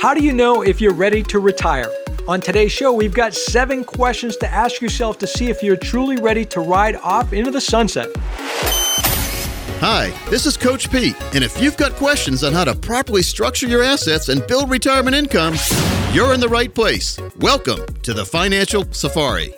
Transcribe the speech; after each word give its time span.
How 0.00 0.12
do 0.12 0.22
you 0.22 0.34
know 0.34 0.62
if 0.62 0.78
you're 0.78 0.92
ready 0.92 1.22
to 1.24 1.38
retire? 1.38 1.90
On 2.28 2.38
today's 2.38 2.70
show, 2.70 2.92
we've 2.92 3.14
got 3.14 3.32
seven 3.32 3.82
questions 3.82 4.36
to 4.36 4.48
ask 4.48 4.82
yourself 4.82 5.18
to 5.18 5.26
see 5.26 5.48
if 5.48 5.62
you're 5.62 5.76
truly 5.76 6.16
ready 6.16 6.44
to 6.46 6.60
ride 6.60 6.96
off 6.96 7.32
into 7.32 7.50
the 7.50 7.62
sunset. 7.62 8.10
Hi, 9.78 10.12
this 10.28 10.44
is 10.44 10.56
Coach 10.58 10.90
Pete, 10.90 11.16
and 11.34 11.42
if 11.42 11.60
you've 11.60 11.78
got 11.78 11.92
questions 11.92 12.44
on 12.44 12.52
how 12.52 12.64
to 12.64 12.74
properly 12.74 13.22
structure 13.22 13.66
your 13.66 13.82
assets 13.82 14.28
and 14.28 14.46
build 14.46 14.70
retirement 14.70 15.16
income, 15.16 15.54
you're 16.12 16.34
in 16.34 16.40
the 16.40 16.48
right 16.48 16.72
place. 16.72 17.18
Welcome 17.38 17.86
to 18.02 18.12
the 18.12 18.24
Financial 18.24 18.84
Safari. 18.92 19.54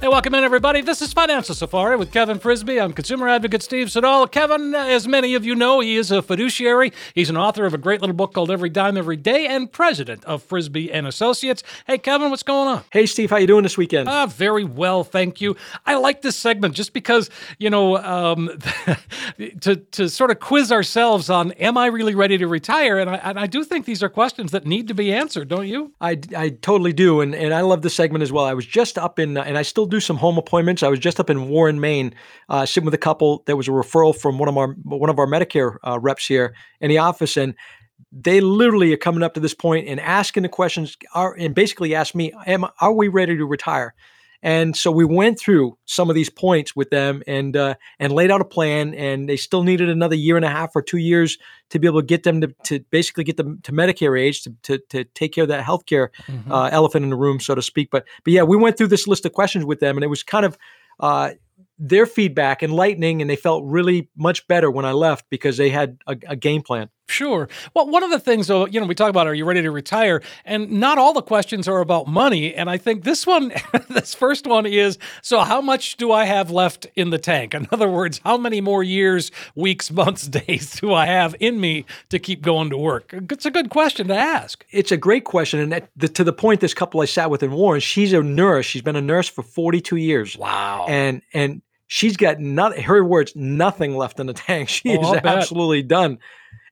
Hey, 0.00 0.08
welcome 0.08 0.34
in, 0.34 0.44
everybody. 0.44 0.80
This 0.80 1.02
is 1.02 1.12
Financial 1.12 1.54
Safari 1.54 1.94
with 1.94 2.10
Kevin 2.10 2.38
Frisby. 2.38 2.80
I'm 2.80 2.94
consumer 2.94 3.28
advocate 3.28 3.62
Steve 3.62 3.90
Siddall. 3.90 4.26
Kevin, 4.28 4.74
as 4.74 5.06
many 5.06 5.34
of 5.34 5.44
you 5.44 5.54
know, 5.54 5.80
he 5.80 5.96
is 5.96 6.10
a 6.10 6.22
fiduciary. 6.22 6.94
He's 7.14 7.28
an 7.28 7.36
author 7.36 7.66
of 7.66 7.74
a 7.74 7.78
great 7.78 8.00
little 8.00 8.16
book 8.16 8.32
called 8.32 8.50
Every 8.50 8.70
Dime 8.70 8.96
Every 8.96 9.18
Day 9.18 9.46
and 9.46 9.70
president 9.70 10.24
of 10.24 10.42
Frisby 10.42 10.90
and 10.90 11.06
Associates. 11.06 11.62
Hey, 11.86 11.98
Kevin, 11.98 12.30
what's 12.30 12.42
going 12.42 12.66
on? 12.66 12.84
Hey, 12.90 13.04
Steve, 13.04 13.28
how 13.28 13.36
you 13.36 13.46
doing 13.46 13.62
this 13.62 13.76
weekend? 13.76 14.08
Ah, 14.08 14.24
very 14.24 14.64
well, 14.64 15.04
thank 15.04 15.42
you. 15.42 15.54
I 15.84 15.96
like 15.96 16.22
this 16.22 16.34
segment 16.34 16.74
just 16.74 16.94
because, 16.94 17.28
you 17.58 17.68
know, 17.68 17.98
um, 17.98 18.58
to, 19.60 19.76
to 19.76 20.08
sort 20.08 20.30
of 20.30 20.40
quiz 20.40 20.72
ourselves 20.72 21.28
on, 21.28 21.52
am 21.52 21.76
I 21.76 21.88
really 21.88 22.14
ready 22.14 22.38
to 22.38 22.48
retire? 22.48 22.98
And 22.98 23.10
I, 23.10 23.16
and 23.16 23.38
I 23.38 23.46
do 23.46 23.64
think 23.64 23.84
these 23.84 24.02
are 24.02 24.08
questions 24.08 24.52
that 24.52 24.64
need 24.64 24.88
to 24.88 24.94
be 24.94 25.12
answered, 25.12 25.48
don't 25.48 25.68
you? 25.68 25.92
I, 26.00 26.18
I 26.34 26.48
totally 26.48 26.94
do. 26.94 27.20
And, 27.20 27.34
and 27.34 27.52
I 27.52 27.60
love 27.60 27.82
this 27.82 27.94
segment 27.94 28.22
as 28.22 28.32
well. 28.32 28.46
I 28.46 28.54
was 28.54 28.64
just 28.64 28.96
up 28.96 29.18
in, 29.18 29.36
and 29.36 29.58
I 29.58 29.62
still 29.62 29.89
do 29.90 30.00
some 30.00 30.16
home 30.16 30.38
appointments. 30.38 30.82
I 30.82 30.88
was 30.88 30.98
just 30.98 31.20
up 31.20 31.30
in 31.30 31.48
Warren, 31.48 31.80
Maine, 31.80 32.14
uh, 32.48 32.66
sitting 32.66 32.84
with 32.84 32.94
a 32.94 32.98
couple. 32.98 33.42
There 33.46 33.56
was 33.56 33.68
a 33.68 33.72
referral 33.72 34.16
from 34.16 34.38
one 34.38 34.48
of 34.48 34.56
our 34.56 34.68
one 34.84 35.10
of 35.10 35.18
our 35.18 35.26
Medicare 35.26 35.76
uh, 35.86 35.98
reps 35.98 36.26
here 36.26 36.54
in 36.80 36.88
the 36.88 36.98
office, 36.98 37.36
and 37.36 37.54
they 38.12 38.40
literally 38.40 38.92
are 38.92 38.96
coming 38.98 39.22
up 39.22 39.34
to 39.34 39.40
this 39.40 39.54
point 39.54 39.86
and 39.86 40.00
asking 40.00 40.42
the 40.42 40.48
questions, 40.48 40.96
are, 41.14 41.34
and 41.38 41.54
basically 41.54 41.94
asked 41.94 42.14
me, 42.14 42.32
"Am 42.46 42.64
are 42.80 42.92
we 42.92 43.08
ready 43.08 43.36
to 43.36 43.44
retire?" 43.44 43.94
And 44.42 44.76
so 44.76 44.90
we 44.90 45.04
went 45.04 45.38
through 45.38 45.76
some 45.84 46.08
of 46.08 46.14
these 46.14 46.30
points 46.30 46.74
with 46.74 46.90
them 46.90 47.22
and 47.26 47.56
uh, 47.56 47.74
and 47.98 48.12
laid 48.12 48.30
out 48.30 48.40
a 48.40 48.44
plan. 48.44 48.94
And 48.94 49.28
they 49.28 49.36
still 49.36 49.62
needed 49.62 49.88
another 49.88 50.16
year 50.16 50.36
and 50.36 50.44
a 50.44 50.50
half 50.50 50.74
or 50.74 50.82
two 50.82 50.98
years 50.98 51.38
to 51.70 51.78
be 51.78 51.86
able 51.86 52.00
to 52.00 52.06
get 52.06 52.22
them 52.22 52.40
to, 52.40 52.48
to 52.64 52.80
basically 52.90 53.24
get 53.24 53.36
them 53.36 53.60
to 53.62 53.72
Medicare 53.72 54.18
age 54.18 54.42
to, 54.42 54.54
to, 54.62 54.78
to 54.88 55.04
take 55.04 55.32
care 55.32 55.42
of 55.42 55.48
that 55.48 55.64
healthcare 55.64 56.08
mm-hmm. 56.26 56.50
uh, 56.50 56.68
elephant 56.70 57.04
in 57.04 57.10
the 57.10 57.16
room, 57.16 57.40
so 57.40 57.54
to 57.54 57.62
speak. 57.62 57.90
But 57.90 58.06
but 58.24 58.32
yeah, 58.32 58.42
we 58.42 58.56
went 58.56 58.76
through 58.78 58.88
this 58.88 59.06
list 59.06 59.26
of 59.26 59.32
questions 59.32 59.64
with 59.64 59.80
them, 59.80 59.96
and 59.96 60.04
it 60.04 60.08
was 60.08 60.22
kind 60.22 60.46
of 60.46 60.56
uh, 61.00 61.30
their 61.78 62.06
feedback 62.06 62.62
enlightening, 62.62 63.20
and 63.20 63.30
they 63.30 63.36
felt 63.36 63.64
really 63.64 64.08
much 64.16 64.46
better 64.48 64.70
when 64.70 64.84
I 64.84 64.92
left 64.92 65.24
because 65.30 65.56
they 65.56 65.70
had 65.70 65.98
a, 66.06 66.16
a 66.28 66.36
game 66.36 66.62
plan. 66.62 66.90
Sure. 67.10 67.48
Well, 67.74 67.88
one 67.88 68.04
of 68.04 68.10
the 68.10 68.20
things, 68.20 68.46
though, 68.46 68.66
you 68.66 68.80
know, 68.80 68.86
we 68.86 68.94
talk 68.94 69.10
about 69.10 69.26
are 69.26 69.34
you 69.34 69.44
ready 69.44 69.62
to 69.62 69.70
retire? 69.70 70.22
And 70.44 70.70
not 70.70 70.96
all 70.96 71.12
the 71.12 71.22
questions 71.22 71.66
are 71.66 71.80
about 71.80 72.06
money. 72.06 72.54
And 72.54 72.70
I 72.70 72.78
think 72.78 73.02
this 73.02 73.26
one, 73.26 73.52
this 73.88 74.14
first 74.14 74.46
one 74.46 74.64
is 74.64 74.96
so 75.20 75.40
how 75.40 75.60
much 75.60 75.96
do 75.96 76.12
I 76.12 76.24
have 76.24 76.50
left 76.50 76.86
in 76.94 77.10
the 77.10 77.18
tank? 77.18 77.52
In 77.54 77.66
other 77.72 77.90
words, 77.90 78.20
how 78.24 78.36
many 78.36 78.60
more 78.60 78.84
years, 78.84 79.32
weeks, 79.56 79.90
months, 79.90 80.28
days 80.28 80.78
do 80.80 80.94
I 80.94 81.06
have 81.06 81.34
in 81.40 81.60
me 81.60 81.84
to 82.10 82.20
keep 82.20 82.42
going 82.42 82.70
to 82.70 82.76
work? 82.76 83.12
It's 83.12 83.46
a 83.46 83.50
good 83.50 83.70
question 83.70 84.06
to 84.08 84.16
ask. 84.16 84.64
It's 84.70 84.92
a 84.92 84.96
great 84.96 85.24
question. 85.24 85.60
And 85.60 85.88
the, 85.96 86.08
to 86.08 86.22
the 86.22 86.32
point, 86.32 86.60
this 86.60 86.74
couple 86.74 87.00
I 87.00 87.06
sat 87.06 87.28
with 87.28 87.42
in 87.42 87.50
Warren, 87.50 87.80
she's 87.80 88.12
a 88.12 88.22
nurse. 88.22 88.66
She's 88.66 88.82
been 88.82 88.96
a 88.96 89.02
nurse 89.02 89.28
for 89.28 89.42
42 89.42 89.96
years. 89.96 90.36
Wow. 90.36 90.86
And, 90.88 91.22
and, 91.34 91.62
She's 91.92 92.16
got 92.16 92.38
not 92.38 92.78
her 92.78 93.04
words, 93.04 93.34
nothing 93.34 93.96
left 93.96 94.20
in 94.20 94.28
the 94.28 94.32
tank. 94.32 94.68
She 94.68 94.96
oh, 94.96 95.12
is 95.12 95.20
absolutely 95.24 95.82
done. 95.82 96.18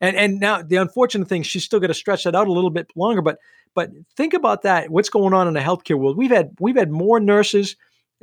And 0.01 0.17
and 0.17 0.39
now 0.39 0.63
the 0.63 0.77
unfortunate 0.77 1.27
thing, 1.27 1.43
she's 1.43 1.65
still 1.65 1.81
got 1.81 1.89
to 1.89 1.95
stretch 1.95 2.23
that 2.23 2.37
out 2.37 2.47
a 2.47 2.53
little 2.53 2.71
bit 2.71 2.93
longer. 2.95 3.21
But 3.21 3.39
but 3.75 3.91
think 4.17 4.33
about 4.33 4.63
that. 4.63 4.91
What's 4.91 5.09
going 5.09 5.35
on 5.35 5.49
in 5.49 5.55
the 5.55 5.61
healthcare 5.61 5.99
world? 5.99 6.17
We've 6.17 6.31
had 6.31 6.53
we've 6.61 6.77
had 6.77 6.93
more 6.93 7.19
nurses 7.19 7.75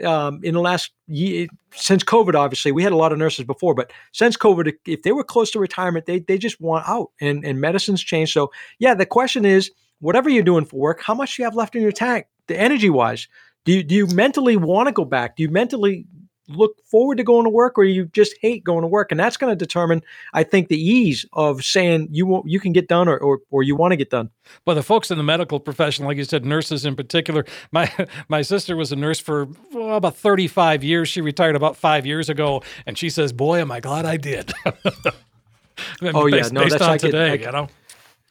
um, 0.05 0.39
in 0.41 0.53
the 0.53 0.61
last 0.61 0.91
year 1.07 1.47
since 1.73 2.01
COVID. 2.01 2.33
Obviously, 2.33 2.71
we 2.71 2.81
had 2.81 2.93
a 2.93 2.97
lot 2.97 3.11
of 3.11 3.17
nurses 3.17 3.43
before, 3.43 3.75
but 3.75 3.91
since 4.13 4.37
COVID, 4.37 4.71
if 4.85 5.03
they 5.03 5.11
were 5.11 5.25
close 5.25 5.51
to 5.51 5.59
retirement, 5.59 6.05
they 6.05 6.19
they 6.19 6.37
just 6.37 6.61
want 6.61 6.87
out, 6.87 7.11
and 7.19 7.43
and 7.43 7.59
medicine's 7.59 8.01
changed. 8.01 8.31
So 8.31 8.53
yeah, 8.79 8.93
the 8.95 9.05
question 9.05 9.43
is, 9.43 9.69
whatever 9.99 10.29
you're 10.29 10.43
doing 10.43 10.63
for 10.63 10.77
work, 10.77 11.01
how 11.01 11.13
much 11.13 11.35
do 11.35 11.41
you 11.41 11.45
have 11.45 11.55
left 11.55 11.75
in 11.75 11.81
your 11.81 11.91
tank, 11.91 12.27
the 12.47 12.57
energy 12.57 12.89
wise? 12.89 13.27
Do 13.65 13.73
you, 13.73 13.83
do 13.83 13.95
you 13.95 14.07
mentally 14.07 14.55
want 14.55 14.87
to 14.87 14.93
go 14.93 15.03
back? 15.03 15.35
Do 15.35 15.43
you 15.43 15.49
mentally 15.49 16.05
look 16.47 16.75
forward 16.85 17.17
to 17.17 17.23
going 17.23 17.43
to 17.43 17.49
work 17.49 17.77
or 17.77 17.83
you 17.83 18.05
just 18.07 18.35
hate 18.41 18.63
going 18.63 18.81
to 18.81 18.87
work 18.87 19.11
and 19.11 19.19
that's 19.19 19.37
going 19.37 19.51
to 19.51 19.55
determine 19.55 20.01
i 20.33 20.43
think 20.43 20.67
the 20.67 20.79
ease 20.79 21.25
of 21.33 21.63
saying 21.63 22.07
you 22.11 22.25
won't, 22.25 22.47
you 22.47 22.59
can 22.59 22.71
get 22.71 22.87
done 22.87 23.07
or, 23.07 23.17
or, 23.17 23.39
or 23.51 23.63
you 23.63 23.75
want 23.75 23.91
to 23.91 23.95
get 23.95 24.09
done. 24.09 24.29
Well 24.65 24.75
the 24.75 24.83
folks 24.83 25.11
in 25.11 25.17
the 25.17 25.23
medical 25.23 25.59
profession 25.59 26.05
like 26.05 26.17
you 26.17 26.23
said 26.23 26.45
nurses 26.45 26.85
in 26.85 26.95
particular 26.95 27.45
my 27.71 27.91
my 28.27 28.41
sister 28.41 28.75
was 28.75 28.91
a 28.91 28.95
nurse 28.95 29.19
for 29.19 29.47
well, 29.73 29.95
about 29.95 30.15
35 30.17 30.83
years. 30.83 31.09
She 31.09 31.21
retired 31.21 31.55
about 31.55 31.75
five 31.75 32.05
years 32.05 32.29
ago 32.29 32.63
and 32.85 32.97
she 32.97 33.09
says 33.09 33.33
boy 33.33 33.59
am 33.59 33.71
i 33.71 33.79
glad 33.79 34.05
i 34.05 34.17
did. 34.17 34.53
Oh 36.01 36.27
yeah 36.27 36.47
no 36.53 36.69
that's 36.69 36.81
on 36.81 36.97
today 36.97 37.31
I, 37.31 37.33
you 37.33 37.51
know 37.51 37.67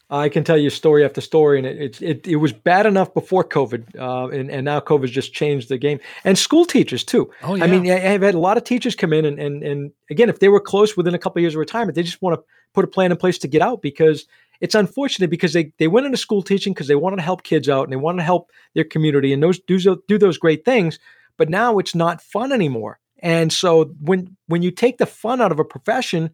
I 0.09 0.29
can 0.29 0.43
tell 0.43 0.57
you 0.57 0.69
story 0.69 1.03
after 1.03 1.19
story, 1.19 1.57
and 1.57 1.65
it 1.65 2.01
it, 2.01 2.27
it 2.27 2.35
was 2.35 2.53
bad 2.53 2.85
enough 2.85 3.13
before 3.13 3.43
COVID, 3.43 3.97
uh, 3.97 4.27
and 4.27 4.51
and 4.51 4.65
now 4.65 4.79
COVID's 4.79 5.11
just 5.11 5.33
changed 5.33 5.69
the 5.69 5.79
game. 5.79 5.99
And 6.23 6.37
school 6.37 6.65
teachers 6.65 7.03
too. 7.03 7.31
Oh 7.41 7.55
yeah. 7.55 7.63
I 7.63 7.67
mean, 7.67 7.89
I've 7.89 8.21
had 8.21 8.35
a 8.35 8.39
lot 8.39 8.57
of 8.57 8.63
teachers 8.63 8.95
come 8.95 9.13
in, 9.13 9.25
and 9.25 9.39
and 9.39 9.63
and 9.63 9.91
again, 10.11 10.29
if 10.29 10.39
they 10.39 10.49
were 10.49 10.59
close 10.59 10.95
within 10.95 11.15
a 11.15 11.19
couple 11.19 11.39
of 11.39 11.41
years 11.41 11.55
of 11.55 11.59
retirement, 11.59 11.95
they 11.95 12.03
just 12.03 12.21
want 12.21 12.39
to 12.39 12.45
put 12.73 12.85
a 12.85 12.87
plan 12.87 13.11
in 13.11 13.17
place 13.17 13.39
to 13.39 13.47
get 13.47 13.63
out 13.63 13.81
because 13.81 14.25
it's 14.61 14.75
unfortunate 14.75 15.29
because 15.29 15.53
they 15.53 15.71
they 15.79 15.87
went 15.87 16.05
into 16.05 16.17
school 16.17 16.43
teaching 16.43 16.73
because 16.73 16.87
they 16.87 16.95
wanted 16.95 17.17
to 17.17 17.23
help 17.23 17.43
kids 17.43 17.67
out 17.67 17.83
and 17.83 17.91
they 17.91 17.97
wanted 17.97 18.17
to 18.17 18.23
help 18.23 18.51
their 18.75 18.83
community 18.83 19.33
and 19.33 19.41
those 19.41 19.59
do 19.59 19.79
do 20.07 20.17
those 20.19 20.37
great 20.37 20.65
things, 20.65 20.99
but 21.37 21.49
now 21.49 21.79
it's 21.79 21.95
not 21.95 22.21
fun 22.21 22.51
anymore. 22.51 22.99
And 23.19 23.51
so 23.51 23.85
when 24.01 24.35
when 24.47 24.61
you 24.61 24.69
take 24.69 24.99
the 24.99 25.07
fun 25.07 25.41
out 25.41 25.51
of 25.51 25.59
a 25.59 25.65
profession, 25.65 26.29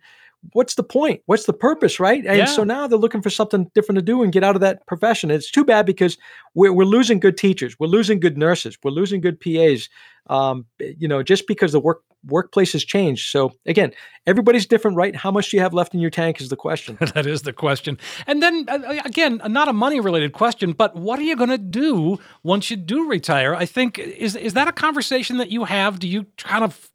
what's 0.53 0.75
the 0.75 0.83
point? 0.83 1.21
What's 1.25 1.45
the 1.45 1.54
purpose, 1.54 2.00
right? 2.00 2.25
And 2.25 2.38
yeah. 2.38 2.45
so 2.45 2.63
now 2.63 2.88
they're 2.88 3.00
looking 3.00 3.21
for 3.21 3.30
something 3.30 3.69
different 3.74 3.98
to 3.98 4.01
do 4.01 4.24
and 4.24 4.31
get 4.31 4.44
out 4.44 4.56
of 4.56 4.62
that 4.62 4.86
profession. 4.88 5.31
It's 5.31 5.51
too 5.51 5.63
bad 5.63 5.86
because 5.86 6.18
we're, 6.56 6.74
we're 6.74 6.86
losing 6.86 7.19
good 7.19 7.38
teachers, 7.38 7.75
we're 7.80 7.88
losing 7.88 8.19
good 8.19 8.38
nurses, 8.38 8.77
we're 8.83 8.92
losing 8.92 9.21
good 9.21 9.39
PAs. 9.39 9.89
Um, 10.27 10.66
you 10.80 11.07
know, 11.07 11.24
just 11.24 11.48
because 11.48 11.71
the 11.71 11.80
work 11.80 12.04
workplace 12.27 12.74
has 12.74 12.86
changed. 12.86 13.31
So 13.31 13.54
again, 13.66 13.92
everybody's 14.27 14.68
different, 14.68 14.95
right? 14.95 15.16
How 15.16 15.31
much 15.31 15.50
do 15.50 15.57
you 15.57 15.63
have 15.63 15.74
left 15.74 15.95
in 15.95 16.00
your 16.00 16.12
tank 16.12 16.39
is 16.39 16.50
the 16.50 16.56
question. 16.56 16.98
that 17.16 17.25
is 17.25 17.42
the 17.42 17.54
question. 17.54 17.98
And 18.27 18.42
then 18.42 18.66
uh, 18.68 18.80
uh 18.86 19.01
again, 19.04 19.42
not 19.48 19.68
a 19.68 19.74
money 19.74 20.00
related 20.00 20.33
question, 20.33 20.74
but 20.74 20.95
what 20.95 21.18
are 21.19 21.24
you 21.24 21.36
going 21.36 21.50
to 21.50 21.57
do 21.57 22.19
once 22.44 22.69
you 22.69 22.77
do 22.77 23.10
retire? 23.10 23.56
I 23.56 23.66
think 23.66 23.98
is 23.98 24.36
is 24.36 24.54
that 24.54 24.68
a 24.68 24.71
conversation 24.71 25.38
that 25.38 25.50
you 25.50 25.63
have? 25.63 26.00
Do 26.00 26.07
you 26.07 26.27
kind 26.38 26.63
of 26.63 26.91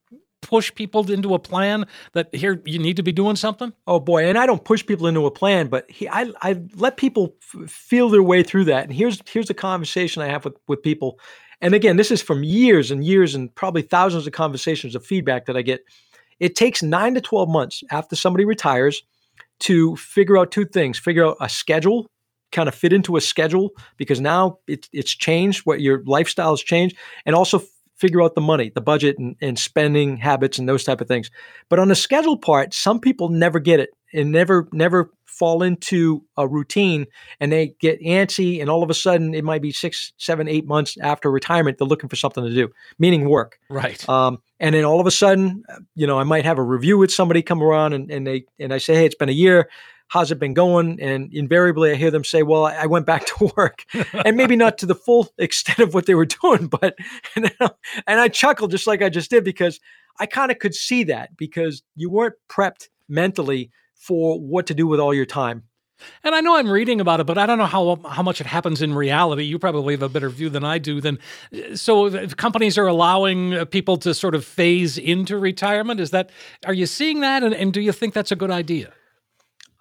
push 0.46 0.74
people 0.74 1.10
into 1.10 1.34
a 1.34 1.38
plan 1.38 1.86
that 2.12 2.34
here 2.34 2.62
you 2.64 2.78
need 2.78 2.96
to 2.96 3.02
be 3.02 3.12
doing 3.12 3.36
something? 3.36 3.72
Oh 3.86 4.00
boy, 4.00 4.26
and 4.28 4.38
I 4.38 4.46
don't 4.46 4.64
push 4.64 4.86
people 4.86 5.06
into 5.08 5.26
a 5.26 5.30
plan, 5.30 5.68
but 5.68 5.90
he, 5.90 6.08
I 6.08 6.32
I 6.42 6.60
let 6.76 6.96
people 6.96 7.34
f- 7.54 7.70
feel 7.70 8.08
their 8.08 8.22
way 8.22 8.42
through 8.42 8.64
that. 8.66 8.84
And 8.84 8.92
here's 8.92 9.20
here's 9.28 9.48
the 9.48 9.54
conversation 9.54 10.22
I 10.22 10.28
have 10.28 10.44
with 10.44 10.56
with 10.68 10.82
people. 10.82 11.18
And 11.60 11.74
again, 11.74 11.96
this 11.96 12.10
is 12.10 12.22
from 12.22 12.44
years 12.44 12.90
and 12.90 13.04
years 13.04 13.34
and 13.34 13.54
probably 13.54 13.82
thousands 13.82 14.26
of 14.26 14.32
conversations 14.32 14.94
of 14.94 15.04
feedback 15.06 15.46
that 15.46 15.56
I 15.56 15.62
get. 15.62 15.80
it 16.40 16.54
takes 16.54 16.82
nine 16.82 17.14
to 17.14 17.20
12 17.20 17.48
months 17.48 17.82
after 17.90 18.16
somebody 18.16 18.44
retires 18.44 19.02
to 19.60 19.96
figure 19.96 20.36
out 20.38 20.50
two 20.50 20.64
things 20.66 20.98
figure 20.98 21.24
out 21.26 21.36
a 21.40 21.48
schedule 21.48 22.06
kind 22.52 22.68
of 22.68 22.74
fit 22.74 22.92
into 22.92 23.16
a 23.16 23.20
schedule 23.20 23.70
because 23.96 24.20
now 24.20 24.58
it, 24.66 24.88
it's 24.92 25.12
changed 25.14 25.62
what 25.66 25.80
your 25.80 26.02
lifestyle 26.04 26.50
has 26.52 26.62
changed 26.62 26.96
and 27.26 27.34
also 27.34 27.60
figure 27.96 28.22
out 28.22 28.34
the 28.34 28.40
money 28.40 28.70
the 28.74 28.80
budget 28.80 29.18
and, 29.18 29.36
and 29.40 29.58
spending 29.58 30.16
habits 30.16 30.58
and 30.58 30.68
those 30.68 30.84
type 30.84 31.00
of 31.00 31.08
things. 31.08 31.30
But 31.68 31.78
on 31.78 31.88
the 31.88 31.94
schedule 31.94 32.36
part 32.36 32.74
some 32.74 33.00
people 33.00 33.28
never 33.28 33.58
get 33.58 33.80
it 33.80 33.90
and 34.12 34.32
never 34.32 34.68
never 34.72 35.10
fall 35.24 35.62
into 35.62 36.22
a 36.38 36.48
routine 36.48 37.06
and 37.40 37.52
they 37.52 37.74
get 37.80 38.00
antsy 38.00 38.60
and 38.60 38.70
all 38.70 38.82
of 38.82 38.88
a 38.88 38.94
sudden 38.94 39.34
it 39.34 39.44
might 39.44 39.60
be 39.60 39.70
six 39.70 40.12
seven 40.16 40.48
eight 40.48 40.66
months 40.66 40.96
after 41.02 41.30
retirement 41.30 41.76
they're 41.78 41.86
looking 41.86 42.08
for 42.08 42.16
something 42.16 42.44
to 42.44 42.54
do 42.54 42.68
meaning 42.98 43.28
work. 43.28 43.58
Right. 43.68 44.06
Um, 44.08 44.38
and 44.58 44.74
then 44.74 44.84
all 44.84 45.00
of 45.00 45.06
a 45.06 45.10
sudden 45.10 45.62
you 45.94 46.06
know 46.06 46.18
i 46.18 46.24
might 46.24 46.44
have 46.44 46.58
a 46.58 46.62
review 46.62 46.96
with 46.96 47.12
somebody 47.12 47.42
come 47.42 47.62
around 47.62 47.92
and, 47.92 48.10
and 48.10 48.26
they 48.26 48.44
and 48.58 48.72
i 48.72 48.78
say 48.78 48.94
hey 48.94 49.04
it's 49.04 49.14
been 49.14 49.28
a 49.28 49.32
year 49.32 49.68
how's 50.08 50.30
it 50.30 50.38
been 50.38 50.54
going 50.54 51.00
and 51.00 51.32
invariably 51.32 51.90
i 51.90 51.94
hear 51.94 52.10
them 52.10 52.24
say 52.24 52.42
well 52.42 52.66
i 52.66 52.86
went 52.86 53.06
back 53.06 53.26
to 53.38 53.52
work 53.56 53.84
and 54.24 54.36
maybe 54.36 54.56
not 54.56 54.78
to 54.78 54.86
the 54.86 54.94
full 54.94 55.28
extent 55.38 55.78
of 55.78 55.94
what 55.94 56.06
they 56.06 56.14
were 56.14 56.26
doing 56.26 56.66
but 56.80 56.96
and, 57.34 57.52
and 58.06 58.20
i 58.20 58.28
chuckle 58.28 58.68
just 58.68 58.86
like 58.86 59.02
i 59.02 59.08
just 59.08 59.30
did 59.30 59.44
because 59.44 59.80
i 60.18 60.26
kind 60.26 60.50
of 60.50 60.58
could 60.58 60.74
see 60.74 61.04
that 61.04 61.36
because 61.36 61.82
you 61.94 62.10
weren't 62.10 62.34
prepped 62.48 62.88
mentally 63.08 63.70
for 63.96 64.38
what 64.40 64.66
to 64.66 64.74
do 64.74 64.86
with 64.86 65.00
all 65.00 65.14
your 65.14 65.26
time. 65.26 65.64
And 66.22 66.34
I 66.34 66.42
know 66.42 66.56
I'm 66.56 66.70
reading 66.70 67.00
about 67.00 67.20
it, 67.20 67.24
but 67.24 67.38
I 67.38 67.46
don't 67.46 67.56
know 67.56 67.64
how 67.64 67.96
how 68.06 68.22
much 68.22 68.42
it 68.42 68.46
happens 68.46 68.82
in 68.82 68.92
reality. 68.92 69.44
You 69.44 69.58
probably 69.58 69.94
have 69.94 70.02
a 70.02 70.10
better 70.10 70.28
view 70.28 70.50
than 70.50 70.62
I 70.62 70.76
do. 70.76 71.00
Then, 71.00 71.18
so 71.74 72.28
companies 72.28 72.76
are 72.76 72.86
allowing 72.86 73.54
uh, 73.54 73.64
people 73.64 73.96
to 73.98 74.12
sort 74.12 74.34
of 74.34 74.44
phase 74.44 74.98
into 74.98 75.38
retirement. 75.38 75.98
Is 75.98 76.10
that 76.10 76.30
are 76.66 76.74
you 76.74 76.84
seeing 76.84 77.20
that, 77.20 77.42
and, 77.42 77.54
and 77.54 77.72
do 77.72 77.80
you 77.80 77.92
think 77.92 78.12
that's 78.12 78.30
a 78.30 78.36
good 78.36 78.50
idea? 78.50 78.92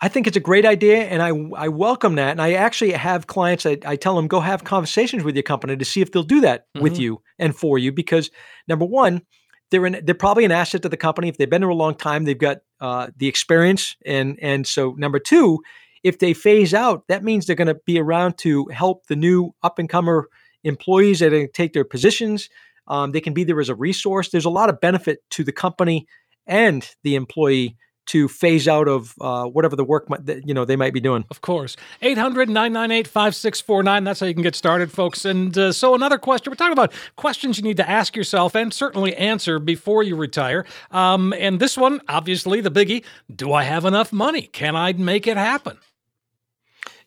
I 0.06 0.08
think 0.08 0.28
it's 0.28 0.38
a 0.38 0.40
great 0.52 0.68
idea, 0.68 1.00
and 1.06 1.20
I 1.20 1.30
I 1.58 1.68
welcome 1.68 2.14
that. 2.16 2.30
And 2.30 2.40
I 2.40 2.54
actually 2.54 2.92
have 2.92 3.26
clients. 3.26 3.66
I, 3.66 3.80
I 3.84 3.96
tell 3.96 4.16
them 4.16 4.28
go 4.28 4.40
have 4.40 4.64
conversations 4.64 5.24
with 5.24 5.36
your 5.36 5.42
company 5.42 5.76
to 5.76 5.84
see 5.84 6.00
if 6.00 6.12
they'll 6.12 6.22
do 6.22 6.42
that 6.42 6.68
mm-hmm. 6.68 6.84
with 6.84 7.00
you 7.00 7.24
and 7.40 7.56
for 7.56 7.80
you. 7.80 7.92
Because 7.92 8.30
number 8.68 8.86
one, 8.86 9.24
they're 9.72 9.84
in, 9.84 10.02
they're 10.04 10.14
probably 10.14 10.46
an 10.46 10.52
asset 10.52 10.84
to 10.84 10.90
the 10.90 10.96
company. 10.96 11.28
If 11.28 11.38
they've 11.38 11.50
been 11.50 11.62
there 11.62 11.70
a 11.72 11.74
long 11.74 11.96
time, 11.96 12.26
they've 12.26 12.38
got 12.38 12.60
uh, 12.80 13.08
the 13.18 13.28
experience, 13.28 13.96
and 14.06 14.38
and 14.44 14.68
so 14.68 14.92
number 14.92 15.18
two, 15.18 15.64
if 16.04 16.20
they 16.20 16.36
phase 16.36 16.76
out, 16.76 17.08
that 17.08 17.24
means 17.24 17.48
they're 17.48 17.56
going 17.56 17.76
to 17.76 17.80
be 17.88 17.98
around 17.98 18.38
to 18.40 18.68
help 18.68 19.08
the 19.08 19.16
new 19.16 19.56
up 19.64 19.80
and 19.80 19.90
comer 19.90 20.28
employees 20.64 21.18
that 21.22 21.50
take 21.56 21.74
their 21.74 21.84
positions. 21.84 22.48
Um, 22.88 23.12
they 23.12 23.22
can 23.22 23.34
be 23.34 23.44
there 23.44 23.60
as 23.60 23.70
a 23.70 23.76
resource. 23.76 24.30
There's 24.30 24.46
a 24.46 24.52
lot 24.52 24.70
of 24.70 24.80
benefit 24.80 25.22
to 25.32 25.44
the 25.44 25.52
company 25.52 26.06
and 26.46 26.88
the 27.02 27.16
employee 27.16 27.76
to 28.08 28.28
phase 28.28 28.68
out 28.68 28.88
of 28.88 29.14
uh, 29.22 29.46
whatever 29.46 29.76
the 29.76 29.84
work 29.84 30.10
might, 30.10 30.26
you 30.46 30.54
know 30.54 30.66
they 30.66 30.76
might 30.76 30.94
be 30.94 31.00
doing. 31.00 31.26
Of 31.30 31.42
course, 31.42 31.76
800-998-5649. 32.02 34.06
That's 34.06 34.20
how 34.20 34.26
you 34.26 34.34
can 34.34 34.44
get 34.44 34.56
started, 34.56 34.92
folks. 34.92 35.26
And 35.26 35.58
uh, 35.58 35.72
so 35.72 35.96
another 35.96 36.18
question. 36.18 36.52
We're 36.52 36.56
talking 36.56 36.74
about 36.74 36.94
questions 37.16 37.58
you 37.58 37.64
need 37.64 37.78
to 37.78 37.90
ask 37.90 38.16
yourself 38.16 38.56
and 38.56 38.74
certainly 38.74 39.16
answer 39.16 39.60
before 39.60 40.04
you 40.04 40.16
retire. 40.16 40.66
Um, 40.92 41.34
and 41.38 41.60
this 41.60 41.78
one, 41.78 42.02
obviously, 42.08 42.62
the 42.62 42.72
biggie: 42.72 43.04
Do 43.34 43.54
I 43.54 43.64
have 43.64 43.86
enough 43.86 44.14
money? 44.14 44.44
Can 44.44 44.76
I 44.76 44.94
make 44.94 45.28
it 45.28 45.38
happen? 45.38 45.78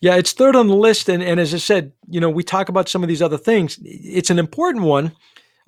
Yeah, 0.01 0.15
it's 0.15 0.33
third 0.33 0.55
on 0.55 0.69
the 0.69 0.77
list, 0.77 1.09
and, 1.09 1.23
and 1.23 1.41
as 1.41 1.53
I 1.53 1.59
said, 1.59 1.93
you 2.09 2.21
know, 2.21 2.31
we 2.31 2.45
talk 2.45 2.69
about 2.69 2.89
some 2.89 3.03
of 3.03 3.09
these 3.09 3.21
other 3.21 3.37
things. 3.37 3.81
It's 3.83 4.31
an 4.31 4.39
important 4.39 4.85
one 4.85 5.11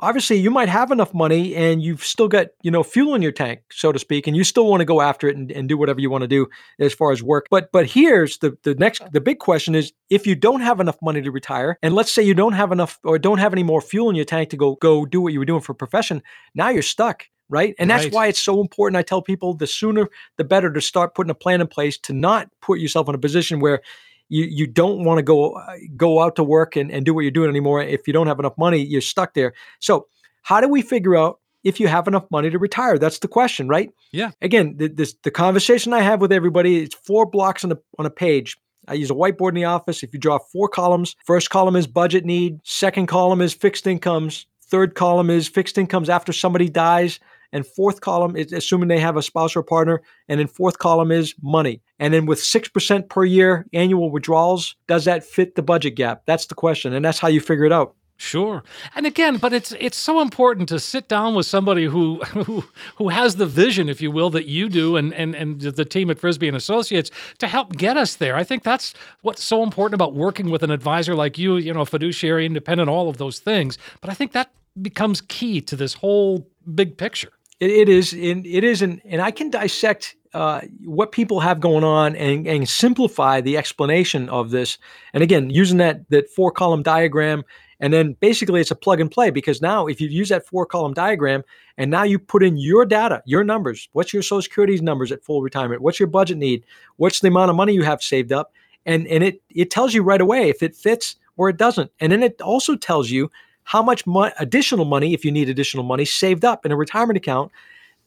obviously 0.00 0.36
you 0.36 0.50
might 0.50 0.68
have 0.68 0.90
enough 0.90 1.14
money 1.14 1.54
and 1.54 1.82
you've 1.82 2.04
still 2.04 2.28
got 2.28 2.48
you 2.62 2.70
know 2.70 2.82
fuel 2.82 3.14
in 3.14 3.22
your 3.22 3.32
tank 3.32 3.60
so 3.70 3.92
to 3.92 3.98
speak 3.98 4.26
and 4.26 4.36
you 4.36 4.44
still 4.44 4.66
want 4.66 4.80
to 4.80 4.84
go 4.84 5.00
after 5.00 5.28
it 5.28 5.36
and, 5.36 5.50
and 5.52 5.68
do 5.68 5.76
whatever 5.76 6.00
you 6.00 6.10
want 6.10 6.22
to 6.22 6.28
do 6.28 6.46
as 6.78 6.92
far 6.92 7.12
as 7.12 7.22
work. 7.22 7.46
But 7.50 7.70
but 7.72 7.86
here's 7.86 8.38
the 8.38 8.56
the 8.62 8.74
next 8.74 9.02
the 9.12 9.20
big 9.20 9.38
question 9.38 9.74
is 9.74 9.92
if 10.08 10.26
you 10.26 10.34
don't 10.34 10.60
have 10.60 10.80
enough 10.80 10.98
money 11.02 11.22
to 11.22 11.30
retire 11.30 11.78
and 11.82 11.94
let's 11.94 12.12
say 12.12 12.22
you 12.22 12.34
don't 12.34 12.54
have 12.54 12.72
enough 12.72 12.98
or 13.04 13.18
don't 13.18 13.38
have 13.38 13.52
any 13.52 13.62
more 13.62 13.80
fuel 13.80 14.10
in 14.10 14.16
your 14.16 14.24
tank 14.24 14.50
to 14.50 14.56
go 14.56 14.76
go 14.76 15.04
do 15.04 15.20
what 15.20 15.32
you 15.32 15.38
were 15.38 15.44
doing 15.44 15.60
for 15.60 15.72
a 15.72 15.76
profession 15.76 16.22
now 16.54 16.68
you're 16.68 16.82
stuck 16.82 17.26
right? 17.52 17.74
And 17.80 17.90
that's 17.90 18.04
right. 18.04 18.12
why 18.12 18.26
it's 18.28 18.42
so 18.42 18.60
important 18.60 18.96
i 18.96 19.02
tell 19.02 19.20
people 19.20 19.54
the 19.54 19.66
sooner 19.66 20.08
the 20.36 20.44
better 20.44 20.72
to 20.72 20.80
start 20.80 21.14
putting 21.14 21.30
a 21.30 21.34
plan 21.34 21.60
in 21.60 21.66
place 21.66 21.98
to 21.98 22.12
not 22.12 22.48
put 22.62 22.78
yourself 22.78 23.08
in 23.08 23.14
a 23.14 23.18
position 23.18 23.58
where 23.58 23.82
you 24.30 24.44
you 24.44 24.66
don't 24.66 25.04
want 25.04 25.18
to 25.18 25.22
go 25.22 25.60
go 25.96 26.22
out 26.22 26.36
to 26.36 26.44
work 26.44 26.76
and, 26.76 26.90
and 26.90 27.04
do 27.04 27.12
what 27.12 27.20
you're 27.22 27.30
doing 27.30 27.50
anymore. 27.50 27.82
If 27.82 28.06
you 28.06 28.14
don't 28.14 28.26
have 28.26 28.38
enough 28.38 28.56
money 28.56 28.78
you're 28.78 29.02
stuck 29.02 29.34
there. 29.34 29.52
So 29.80 30.06
how 30.42 30.60
do 30.62 30.68
we 30.68 30.80
figure 30.80 31.16
out 31.16 31.40
if 31.62 31.78
you 31.78 31.88
have 31.88 32.08
enough 32.08 32.24
money 32.30 32.48
to 32.48 32.58
retire? 32.58 32.96
That's 32.96 33.18
the 33.18 33.28
question 33.28 33.68
right? 33.68 33.90
Yeah. 34.12 34.30
Again 34.40 34.76
the, 34.78 34.88
this, 34.88 35.14
the 35.22 35.30
conversation 35.30 35.92
i 35.92 36.00
have 36.00 36.20
with 36.20 36.32
everybody 36.32 36.82
it's 36.84 36.94
four 36.94 37.26
blocks 37.26 37.64
on 37.64 37.72
a, 37.72 37.78
on 37.98 38.06
a 38.06 38.10
page. 38.10 38.56
I 38.88 38.94
use 38.94 39.10
a 39.10 39.14
whiteboard 39.14 39.50
in 39.50 39.56
the 39.56 39.64
office. 39.64 40.02
If 40.02 40.14
you 40.14 40.18
draw 40.18 40.38
four 40.38 40.68
columns, 40.68 41.14
first 41.24 41.50
column 41.50 41.76
is 41.76 41.86
budget 41.86 42.24
need, 42.24 42.60
second 42.64 43.06
column 43.06 43.40
is 43.40 43.52
fixed 43.52 43.86
incomes, 43.86 44.46
third 44.62 44.94
column 44.94 45.30
is 45.30 45.48
fixed 45.48 45.76
incomes 45.76 46.08
after 46.08 46.32
somebody 46.32 46.68
dies, 46.68 47.20
and 47.52 47.66
fourth 47.66 48.00
column 48.00 48.36
is 48.36 48.52
assuming 48.52 48.88
they 48.88 48.98
have 48.98 49.16
a 49.16 49.22
spouse 49.22 49.56
or 49.56 49.62
partner, 49.62 50.02
and 50.28 50.40
then 50.40 50.46
fourth 50.46 50.78
column 50.78 51.10
is 51.10 51.34
money. 51.42 51.80
And 51.98 52.14
then 52.14 52.26
with 52.26 52.40
6% 52.40 53.08
per 53.08 53.24
year 53.24 53.66
annual 53.72 54.10
withdrawals, 54.10 54.76
does 54.86 55.04
that 55.04 55.24
fit 55.24 55.54
the 55.54 55.62
budget 55.62 55.94
gap? 55.94 56.22
That's 56.26 56.46
the 56.46 56.54
question. 56.54 56.92
And 56.92 57.04
that's 57.04 57.18
how 57.18 57.28
you 57.28 57.40
figure 57.40 57.64
it 57.64 57.72
out. 57.72 57.94
Sure. 58.20 58.62
And 58.94 59.06
again, 59.06 59.38
but 59.38 59.54
it's 59.54 59.72
it's 59.80 59.96
so 59.96 60.20
important 60.20 60.68
to 60.68 60.78
sit 60.78 61.08
down 61.08 61.34
with 61.34 61.46
somebody 61.46 61.86
who 61.86 62.18
who 62.24 62.64
who 62.96 63.08
has 63.08 63.36
the 63.36 63.46
vision, 63.46 63.88
if 63.88 64.02
you 64.02 64.10
will, 64.10 64.28
that 64.28 64.44
you 64.44 64.68
do 64.68 64.94
and 64.96 65.14
and 65.14 65.34
and 65.34 65.58
the 65.62 65.86
team 65.86 66.10
at 66.10 66.18
Frisby 66.18 66.46
and 66.46 66.54
Associates 66.54 67.10
to 67.38 67.48
help 67.48 67.78
get 67.78 67.96
us 67.96 68.16
there. 68.16 68.36
I 68.36 68.44
think 68.44 68.62
that's 68.62 68.92
what's 69.22 69.42
so 69.42 69.62
important 69.62 69.94
about 69.94 70.12
working 70.12 70.50
with 70.50 70.62
an 70.62 70.70
advisor 70.70 71.14
like 71.14 71.38
you, 71.38 71.56
you 71.56 71.72
know, 71.72 71.86
fiduciary, 71.86 72.44
independent, 72.44 72.90
all 72.90 73.08
of 73.08 73.16
those 73.16 73.38
things. 73.38 73.78
But 74.02 74.10
I 74.10 74.14
think 74.14 74.32
that 74.32 74.50
becomes 74.82 75.22
key 75.22 75.62
to 75.62 75.74
this 75.74 75.94
whole 75.94 76.46
big 76.74 76.98
picture. 76.98 77.32
It, 77.60 77.70
it 77.70 77.88
is, 77.88 78.12
and 78.12 78.46
it 78.46 78.64
is, 78.64 78.82
and, 78.82 79.00
and 79.04 79.20
I 79.20 79.30
can 79.30 79.50
dissect 79.50 80.16
uh, 80.32 80.62
what 80.84 81.12
people 81.12 81.40
have 81.40 81.60
going 81.60 81.84
on 81.84 82.16
and, 82.16 82.46
and 82.46 82.68
simplify 82.68 83.40
the 83.40 83.56
explanation 83.56 84.28
of 84.28 84.50
this. 84.50 84.78
And 85.12 85.22
again, 85.22 85.50
using 85.50 85.78
that 85.78 86.08
that 86.10 86.30
four 86.30 86.50
column 86.50 86.82
diagram, 86.82 87.44
and 87.80 87.92
then 87.92 88.16
basically 88.20 88.60
it's 88.60 88.70
a 88.70 88.76
plug 88.76 89.00
and 89.00 89.10
play 89.10 89.30
because 89.30 89.60
now 89.60 89.86
if 89.86 90.00
you 90.00 90.08
use 90.08 90.28
that 90.28 90.46
four 90.46 90.66
column 90.66 90.94
diagram 90.94 91.42
and 91.76 91.90
now 91.90 92.02
you 92.02 92.18
put 92.18 92.42
in 92.42 92.56
your 92.56 92.84
data, 92.84 93.22
your 93.26 93.42
numbers, 93.42 93.88
what's 93.92 94.12
your 94.12 94.22
Social 94.22 94.42
Security 94.42 94.78
numbers 94.80 95.10
at 95.10 95.24
full 95.24 95.42
retirement, 95.42 95.82
what's 95.82 95.98
your 95.98 96.06
budget 96.06 96.38
need, 96.38 96.64
what's 96.96 97.20
the 97.20 97.28
amount 97.28 97.50
of 97.50 97.56
money 97.56 97.72
you 97.72 97.82
have 97.82 98.02
saved 98.02 98.32
up, 98.32 98.52
and 98.86 99.06
and 99.08 99.24
it 99.24 99.42
it 99.50 99.70
tells 99.70 99.94
you 99.94 100.02
right 100.02 100.20
away 100.20 100.48
if 100.48 100.62
it 100.62 100.76
fits 100.76 101.16
or 101.36 101.48
it 101.48 101.56
doesn't, 101.56 101.90
and 102.00 102.12
then 102.12 102.22
it 102.22 102.40
also 102.40 102.76
tells 102.76 103.10
you 103.10 103.30
how 103.70 103.84
much 103.84 104.04
mo- 104.04 104.32
additional 104.40 104.84
money, 104.84 105.14
if 105.14 105.24
you 105.24 105.30
need 105.30 105.48
additional 105.48 105.84
money, 105.84 106.04
saved 106.04 106.44
up 106.44 106.66
in 106.66 106.72
a 106.72 106.76
retirement 106.76 107.16
account. 107.16 107.52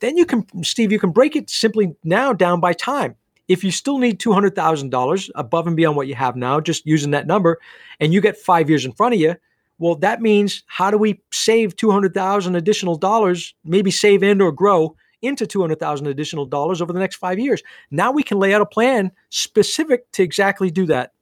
Then 0.02 0.18
you 0.18 0.26
can, 0.26 0.46
Steve, 0.62 0.92
you 0.92 1.00
can 1.00 1.12
break 1.12 1.38
it 1.38 1.50
simply 1.50 1.96
now 2.04 2.34
down 2.34 2.60
by 2.60 2.74
time. 2.74 3.16
If 3.48 3.64
you 3.64 3.72
still 3.72 3.98
need 3.98 4.20
$200,000 4.20 5.30
above 5.36 5.66
and 5.66 5.78
beyond 5.78 5.96
what 5.96 6.08
you 6.08 6.16
have 6.16 6.36
now, 6.36 6.60
just 6.60 6.86
using 6.86 7.12
that 7.12 7.28
number, 7.28 7.60
and 8.02 8.14
you 8.14 8.20
get 8.20 8.36
five 8.36 8.70
years 8.70 8.84
in 8.84 8.92
front 8.92 9.14
of 9.14 9.22
you, 9.22 9.36
well, 9.80 9.96
that 9.96 10.22
means 10.22 10.64
how 10.68 10.92
do 10.92 10.98
we 10.98 11.22
save 11.32 11.78
200,000 11.78 12.56
additional 12.58 12.98
dollars, 12.98 13.56
maybe 13.64 13.90
save 13.90 14.22
and 14.22 14.42
or 14.42 14.52
grow 14.52 14.98
into 15.22 15.48
200,000 15.48 16.08
additional 16.08 16.46
dollars 16.46 16.82
over 16.82 16.92
the 16.92 17.00
next 17.00 17.16
five 17.16 17.40
years? 17.40 17.64
Now 17.90 18.12
we 18.12 18.24
can 18.24 18.38
lay 18.38 18.54
out 18.54 18.62
a 18.62 18.66
plan 18.66 19.14
specific 19.30 20.12
to 20.12 20.24
exactly 20.24 20.70
do 20.70 20.86
that. 20.88 21.14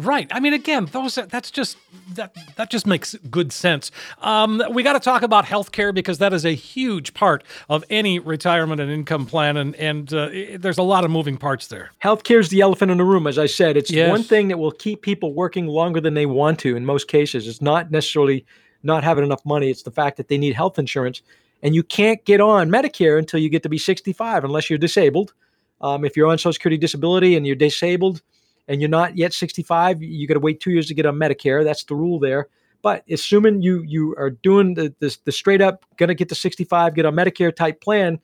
Right. 0.00 0.28
I 0.30 0.40
mean, 0.40 0.54
again, 0.54 0.86
those 0.86 1.16
that's 1.16 1.50
just 1.50 1.76
that 2.14 2.34
that 2.56 2.70
just 2.70 2.86
makes 2.86 3.14
good 3.30 3.52
sense. 3.52 3.90
Um, 4.22 4.62
we 4.70 4.82
got 4.82 4.94
to 4.94 5.00
talk 5.00 5.22
about 5.22 5.44
healthcare 5.44 5.92
because 5.92 6.18
that 6.18 6.32
is 6.32 6.46
a 6.46 6.54
huge 6.54 7.12
part 7.12 7.44
of 7.68 7.84
any 7.90 8.18
retirement 8.18 8.80
and 8.80 8.90
income 8.90 9.26
plan, 9.26 9.58
and 9.58 9.76
and 9.76 10.12
uh, 10.14 10.30
there's 10.56 10.78
a 10.78 10.82
lot 10.82 11.04
of 11.04 11.10
moving 11.10 11.36
parts 11.36 11.66
there. 11.66 11.90
Healthcare 12.02 12.40
is 12.40 12.48
the 12.48 12.62
elephant 12.62 12.90
in 12.90 12.98
the 12.98 13.04
room, 13.04 13.26
as 13.26 13.38
I 13.38 13.44
said. 13.44 13.76
It's 13.76 13.90
yes. 13.90 14.08
one 14.08 14.22
thing 14.22 14.48
that 14.48 14.58
will 14.58 14.72
keep 14.72 15.02
people 15.02 15.34
working 15.34 15.66
longer 15.66 16.00
than 16.00 16.14
they 16.14 16.26
want 16.26 16.58
to. 16.60 16.76
In 16.76 16.86
most 16.86 17.06
cases, 17.08 17.46
it's 17.46 17.60
not 17.60 17.90
necessarily 17.90 18.46
not 18.82 19.04
having 19.04 19.24
enough 19.24 19.44
money. 19.44 19.70
It's 19.70 19.82
the 19.82 19.90
fact 19.90 20.16
that 20.16 20.28
they 20.28 20.38
need 20.38 20.54
health 20.54 20.78
insurance, 20.78 21.20
and 21.62 21.74
you 21.74 21.82
can't 21.82 22.24
get 22.24 22.40
on 22.40 22.70
Medicare 22.70 23.18
until 23.18 23.38
you 23.38 23.50
get 23.50 23.62
to 23.64 23.68
be 23.68 23.78
65 23.78 24.44
unless 24.44 24.70
you're 24.70 24.78
disabled. 24.78 25.34
Um, 25.82 26.06
if 26.06 26.16
you're 26.16 26.28
on 26.28 26.38
Social 26.38 26.54
Security 26.54 26.78
disability 26.78 27.36
and 27.36 27.46
you're 27.46 27.56
disabled 27.56 28.22
and 28.70 28.80
you're 28.80 28.88
not 28.88 29.18
yet 29.18 29.34
65, 29.34 30.00
you 30.00 30.28
got 30.28 30.34
to 30.34 30.40
wait 30.40 30.60
two 30.60 30.70
years 30.70 30.86
to 30.86 30.94
get 30.94 31.04
on 31.04 31.16
Medicare. 31.16 31.64
That's 31.64 31.82
the 31.84 31.96
rule 31.96 32.20
there. 32.20 32.46
But 32.82 33.04
assuming 33.10 33.62
you 33.62 33.82
you 33.82 34.14
are 34.16 34.30
doing 34.30 34.74
the 34.74 34.94
the, 35.00 35.14
the 35.24 35.32
straight 35.32 35.60
up 35.60 35.84
gonna 35.96 36.14
get 36.14 36.30
to 36.30 36.34
65, 36.34 36.94
get 36.94 37.04
a 37.04 37.12
Medicare 37.12 37.54
type 37.54 37.82
plan, 37.82 38.20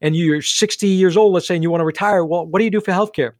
and 0.00 0.16
you're 0.16 0.42
60 0.42 0.88
years 0.88 1.16
old, 1.16 1.34
let's 1.34 1.46
say, 1.46 1.54
and 1.54 1.62
you 1.62 1.70
want 1.70 1.82
to 1.82 1.84
retire, 1.84 2.24
well, 2.24 2.46
what 2.46 2.58
do 2.58 2.64
you 2.64 2.70
do 2.70 2.80
for 2.80 2.92
healthcare? 2.92 3.32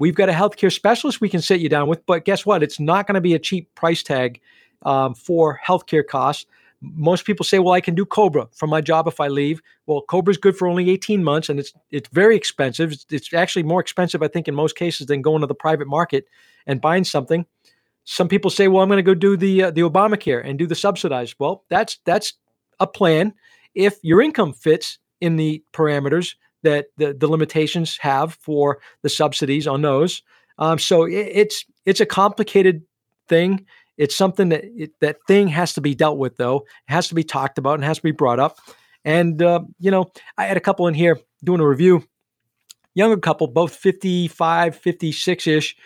We've 0.00 0.14
got 0.14 0.30
a 0.30 0.32
healthcare 0.32 0.72
specialist 0.72 1.20
we 1.20 1.28
can 1.28 1.42
sit 1.42 1.60
you 1.60 1.68
down 1.68 1.86
with, 1.86 2.04
but 2.06 2.24
guess 2.24 2.46
what? 2.46 2.62
It's 2.62 2.80
not 2.80 3.06
going 3.06 3.16
to 3.16 3.20
be 3.20 3.34
a 3.34 3.38
cheap 3.38 3.72
price 3.74 4.02
tag 4.02 4.40
um, 4.82 5.14
for 5.14 5.60
healthcare 5.64 6.06
costs. 6.06 6.46
Most 6.82 7.26
people 7.26 7.44
say, 7.44 7.58
well, 7.58 7.74
I 7.74 7.80
can 7.80 7.94
do 7.94 8.06
COBRA 8.06 8.48
from 8.54 8.70
my 8.70 8.80
job 8.80 9.06
if 9.06 9.20
I 9.20 9.28
leave. 9.28 9.60
Well, 9.86 10.02
COBRA 10.02 10.32
is 10.32 10.38
good 10.38 10.56
for 10.56 10.66
only 10.66 10.88
18 10.90 11.22
months 11.22 11.48
and 11.48 11.60
it's 11.60 11.72
it's 11.90 12.08
very 12.08 12.36
expensive. 12.36 12.92
It's, 12.92 13.06
it's 13.10 13.34
actually 13.34 13.64
more 13.64 13.80
expensive, 13.80 14.22
I 14.22 14.28
think, 14.28 14.48
in 14.48 14.54
most 14.54 14.76
cases 14.76 15.06
than 15.06 15.22
going 15.22 15.42
to 15.42 15.46
the 15.46 15.54
private 15.54 15.88
market 15.88 16.26
and 16.66 16.80
buying 16.80 17.04
something. 17.04 17.44
Some 18.04 18.28
people 18.28 18.50
say, 18.50 18.68
well, 18.68 18.82
I'm 18.82 18.88
going 18.88 18.96
to 18.96 19.02
go 19.02 19.14
do 19.14 19.36
the 19.36 19.64
uh, 19.64 19.70
the 19.70 19.82
Obamacare 19.82 20.44
and 20.44 20.58
do 20.58 20.66
the 20.66 20.74
subsidized. 20.74 21.36
Well, 21.38 21.64
that's 21.68 21.98
that's 22.04 22.34
a 22.78 22.86
plan 22.86 23.34
if 23.74 23.98
your 24.02 24.20
income 24.22 24.52
fits 24.52 24.98
in 25.20 25.36
the 25.36 25.62
parameters 25.72 26.34
that 26.62 26.86
the, 26.96 27.14
the 27.14 27.28
limitations 27.28 27.98
have 27.98 28.34
for 28.34 28.80
the 29.02 29.08
subsidies 29.08 29.66
on 29.66 29.82
those. 29.82 30.22
Um, 30.58 30.78
so 30.78 31.04
it, 31.04 31.28
it's 31.32 31.64
it's 31.86 32.00
a 32.00 32.06
complicated 32.06 32.82
thing. 33.28 33.66
It's 34.00 34.16
something 34.16 34.48
that 34.48 34.64
it, 34.64 34.92
that 35.00 35.18
thing 35.28 35.48
has 35.48 35.74
to 35.74 35.82
be 35.82 35.94
dealt 35.94 36.16
with, 36.16 36.38
though. 36.38 36.64
It 36.88 36.92
has 36.92 37.08
to 37.08 37.14
be 37.14 37.22
talked 37.22 37.58
about 37.58 37.74
and 37.74 37.84
has 37.84 37.98
to 37.98 38.02
be 38.02 38.12
brought 38.12 38.40
up. 38.40 38.56
And 39.04 39.42
uh, 39.42 39.60
you 39.78 39.90
know, 39.90 40.10
I 40.38 40.46
had 40.46 40.56
a 40.56 40.60
couple 40.60 40.86
in 40.86 40.94
here 40.94 41.18
doing 41.44 41.60
a 41.60 41.68
review, 41.68 42.02
younger 42.94 43.18
couple, 43.18 43.46
both 43.46 43.76
55, 43.76 44.74
56 44.74 45.46
ish, 45.46 45.76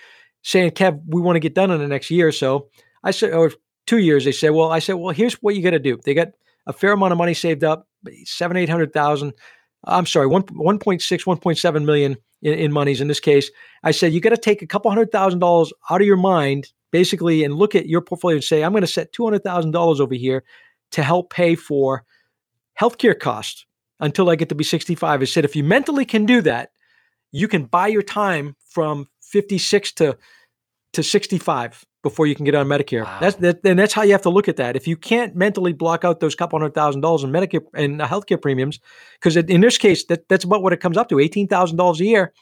saying, 0.42 0.70
"Kev, 0.70 1.00
we 1.08 1.20
want 1.20 1.34
to 1.34 1.40
get 1.40 1.56
done 1.56 1.72
in 1.72 1.80
the 1.80 1.88
next 1.88 2.08
year 2.08 2.28
or 2.28 2.32
so." 2.32 2.68
I 3.02 3.10
said, 3.10 3.32
or 3.32 3.50
two 3.86 3.98
years. 3.98 4.24
They 4.24 4.32
said, 4.32 4.50
"Well," 4.50 4.70
I 4.70 4.78
said, 4.78 4.94
"Well, 4.94 5.12
here's 5.12 5.34
what 5.34 5.56
you 5.56 5.62
got 5.62 5.70
to 5.70 5.80
do." 5.80 5.98
They 6.04 6.14
got 6.14 6.28
a 6.68 6.72
fair 6.72 6.92
amount 6.92 7.10
of 7.10 7.18
money 7.18 7.34
saved 7.34 7.64
up, 7.64 7.88
seven, 8.26 8.56
eight 8.56 8.68
hundred 8.68 8.92
thousand. 8.92 9.32
I'm 9.82 10.06
sorry, 10.06 10.28
one 10.28 10.44
1.6, 10.44 11.00
1.7 11.00 11.84
million 11.84 12.16
in, 12.42 12.54
in 12.54 12.72
monies 12.72 13.00
in 13.00 13.08
this 13.08 13.20
case. 13.20 13.50
I 13.82 13.90
said 13.90 14.12
you 14.12 14.20
got 14.20 14.30
to 14.30 14.36
take 14.36 14.62
a 14.62 14.66
couple 14.68 14.90
hundred 14.90 15.10
thousand 15.10 15.40
dollars 15.40 15.72
out 15.90 16.00
of 16.00 16.06
your 16.06 16.16
mind, 16.16 16.72
basically, 16.94 17.42
and 17.42 17.56
look 17.56 17.74
at 17.74 17.88
your 17.88 18.00
portfolio 18.00 18.36
and 18.36 18.44
say, 18.44 18.62
I'm 18.62 18.70
going 18.70 18.82
to 18.82 18.86
set 18.86 19.12
two 19.12 19.24
hundred 19.24 19.42
thousand 19.42 19.72
dollars 19.72 20.00
over 20.00 20.14
here 20.14 20.44
to 20.92 21.02
help 21.02 21.28
pay 21.28 21.56
for 21.56 22.04
healthcare 22.80 23.18
costs 23.18 23.66
until 23.98 24.30
I 24.30 24.36
get 24.36 24.48
to 24.50 24.54
be 24.54 24.62
65. 24.62 25.20
I 25.20 25.24
said 25.24 25.44
if 25.44 25.56
you 25.56 25.64
mentally 25.64 26.04
can 26.04 26.24
do 26.24 26.40
that, 26.42 26.70
you 27.32 27.48
can 27.48 27.64
buy 27.64 27.88
your 27.88 28.02
time 28.02 28.54
from 28.64 29.08
56 29.22 29.90
to 29.94 30.16
to 30.92 31.02
65 31.02 31.84
before 32.04 32.28
you 32.28 32.36
can 32.36 32.44
get 32.44 32.54
on 32.54 32.68
Medicare. 32.68 33.02
Wow. 33.02 33.18
That's 33.20 33.36
that, 33.38 33.58
and 33.64 33.76
that's 33.76 33.92
how 33.92 34.02
you 34.02 34.12
have 34.12 34.22
to 34.22 34.30
look 34.30 34.46
at 34.46 34.54
that. 34.58 34.76
If 34.76 34.86
you 34.86 34.96
can't 34.96 35.34
mentally 35.34 35.72
block 35.72 36.04
out 36.04 36.20
those 36.20 36.36
couple 36.36 36.60
hundred 36.60 36.74
thousand 36.74 37.00
dollars 37.00 37.24
in 37.24 37.32
Medicare 37.32 37.66
and 37.74 38.00
uh, 38.00 38.06
healthcare 38.06 38.40
premiums, 38.40 38.78
because 39.14 39.36
in 39.36 39.62
this 39.62 39.78
case, 39.78 40.04
that, 40.04 40.28
that's 40.28 40.44
about 40.44 40.62
what 40.62 40.72
it 40.72 40.78
comes 40.78 40.96
up 40.96 41.08
to: 41.08 41.18
eighteen 41.18 41.48
thousand 41.48 41.76
dollars 41.76 42.00
a 42.00 42.04
year 42.04 42.32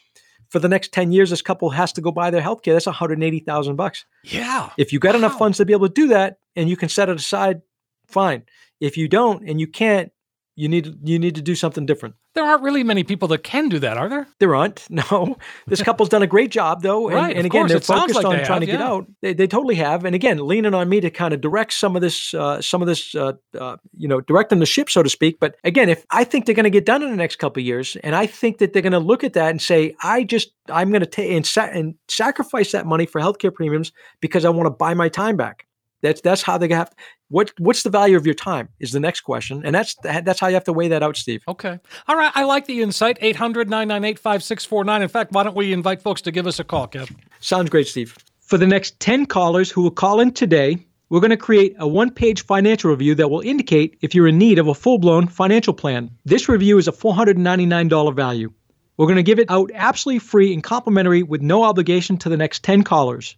for 0.53 0.59
the 0.59 0.69
next 0.69 0.93
ten 0.93 1.11
years. 1.11 1.31
This 1.31 1.41
couple 1.41 1.71
has 1.71 1.91
to 1.93 2.01
go 2.01 2.11
buy 2.11 2.29
their 2.29 2.41
healthcare. 2.41 2.73
That's 2.73 2.85
one 2.85 2.93
hundred 2.95 3.21
eighty 3.23 3.39
thousand 3.39 3.75
bucks. 3.75 4.05
Yeah. 4.23 4.69
If 4.77 4.93
you 4.93 4.99
got 4.99 5.15
wow. 5.15 5.17
enough 5.17 5.37
funds 5.37 5.57
to 5.57 5.65
be 5.65 5.73
able 5.73 5.87
to 5.87 5.93
do 5.93 6.07
that, 6.09 6.37
and 6.55 6.69
you 6.69 6.77
can 6.77 6.89
set 6.89 7.09
it 7.09 7.17
aside, 7.17 7.63
fine. 8.07 8.43
If 8.79 8.95
you 8.95 9.07
don't 9.07 9.49
and 9.49 9.59
you 9.59 9.65
can't, 9.65 10.11
you 10.55 10.69
need 10.69 11.07
you 11.07 11.17
need 11.17 11.35
to 11.35 11.41
do 11.41 11.55
something 11.55 11.85
different. 11.85 12.15
There 12.35 12.43
aren't 12.43 12.61
really 12.61 12.83
many 12.83 13.03
people 13.03 13.27
that 13.29 13.43
can 13.43 13.69
do 13.69 13.79
that, 13.79 13.97
are 13.97 14.09
there? 14.09 14.27
There 14.39 14.55
aren't. 14.55 14.87
No. 14.93 15.37
This 15.67 15.81
couple's 15.83 16.09
done 16.09 16.21
a 16.21 16.27
great 16.27 16.51
job, 16.51 16.83
though. 16.83 17.07
And, 17.07 17.15
right, 17.15 17.35
and 17.35 17.45
again, 17.45 17.67
they're 17.67 17.79
focused 17.79 18.15
like 18.15 18.25
on 18.25 18.37
they 18.37 18.43
trying 18.43 18.61
have, 18.61 18.69
to 18.69 18.77
get 18.77 18.79
yeah. 18.79 18.87
out. 18.87 19.07
They, 19.21 19.33
they 19.33 19.47
totally 19.47 19.75
have. 19.75 20.05
And 20.05 20.13
again, 20.13 20.37
leaning 20.37 20.73
on 20.73 20.87
me 20.87 21.01
to 21.01 21.09
kind 21.09 21.33
of 21.33 21.41
direct 21.41 21.73
some 21.73 21.95
of 21.95 22.01
this, 22.01 22.33
uh, 22.33 22.61
some 22.61 22.81
of 22.81 22.87
this, 22.87 23.15
uh, 23.15 23.33
uh, 23.59 23.77
you 23.97 24.07
know, 24.07 24.21
directing 24.21 24.59
the 24.59 24.65
ship, 24.67 24.89
so 24.89 25.01
to 25.01 25.09
speak. 25.09 25.39
But 25.39 25.55
again, 25.63 25.89
if 25.89 26.05
I 26.11 26.23
think 26.23 26.45
they're 26.45 26.55
going 26.55 26.65
to 26.65 26.69
get 26.69 26.85
done 26.85 27.01
in 27.01 27.09
the 27.09 27.17
next 27.17 27.37
couple 27.37 27.59
of 27.59 27.65
years, 27.65 27.97
and 28.03 28.15
I 28.15 28.27
think 28.27 28.59
that 28.59 28.73
they're 28.73 28.83
going 28.83 28.93
to 28.93 28.99
look 28.99 29.23
at 29.23 29.33
that 29.33 29.49
and 29.49 29.61
say, 29.61 29.95
I 30.03 30.23
just, 30.23 30.51
I'm 30.69 30.89
going 30.89 31.01
to 31.01 31.07
take 31.07 31.31
and, 31.31 31.45
sa- 31.45 31.63
and 31.65 31.95
sacrifice 32.07 32.71
that 32.73 32.85
money 32.85 33.07
for 33.07 33.19
healthcare 33.19 33.53
premiums 33.53 33.91
because 34.21 34.45
I 34.45 34.49
want 34.49 34.67
to 34.67 34.71
buy 34.71 34.93
my 34.93 35.09
time 35.09 35.37
back. 35.37 35.65
That's 36.03 36.21
that's 36.21 36.43
how 36.43 36.59
they 36.59 36.67
have. 36.69 36.93
What 37.29 37.51
what's 37.57 37.81
the 37.81 37.89
value 37.89 38.17
of 38.17 38.25
your 38.25 38.35
time 38.35 38.69
is 38.79 38.91
the 38.91 38.99
next 38.99 39.21
question, 39.21 39.63
and 39.65 39.73
that's 39.73 39.95
that's 40.03 40.39
how 40.39 40.47
you 40.47 40.53
have 40.53 40.65
to 40.65 40.73
weigh 40.73 40.89
that 40.89 41.01
out, 41.01 41.17
Steve. 41.17 41.41
Okay, 41.47 41.79
all 42.07 42.15
right. 42.15 42.31
I 42.35 42.43
like 42.43 42.67
the 42.67 42.81
insight. 42.81 43.19
800-998-5649. 43.21 45.01
In 45.01 45.07
fact, 45.07 45.31
why 45.31 45.43
don't 45.43 45.55
we 45.55 45.73
invite 45.73 46.01
folks 46.01 46.21
to 46.23 46.31
give 46.31 46.45
us 46.45 46.59
a 46.59 46.63
call, 46.63 46.87
Kev? 46.87 47.09
Sounds 47.39 47.69
great, 47.69 47.87
Steve. 47.87 48.15
For 48.41 48.57
the 48.57 48.67
next 48.67 48.99
ten 48.99 49.25
callers 49.25 49.71
who 49.71 49.81
will 49.81 49.91
call 49.91 50.19
in 50.19 50.33
today, 50.33 50.77
we're 51.09 51.21
going 51.21 51.29
to 51.31 51.37
create 51.37 51.75
a 51.79 51.87
one-page 51.87 52.43
financial 52.43 52.91
review 52.91 53.15
that 53.15 53.29
will 53.29 53.41
indicate 53.41 53.97
if 54.01 54.13
you're 54.13 54.27
in 54.27 54.37
need 54.37 54.59
of 54.59 54.67
a 54.67 54.73
full-blown 54.73 55.27
financial 55.27 55.73
plan. 55.73 56.11
This 56.25 56.49
review 56.49 56.77
is 56.77 56.87
a 56.87 56.91
$499 56.91 58.13
value. 58.13 58.51
We're 58.97 59.07
going 59.07 59.15
to 59.15 59.23
give 59.23 59.39
it 59.39 59.49
out 59.49 59.71
absolutely 59.73 60.19
free 60.19 60.53
and 60.53 60.61
complimentary 60.63 61.23
with 61.23 61.41
no 61.41 61.63
obligation 61.63 62.17
to 62.17 62.29
the 62.29 62.37
next 62.37 62.63
10 62.63 62.83
callers. 62.83 63.37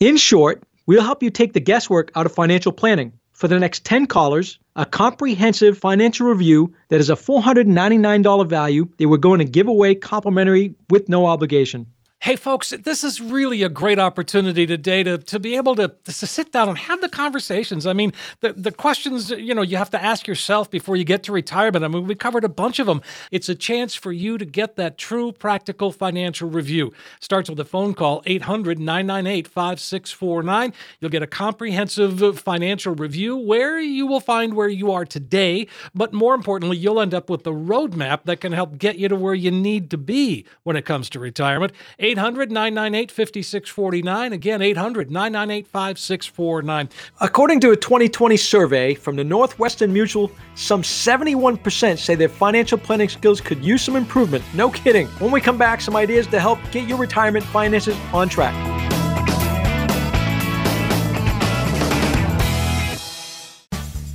In 0.00 0.16
short, 0.16 0.62
we'll 0.86 1.02
help 1.02 1.24
you 1.24 1.30
take 1.30 1.54
the 1.54 1.60
guesswork 1.60 2.12
out 2.14 2.24
of 2.24 2.30
financial 2.32 2.70
planning. 2.70 3.14
For 3.32 3.48
the 3.48 3.58
next 3.58 3.84
10 3.84 4.06
callers, 4.06 4.60
a 4.76 4.86
comprehensive 4.86 5.76
financial 5.76 6.28
review 6.28 6.72
that 6.88 7.00
is 7.00 7.10
a 7.10 7.16
$499 7.16 8.46
value 8.48 8.88
that 8.96 9.08
we're 9.08 9.16
going 9.16 9.40
to 9.40 9.44
give 9.44 9.66
away 9.66 9.96
complimentary 9.96 10.76
with 10.88 11.08
no 11.08 11.26
obligation. 11.26 11.86
Hey, 12.20 12.34
folks, 12.34 12.70
this 12.70 13.04
is 13.04 13.20
really 13.20 13.62
a 13.62 13.68
great 13.68 14.00
opportunity 14.00 14.66
today 14.66 15.04
to, 15.04 15.18
to 15.18 15.38
be 15.38 15.54
able 15.54 15.76
to, 15.76 15.94
to 16.02 16.26
sit 16.26 16.50
down 16.50 16.68
and 16.68 16.76
have 16.76 17.00
the 17.00 17.08
conversations. 17.08 17.86
I 17.86 17.92
mean, 17.92 18.12
the, 18.40 18.52
the 18.54 18.72
questions, 18.72 19.30
you 19.30 19.54
know, 19.54 19.62
you 19.62 19.76
have 19.76 19.90
to 19.90 20.02
ask 20.02 20.26
yourself 20.26 20.68
before 20.68 20.96
you 20.96 21.04
get 21.04 21.22
to 21.22 21.32
retirement. 21.32 21.84
I 21.84 21.88
mean, 21.88 22.08
we 22.08 22.16
covered 22.16 22.42
a 22.42 22.48
bunch 22.48 22.80
of 22.80 22.88
them. 22.88 23.02
It's 23.30 23.48
a 23.48 23.54
chance 23.54 23.94
for 23.94 24.10
you 24.10 24.36
to 24.36 24.44
get 24.44 24.74
that 24.74 24.98
true 24.98 25.30
practical 25.30 25.92
financial 25.92 26.50
review. 26.50 26.92
Starts 27.20 27.48
with 27.48 27.60
a 27.60 27.64
phone 27.64 27.94
call, 27.94 28.24
800 28.26 28.80
998 28.80 29.46
5649. 29.46 30.74
You'll 30.98 31.12
get 31.12 31.22
a 31.22 31.28
comprehensive 31.28 32.40
financial 32.40 32.96
review 32.96 33.36
where 33.36 33.78
you 33.78 34.08
will 34.08 34.20
find 34.20 34.54
where 34.54 34.68
you 34.68 34.90
are 34.90 35.04
today. 35.04 35.68
But 35.94 36.12
more 36.12 36.34
importantly, 36.34 36.78
you'll 36.78 37.00
end 37.00 37.14
up 37.14 37.30
with 37.30 37.44
the 37.44 37.52
roadmap 37.52 38.24
that 38.24 38.40
can 38.40 38.50
help 38.50 38.76
get 38.76 38.98
you 38.98 39.08
to 39.08 39.14
where 39.16 39.34
you 39.34 39.52
need 39.52 39.88
to 39.92 39.96
be 39.96 40.44
when 40.64 40.74
it 40.74 40.84
comes 40.84 41.08
to 41.10 41.20
retirement. 41.20 41.72
800 42.00 42.07
998 42.16 43.10
5649. 43.10 44.32
Again, 44.32 44.62
800 44.62 45.10
998 45.10 45.66
5649. 45.66 46.88
According 47.20 47.60
to 47.60 47.72
a 47.72 47.76
2020 47.76 48.36
survey 48.36 48.94
from 48.94 49.16
the 49.16 49.24
Northwestern 49.24 49.92
Mutual, 49.92 50.30
some 50.54 50.82
71% 50.82 51.98
say 51.98 52.14
their 52.14 52.28
financial 52.28 52.78
planning 52.78 53.08
skills 53.08 53.40
could 53.40 53.64
use 53.64 53.82
some 53.82 53.96
improvement. 53.96 54.44
No 54.54 54.70
kidding. 54.70 55.06
When 55.18 55.30
we 55.30 55.40
come 55.40 55.58
back, 55.58 55.80
some 55.80 55.96
ideas 55.96 56.26
to 56.28 56.40
help 56.40 56.58
get 56.70 56.88
your 56.88 56.98
retirement 56.98 57.44
finances 57.44 57.96
on 58.12 58.28
track. 58.28 58.54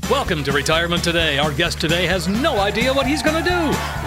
Welcome 0.10 0.44
to 0.44 0.52
Retirement 0.52 1.04
Today. 1.04 1.38
Our 1.38 1.52
guest 1.52 1.82
today 1.82 2.06
has 2.08 2.28
no 2.28 2.60
idea 2.60 2.94
what 2.94 3.08
he's 3.08 3.24
going 3.24 3.44
to 3.44 3.50
do. 3.50 3.56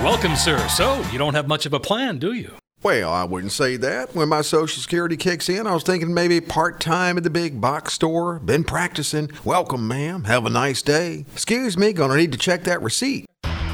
Welcome, 0.03 0.37
sir. 0.37 0.59
So, 0.69 1.03
you 1.11 1.19
don't 1.19 1.35
have 1.35 1.49
much 1.49 1.67
of 1.67 1.73
a 1.73 1.81
plan, 1.81 2.19
do 2.19 2.33
you? 2.33 2.53
Well, 2.87 3.13
I 3.13 3.25
wouldn't 3.25 3.51
say 3.51 3.77
that. 3.79 4.15
When 4.15 4.29
my 4.29 4.43
Social 4.43 4.81
Security 4.81 5.17
kicks 5.17 5.49
in, 5.49 5.67
I 5.67 5.75
was 5.75 5.83
thinking 5.83 6.15
maybe 6.15 6.41
part 6.41 6.79
time 6.79 7.17
at 7.17 7.25
the 7.25 7.31
big 7.31 7.61
box 7.61 7.95
store. 7.95 8.39
Been 8.39 8.63
practicing. 8.63 9.29
Welcome, 9.45 9.89
ma'am. 9.89 10.23
Have 10.23 10.47
a 10.47 10.51
nice 10.51 10.83
day. 10.83 11.25
Excuse 11.33 11.77
me, 11.77 11.93
gonna 11.93 12.15
need 12.15 12.31
to 12.31 12.39
check 12.39 12.63
that 12.63 12.81
receipt. 12.81 13.27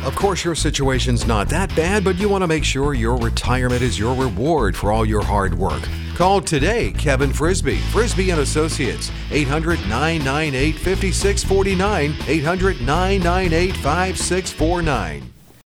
Of 0.02 0.16
course, 0.16 0.47
your 0.47 0.54
situation's 0.54 1.26
not 1.26 1.50
that 1.50 1.76
bad, 1.76 2.04
but 2.04 2.19
you 2.19 2.31
want 2.31 2.40
to 2.40 2.49
make 2.49 2.64
sure 2.64 2.95
your 2.95 3.19
retirement 3.19 3.83
is 3.83 3.99
your 3.99 4.14
reward 4.14 4.75
for 4.75 4.90
all 4.90 5.04
your 5.04 5.23
hard 5.23 5.52
work. 5.52 5.87
Call 6.14 6.40
today, 6.40 6.92
Kevin 6.92 7.35
Frisby, 7.35 7.81
Frisby 7.92 8.31
and 8.31 8.40
Associates, 8.40 9.11
800 9.31 9.78
998 9.90 10.73
5649, 10.76 12.14
800 12.26 12.81
998 12.81 13.76
5649. 13.76 15.33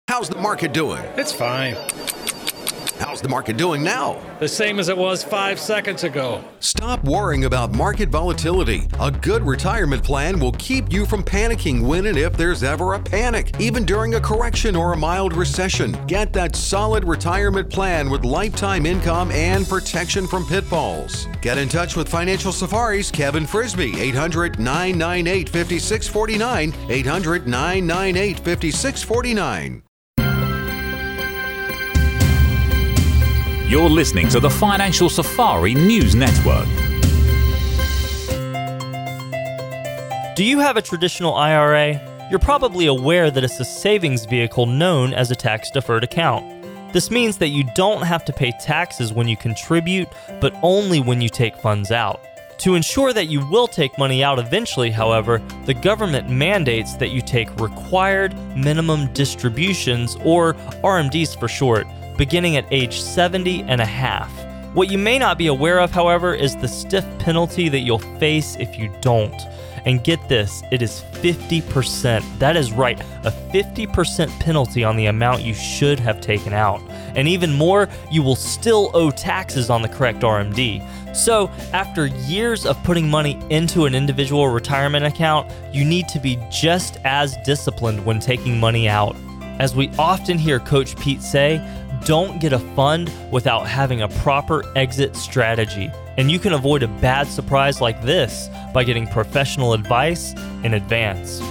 How's 0.09 0.29
the 0.29 0.39
market 0.39 0.73
doing? 0.73 1.05
It's 1.17 1.33
fine. 1.33 1.77
How's 2.99 3.21
the 3.21 3.29
market 3.29 3.57
doing 3.57 3.85
now? 3.85 4.21
The 4.41 4.49
same 4.49 4.81
as 4.81 4.89
it 4.89 4.99
was 4.99 5.23
five 5.23 5.61
seconds 5.61 6.03
ago. 6.03 6.43
Stop 6.59 7.05
worrying 7.05 7.45
about 7.45 7.73
market 7.73 8.09
volatility. 8.09 8.89
A 8.99 9.11
good 9.11 9.43
retirement 9.43 10.03
plan 10.03 10.41
will 10.41 10.53
keep 10.53 10.93
you 10.93 11.07
from 11.07 11.23
panicking 11.23 11.87
when 11.87 12.07
and 12.07 12.19
if 12.19 12.37
there's 12.37 12.65
ever 12.65 12.95
a 12.95 12.99
panic, 12.99 13.55
even 13.61 13.85
during 13.85 14.17
a 14.17 14.21
correction 14.21 14.75
or 14.75 14.95
a 14.95 14.97
mild 14.97 15.33
recession. 15.37 15.97
Get 16.07 16.33
that 16.33 16.57
solid 16.57 17.05
retirement 17.05 17.71
plan 17.71 18.11
with 18.11 18.25
lifetime 18.25 18.85
income 18.85 19.31
and 19.31 19.67
protection 19.69 20.27
from 20.27 20.45
pitfalls. 20.47 21.29
Get 21.41 21.57
in 21.57 21.69
touch 21.69 21.95
with 21.95 22.09
Financial 22.09 22.51
Safari's 22.51 23.13
Kevin 23.13 23.47
Frisby, 23.47 24.01
800 24.01 24.59
998 24.59 25.49
5649, 25.49 26.75
800 26.91 27.47
998 27.47 28.37
5649. 28.41 29.83
You're 33.69 33.91
listening 33.91 34.31
to 34.31 34.41
the 34.41 34.49
Financial 34.49 35.11
Safari 35.11 35.75
News 35.75 36.15
Network. 36.15 36.67
Do 40.35 40.43
you 40.43 40.61
have 40.61 40.79
a 40.79 40.83
traditional 40.83 41.35
IRA? 41.35 42.01
You're 42.31 42.39
probably 42.39 42.87
aware 42.87 43.31
that 43.31 43.45
it's 43.45 43.61
a 43.61 43.67
savings 43.67 44.25
vehicle 44.25 44.65
known 44.65 45.13
as 45.13 45.31
a 45.31 45.37
tax 45.37 45.71
deferred 45.71 46.03
account. 46.03 46.95
This 46.95 47.11
means 47.11 47.37
that 47.37 47.49
you 47.49 47.63
don't 47.75 48.01
have 48.01 48.25
to 48.25 48.33
pay 48.33 48.53
taxes 48.59 49.13
when 49.13 49.29
you 49.29 49.37
contribute, 49.37 50.09
but 50.41 50.55
only 50.63 51.03
when 51.03 51.21
you 51.21 51.29
take 51.29 51.55
funds 51.55 51.91
out. 51.91 52.25
To 52.61 52.75
ensure 52.75 53.13
that 53.13 53.27
you 53.27 53.47
will 53.49 53.69
take 53.69 53.99
money 53.99 54.25
out 54.25 54.39
eventually, 54.39 54.91
however, 54.91 55.43
the 55.67 55.75
government 55.75 56.31
mandates 56.31 56.95
that 56.95 57.11
you 57.11 57.21
take 57.21 57.61
required 57.61 58.35
minimum 58.57 59.13
distributions, 59.13 60.17
or 60.25 60.55
RMDs 60.83 61.39
for 61.39 61.49
short, 61.49 61.87
beginning 62.19 62.57
at 62.57 62.67
age 62.71 63.01
70 63.01 63.63
and 63.63 63.81
a 63.81 63.87
half. 63.87 64.31
What 64.75 64.91
you 64.91 64.99
may 64.99 65.19
not 65.19 65.39
be 65.39 65.47
aware 65.47 65.81
of, 65.81 65.91
however, 65.91 66.35
is 66.35 66.55
the 66.55 66.69
stiff 66.69 67.07
penalty 67.19 67.71
that 67.71 67.81
you'll 67.81 67.99
face 68.19 68.57
if 68.61 68.79
you 68.79 68.93
don't. 69.01 69.35
And 69.87 70.05
get 70.05 70.29
this, 70.29 70.63
it 70.71 70.83
is 70.83 71.03
50%. 71.13 72.39
That 72.39 72.57
is 72.57 72.73
right, 72.73 73.01
a 73.25 73.31
50% 73.53 74.29
penalty 74.41 74.85
on 74.85 74.97
the 74.97 75.07
amount 75.07 75.43
you 75.43 75.55
should 75.55 75.99
have 76.01 76.21
taken 76.21 76.53
out. 76.53 76.83
And 77.17 77.27
even 77.27 77.55
more, 77.55 77.89
you 78.11 78.23
will 78.23 78.37
still 78.37 78.91
owe 78.93 79.11
taxes 79.11 79.71
on 79.71 79.81
the 79.81 79.89
correct 79.89 80.21
RMD. 80.21 81.17
So, 81.17 81.49
after 81.73 82.07
years 82.07 82.67
of 82.67 82.83
putting 82.85 83.09
money 83.09 83.41
into 83.49 83.87
an 83.87 83.95
individual 83.95 84.49
retirement 84.49 85.07
account, 85.07 85.51
you 85.73 85.85
need 85.85 86.09
to 86.09 86.21
be 86.21 86.39
just 86.51 86.99
as 87.05 87.37
disciplined 87.45 88.05
when 88.05 88.21
taking 88.21 88.61
money 88.61 88.89
out. 88.89 89.17
As 89.59 89.75
we 89.75 89.91
often 89.99 90.39
hear 90.39 90.61
Coach 90.61 90.97
Pete 90.97 91.23
say, 91.23 91.57
don't 92.09 92.41
get 92.41 92.55
a 92.55 92.59
fund 92.59 93.13
without 93.31 93.69
having 93.69 94.01
a 94.01 94.09
proper 94.09 94.65
exit 94.75 95.15
strategy. 95.15 95.91
And 96.17 96.31
you 96.31 96.39
can 96.39 96.55
avoid 96.55 96.83
a 96.83 96.89
bad 96.89 97.27
surprise 97.27 97.83
like 97.83 98.01
this 98.01 98.49
by 98.73 98.83
getting 98.83 99.07
professional 99.07 99.75
advice 99.75 100.33
in 100.65 100.73
advance. 100.73 101.43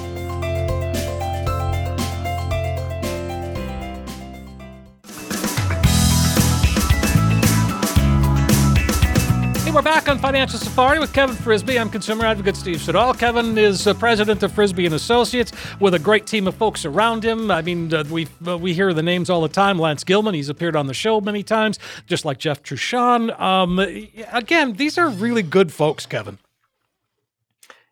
On 10.08 10.20
Financial 10.20 10.58
Safari 10.58 11.00
with 11.00 11.12
Kevin 11.12 11.36
Frisby. 11.36 11.78
I'm 11.78 11.90
consumer 11.90 12.26
advocate 12.26 12.56
Steve 12.56 12.82
Siddall. 12.82 13.14
Kevin 13.14 13.58
is 13.58 13.88
uh, 13.88 13.94
president 13.94 14.42
of 14.44 14.52
Frisby 14.54 14.86
and 14.86 14.96
Associates 14.96 15.52
with 15.80 15.94
a 15.94 16.00
great 16.00 16.26
team 16.26 16.48
of 16.48 16.56
folks 16.56 16.86
around 16.86 17.26
him. 17.26 17.52
I 17.52 17.62
mean, 17.62 17.94
uh, 17.94 18.04
we 18.10 18.28
uh, 18.48 18.58
we 18.58 18.74
hear 18.74 18.94
the 18.94 19.04
names 19.04 19.30
all 19.30 19.42
the 19.42 19.50
time. 19.50 19.80
Lance 19.80 20.04
Gilman, 20.04 20.34
he's 20.34 20.50
appeared 20.50 20.76
on 20.76 20.88
the 20.88 20.94
show 20.94 21.20
many 21.20 21.44
times, 21.44 21.78
just 22.06 22.26
like 22.26 22.38
Jeff 22.38 22.64
Trushan. 22.64 23.38
Um, 23.40 23.80
again, 24.32 24.74
these 24.74 24.98
are 24.98 25.10
really 25.10 25.44
good 25.44 25.74
folks, 25.74 26.06
Kevin. 26.06 26.38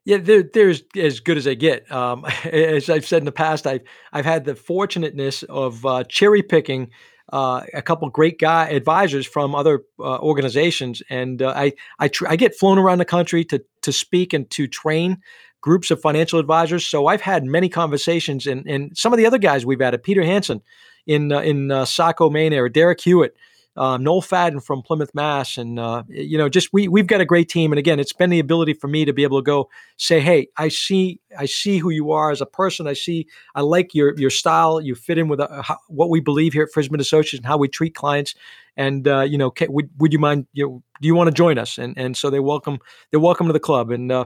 Yeah, 0.05 0.17
they're, 0.17 0.43
they're 0.43 0.69
as, 0.69 0.83
as 0.95 1.19
good 1.19 1.37
as 1.37 1.45
they 1.45 1.55
get. 1.55 1.91
Um, 1.91 2.25
as 2.45 2.89
I've 2.89 3.05
said 3.05 3.19
in 3.19 3.25
the 3.25 3.31
past, 3.31 3.67
I've 3.67 3.81
I've 4.13 4.25
had 4.25 4.45
the 4.45 4.55
fortunateness 4.55 5.43
of 5.43 5.85
uh, 5.85 6.03
cherry 6.05 6.43
picking 6.43 6.91
uh, 7.35 7.65
a 7.73 7.81
couple 7.81 8.09
great 8.09 8.39
guy 8.39 8.69
advisors 8.69 9.27
from 9.27 9.53
other 9.53 9.83
uh, 9.99 10.19
organizations, 10.19 11.03
and 11.09 11.41
uh, 11.41 11.53
I 11.53 11.73
I, 11.99 12.07
tr- 12.07 12.29
I 12.29 12.37
get 12.37 12.55
flown 12.55 12.77
around 12.77 12.99
the 12.99 13.05
country 13.05 13.43
to 13.45 13.61
to 13.81 13.91
speak 13.91 14.31
and 14.31 14.49
to 14.51 14.67
train 14.67 15.17
groups 15.59 15.91
of 15.91 15.99
financial 15.99 16.39
advisors. 16.39 16.85
So 16.85 17.07
I've 17.07 17.19
had 17.19 17.43
many 17.43 17.67
conversations, 17.67 18.47
and 18.47 18.65
and 18.65 18.97
some 18.97 19.11
of 19.11 19.17
the 19.17 19.25
other 19.25 19.37
guys 19.37 19.65
we've 19.65 19.81
had, 19.81 20.01
Peter 20.01 20.23
Hanson 20.23 20.61
in 21.05 21.33
uh, 21.33 21.41
in 21.41 21.71
uh, 21.71 21.83
Saco, 21.83 22.29
Maine 22.29 22.53
or 22.53 22.69
Derek 22.69 23.01
Hewitt 23.01 23.35
um, 23.77 24.03
Noel 24.03 24.21
Fadden 24.21 24.63
from 24.63 24.81
Plymouth, 24.81 25.13
Mass, 25.13 25.57
and 25.57 25.79
uh, 25.79 26.03
you 26.07 26.37
know, 26.37 26.47
just 26.47 26.71
we 26.71 26.87
we've 26.87 27.07
got 27.07 27.21
a 27.21 27.25
great 27.25 27.49
team. 27.49 27.71
And 27.71 27.79
again, 27.79 27.99
it's 27.99 28.13
been 28.13 28.29
the 28.29 28.39
ability 28.39 28.73
for 28.73 28.87
me 28.87 29.03
to 29.05 29.13
be 29.13 29.23
able 29.23 29.39
to 29.39 29.43
go 29.43 29.69
say, 29.97 30.21
"Hey, 30.21 30.47
I 30.57 30.69
see, 30.69 31.19
I 31.37 31.45
see 31.45 31.79
who 31.79 31.89
you 31.89 32.11
are 32.11 32.31
as 32.31 32.41
a 32.41 32.45
person. 32.45 32.87
I 32.87 32.93
see, 32.93 33.27
I 33.53 33.61
like 33.61 33.93
your 33.93 34.17
your 34.17 34.29
style. 34.29 34.79
You 34.79 34.95
fit 34.95 35.17
in 35.17 35.27
with 35.27 35.39
uh, 35.39 35.61
how, 35.61 35.77
what 35.87 36.09
we 36.09 36.21
believe 36.21 36.53
here 36.53 36.63
at 36.63 36.71
Frisby 36.71 36.99
Associates 36.99 37.39
and 37.39 37.45
how 37.45 37.57
we 37.57 37.67
treat 37.67 37.95
clients. 37.95 38.33
And 38.77 39.07
uh, 39.07 39.21
you 39.21 39.37
know, 39.37 39.53
would 39.67 39.89
would 39.97 40.13
you 40.13 40.19
mind? 40.19 40.47
You 40.53 40.65
know, 40.65 40.83
do 41.01 41.07
you 41.07 41.15
want 41.15 41.27
to 41.27 41.33
join 41.33 41.57
us?" 41.57 41.77
And 41.77 41.97
and 41.97 42.15
so 42.15 42.29
they 42.29 42.39
welcome 42.39 42.79
they're 43.11 43.19
welcome 43.19 43.47
to 43.47 43.53
the 43.53 43.59
club. 43.59 43.91
And 43.91 44.11
uh, 44.11 44.25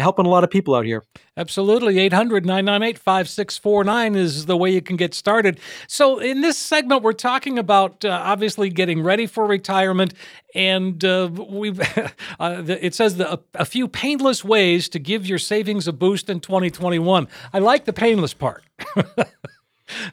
helping 0.00 0.26
a 0.26 0.28
lot 0.28 0.44
of 0.44 0.50
people 0.50 0.74
out 0.74 0.84
here. 0.84 1.04
Absolutely. 1.36 1.98
800 1.98 2.46
998 2.46 2.98
5649 2.98 4.14
is 4.14 4.46
the 4.46 4.56
way 4.56 4.70
you 4.70 4.80
can 4.80 4.96
get 4.96 5.14
started. 5.14 5.60
So, 5.86 6.18
in 6.18 6.40
this 6.40 6.56
segment, 6.56 7.02
we're 7.02 7.12
talking 7.12 7.58
about 7.58 8.04
uh, 8.04 8.10
obviously 8.10 8.70
getting 8.70 9.02
ready 9.02 9.26
for 9.26 9.46
retirement. 9.46 10.14
And 10.54 11.04
uh, 11.04 11.30
we 11.32 11.70
uh, 12.40 12.62
it 12.66 12.94
says 12.94 13.16
the, 13.16 13.34
a, 13.34 13.40
a 13.54 13.64
few 13.64 13.88
painless 13.88 14.44
ways 14.44 14.88
to 14.90 14.98
give 14.98 15.26
your 15.26 15.38
savings 15.38 15.86
a 15.88 15.92
boost 15.92 16.30
in 16.30 16.40
2021. 16.40 17.28
I 17.52 17.58
like 17.58 17.84
the 17.84 17.92
painless 17.92 18.34
part. 18.34 18.64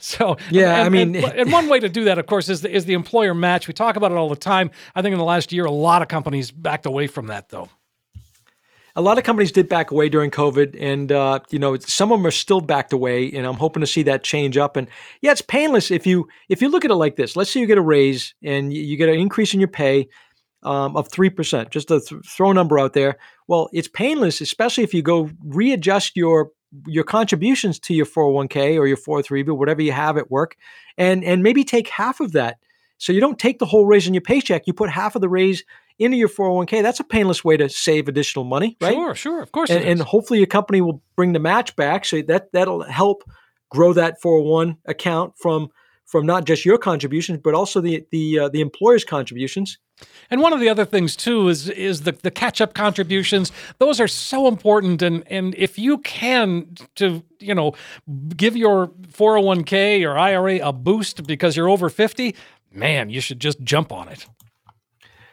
So 0.01 0.35
yeah, 0.51 0.75
and, 0.75 0.85
I 0.85 0.89
mean, 0.89 1.15
and, 1.15 1.25
and, 1.25 1.51
one 1.53 1.69
way 1.69 1.79
to 1.79 1.87
do 1.87 2.03
that, 2.03 2.19
of 2.19 2.25
course, 2.25 2.49
is 2.49 2.59
the, 2.61 2.69
is 2.69 2.83
the 2.83 2.91
employer 2.91 3.33
match. 3.33 3.65
We 3.65 3.73
talk 3.73 3.95
about 3.95 4.11
it 4.11 4.17
all 4.17 4.27
the 4.27 4.35
time. 4.35 4.71
I 4.93 5.01
think 5.01 5.13
in 5.13 5.19
the 5.19 5.23
last 5.23 5.53
year, 5.53 5.63
a 5.63 5.71
lot 5.71 6.01
of 6.01 6.09
companies 6.09 6.51
backed 6.51 6.85
away 6.85 7.07
from 7.07 7.27
that, 7.27 7.47
though 7.47 7.69
a 8.95 9.01
lot 9.01 9.17
of 9.17 9.23
companies 9.23 9.51
did 9.51 9.69
back 9.69 9.91
away 9.91 10.09
during 10.09 10.31
COVID, 10.31 10.75
and 10.79 11.11
uh, 11.11 11.39
you 11.49 11.59
know 11.59 11.77
some 11.77 12.11
of 12.11 12.19
them 12.19 12.25
are 12.25 12.31
still 12.31 12.61
backed 12.61 12.93
away, 12.93 13.31
and 13.31 13.45
I'm 13.45 13.55
hoping 13.55 13.81
to 13.81 13.87
see 13.87 14.03
that 14.03 14.23
change 14.23 14.57
up. 14.57 14.75
And 14.75 14.87
yeah, 15.21 15.31
it's 15.31 15.41
painless 15.41 15.91
if 15.91 16.05
you 16.05 16.27
if 16.49 16.61
you 16.61 16.69
look 16.69 16.85
at 16.85 16.91
it 16.91 16.95
like 16.95 17.15
this. 17.15 17.35
Let's 17.35 17.51
say 17.51 17.59
you 17.59 17.67
get 17.67 17.77
a 17.77 17.81
raise 17.81 18.33
and 18.43 18.73
you 18.73 18.97
get 18.97 19.09
an 19.09 19.15
increase 19.15 19.53
in 19.53 19.59
your 19.59 19.69
pay 19.69 20.09
um, 20.63 20.95
of 20.97 21.09
three 21.09 21.29
percent, 21.29 21.69
just 21.69 21.87
to 21.89 22.01
th- 22.01 22.21
throw 22.25 22.51
a 22.51 22.53
number 22.53 22.79
out 22.79 22.93
there. 22.93 23.17
Well, 23.47 23.69
it's 23.73 23.87
painless, 23.87 24.41
especially 24.41 24.83
if 24.83 24.93
you 24.93 25.01
go 25.01 25.29
readjust 25.43 26.15
your 26.15 26.51
your 26.85 27.03
contributions 27.03 27.79
to 27.79 27.95
your 27.95 28.05
401k 28.05 28.77
or 28.77 28.85
your 28.85 28.97
403b, 28.97 29.57
whatever 29.57 29.81
you 29.81 29.91
have 29.91 30.17
at 30.17 30.29
work, 30.29 30.55
and 30.97 31.23
and 31.23 31.43
maybe 31.43 31.63
take 31.63 31.89
half 31.89 32.19
of 32.19 32.33
that. 32.33 32.57
So 32.97 33.13
you 33.13 33.21
don't 33.21 33.39
take 33.39 33.59
the 33.59 33.65
whole 33.65 33.85
raise 33.85 34.07
in 34.07 34.13
your 34.13 34.21
paycheck. 34.21 34.67
You 34.67 34.73
put 34.73 34.89
half 34.89 35.15
of 35.15 35.21
the 35.21 35.29
raise 35.29 35.63
into 35.99 36.17
your 36.17 36.29
401k, 36.29 36.81
that's 36.81 36.99
a 36.99 37.03
painless 37.03 37.43
way 37.43 37.57
to 37.57 37.69
save 37.69 38.07
additional 38.07 38.45
money, 38.45 38.77
right? 38.81 38.93
Sure, 38.93 39.15
sure, 39.15 39.41
of 39.41 39.51
course. 39.51 39.69
And, 39.69 39.83
and 39.83 40.01
hopefully 40.01 40.39
your 40.39 40.47
company 40.47 40.81
will 40.81 41.01
bring 41.15 41.33
the 41.33 41.39
match 41.39 41.75
back, 41.75 42.05
so 42.05 42.21
that 42.23 42.51
that'll 42.53 42.83
help 42.83 43.23
grow 43.69 43.93
that 43.93 44.21
401 44.21 44.77
account 44.85 45.33
from 45.37 45.69
from 46.09 46.25
not 46.25 46.43
just 46.43 46.65
your 46.65 46.79
contributions, 46.79 47.39
but 47.43 47.53
also 47.53 47.81
the 47.81 48.05
the 48.11 48.39
uh, 48.39 48.49
the 48.49 48.61
employer's 48.61 49.03
contributions. 49.03 49.77
And 50.31 50.41
one 50.41 50.53
of 50.53 50.59
the 50.59 50.69
other 50.69 50.85
things 50.85 51.15
too 51.15 51.49
is 51.49 51.69
is 51.69 52.01
the, 52.01 52.13
the 52.13 52.31
catch 52.31 52.61
up 52.61 52.73
contributions. 52.73 53.51
Those 53.77 53.99
are 53.99 54.07
so 54.07 54.47
important, 54.47 55.01
and 55.01 55.23
and 55.27 55.53
if 55.55 55.77
you 55.77 55.99
can 55.99 56.75
to 56.95 57.23
you 57.39 57.53
know 57.53 57.73
give 58.35 58.57
your 58.57 58.87
401k 58.87 60.03
or 60.03 60.17
IRA 60.17 60.59
a 60.67 60.73
boost 60.73 61.27
because 61.27 61.55
you're 61.55 61.69
over 61.69 61.89
50, 61.89 62.35
man, 62.71 63.09
you 63.09 63.21
should 63.21 63.39
just 63.39 63.61
jump 63.61 63.91
on 63.91 64.07
it. 64.07 64.25